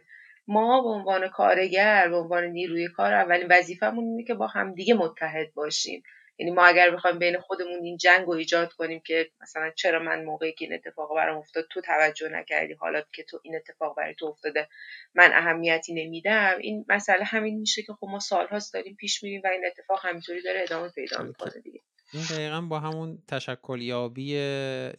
ما 0.47 0.81
به 0.81 0.89
عنوان 0.89 1.27
کارگر 1.27 2.09
به 2.09 2.15
عنوان 2.15 2.43
نیروی 2.43 2.87
کار 2.87 3.13
اولین 3.13 3.47
وظیفمون 3.49 4.03
اینه 4.03 4.23
که 4.23 4.33
با 4.33 4.47
همدیگه 4.47 4.93
متحد 4.93 5.53
باشیم. 5.53 6.03
یعنی 6.39 6.51
ما 6.51 6.65
اگر 6.65 6.91
بخوایم 6.91 7.19
بین 7.19 7.39
خودمون 7.39 7.83
این 7.83 7.97
جنگ 7.97 8.25
رو 8.25 8.33
ایجاد 8.33 8.73
کنیم 8.73 8.99
که 8.99 9.31
مثلا 9.41 9.71
چرا 9.75 9.99
من 9.99 10.23
موقعی 10.23 10.51
که 10.51 10.65
این 10.65 10.73
اتفاق 10.73 11.15
برام 11.15 11.37
افتاد 11.37 11.67
تو 11.71 11.81
توجه 11.81 12.29
نکردی؟ 12.29 12.73
حالا 12.73 13.01
که 13.13 13.23
تو 13.23 13.39
این 13.43 13.55
اتفاق 13.55 13.97
برای 13.97 14.15
تو 14.15 14.25
افتاده 14.25 14.67
من 15.15 15.31
اهمیتی 15.33 15.93
نمیدم. 15.93 16.57
این 16.61 16.85
مسئله 16.89 17.23
همین 17.23 17.59
میشه 17.59 17.83
که 17.83 17.93
خب 17.93 18.07
ما 18.07 18.19
سالهاست 18.19 18.73
داریم 18.73 18.95
پیش 18.95 19.23
میریم 19.23 19.41
و 19.43 19.47
این 19.47 19.65
اتفاق 19.65 19.99
همینطوری 20.05 20.41
داره 20.41 20.61
ادامه 20.61 20.89
پیدا 20.89 21.23
می‌کنه 21.23 21.61
دیگه. 21.63 21.81
این 22.13 22.23
دقیقا 22.23 22.61
با 22.61 22.79
همون 22.79 23.23
تشکلیابی 23.27 24.33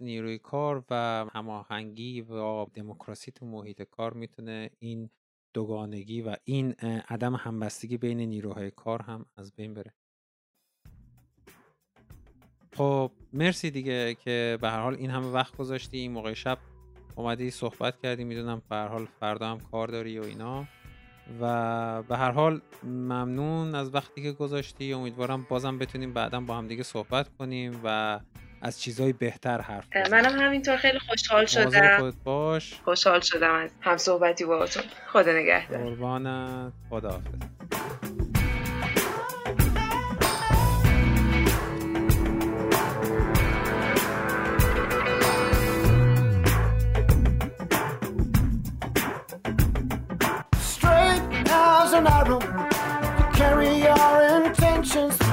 نیروی 0.00 0.38
کار 0.38 0.84
و 0.90 0.94
هماهنگی 1.32 2.20
و 2.20 2.64
دموکراسی 2.74 3.32
تو 3.32 3.46
محیط 3.46 3.82
کار 3.82 4.12
می‌تونه 4.14 4.70
این 4.78 5.10
دوگانگی 5.54 6.22
و 6.22 6.36
این 6.44 6.72
عدم 7.08 7.34
همبستگی 7.34 7.96
بین 7.96 8.20
نیروهای 8.20 8.70
کار 8.70 9.02
هم 9.02 9.26
از 9.36 9.54
بین 9.56 9.74
بره. 9.74 9.94
خب 12.80 13.10
مرسی 13.32 13.70
دیگه 13.70 14.14
که 14.14 14.58
به 14.60 14.70
هر 14.70 14.80
حال 14.80 14.94
این 14.94 15.10
همه 15.10 15.26
وقت 15.26 15.56
گذاشتی 15.56 15.98
این 15.98 16.12
موقع 16.12 16.34
شب 16.34 16.58
اومدی 17.14 17.50
صحبت 17.50 17.94
کردی 18.02 18.24
می‌دونم 18.24 18.62
به 18.70 18.76
هر 18.76 18.88
حال 18.88 19.06
فردا 19.20 19.48
هم 19.48 19.60
کار 19.72 19.88
داری 19.88 20.18
و 20.18 20.22
اینا. 20.22 20.64
و 21.40 22.02
به 22.02 22.16
هر 22.16 22.30
حال 22.30 22.60
ممنون 22.82 23.74
از 23.74 23.94
وقتی 23.94 24.22
که 24.22 24.32
گذاشتی. 24.32 24.92
امیدوارم 24.92 25.46
بازم 25.48 25.78
بتونیم 25.78 26.12
بعدا 26.12 26.40
با 26.40 26.56
هم 26.56 26.68
دیگه 26.68 26.82
صحبت 26.82 27.28
کنیم 27.38 27.80
و 27.84 28.20
از 28.62 28.80
چیزهای 28.80 29.12
بهتر 29.12 29.60
حرف 29.60 29.88
بزنیم. 29.88 30.10
منم 30.10 30.40
همینطور. 30.40 30.76
خیلی 30.76 30.98
خوشحال 30.98 31.46
شدم. 31.46 31.98
خودت 31.98 32.16
باش. 32.24 32.80
خوشحال 32.84 33.20
شدم 33.20 33.54
از 33.54 33.70
هم 33.80 33.96
صحبتی 33.96 34.44
باهاتون. 34.44 34.82
خدا 35.12 35.32
نگهدار. 35.32 35.84
قربانت. 35.84 36.72
خداحافظ. 36.90 37.59
in 52.00 52.06
our 52.06 52.24
room 52.24 52.40
to 52.40 53.30
carry 53.34 53.86
our 53.86 54.46
intentions. 54.46 55.29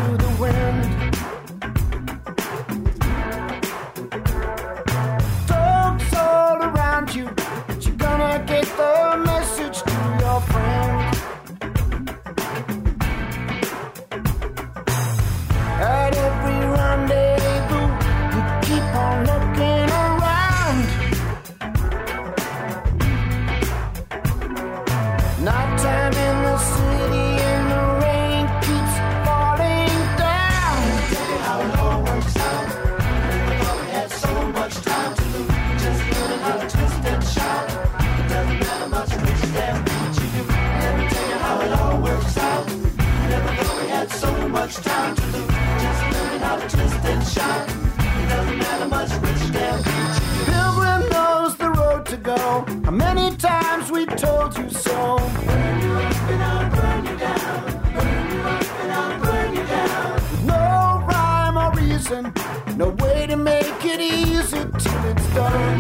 it 63.90 64.02
easy 64.02 64.58
till 64.80 65.04
it's 65.06 65.28
done. 65.34 65.80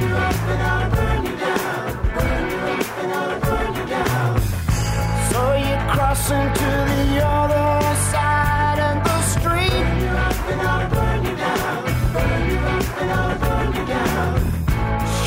So 5.29 5.41
you're 5.55 5.85
crossing 5.93 6.47
to 6.59 6.69
the 6.91 7.25
other 7.25 7.95
side 8.11 8.79
of 8.89 9.03
the 9.03 9.17
street. 9.34 9.88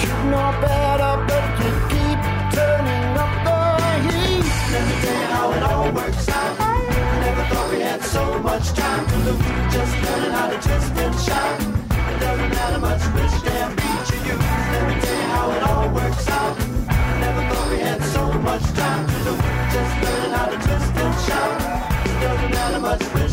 You 0.01 0.13
know 0.31 0.51
better, 0.61 1.15
but 1.29 1.47
you 1.61 1.73
keep 1.93 2.21
turning 2.55 3.07
up 3.25 3.33
the 3.47 3.61
heat. 4.07 4.45
Let 4.73 4.83
me 4.89 4.95
tell 5.03 5.19
you 5.21 5.29
how 5.35 5.47
it 5.53 5.63
all 5.63 5.89
works 5.93 6.29
out. 6.29 6.61
I 6.61 6.63
never 7.25 7.45
thought 7.55 7.69
we 7.73 7.81
had 7.81 8.03
so 8.03 8.39
much 8.39 8.67
time 8.73 9.07
to 9.07 9.17
lose. 9.27 9.75
Just 9.75 9.93
learning 10.05 10.33
how 10.33 10.49
to 10.49 10.57
just 10.57 10.90
much 22.99 23.30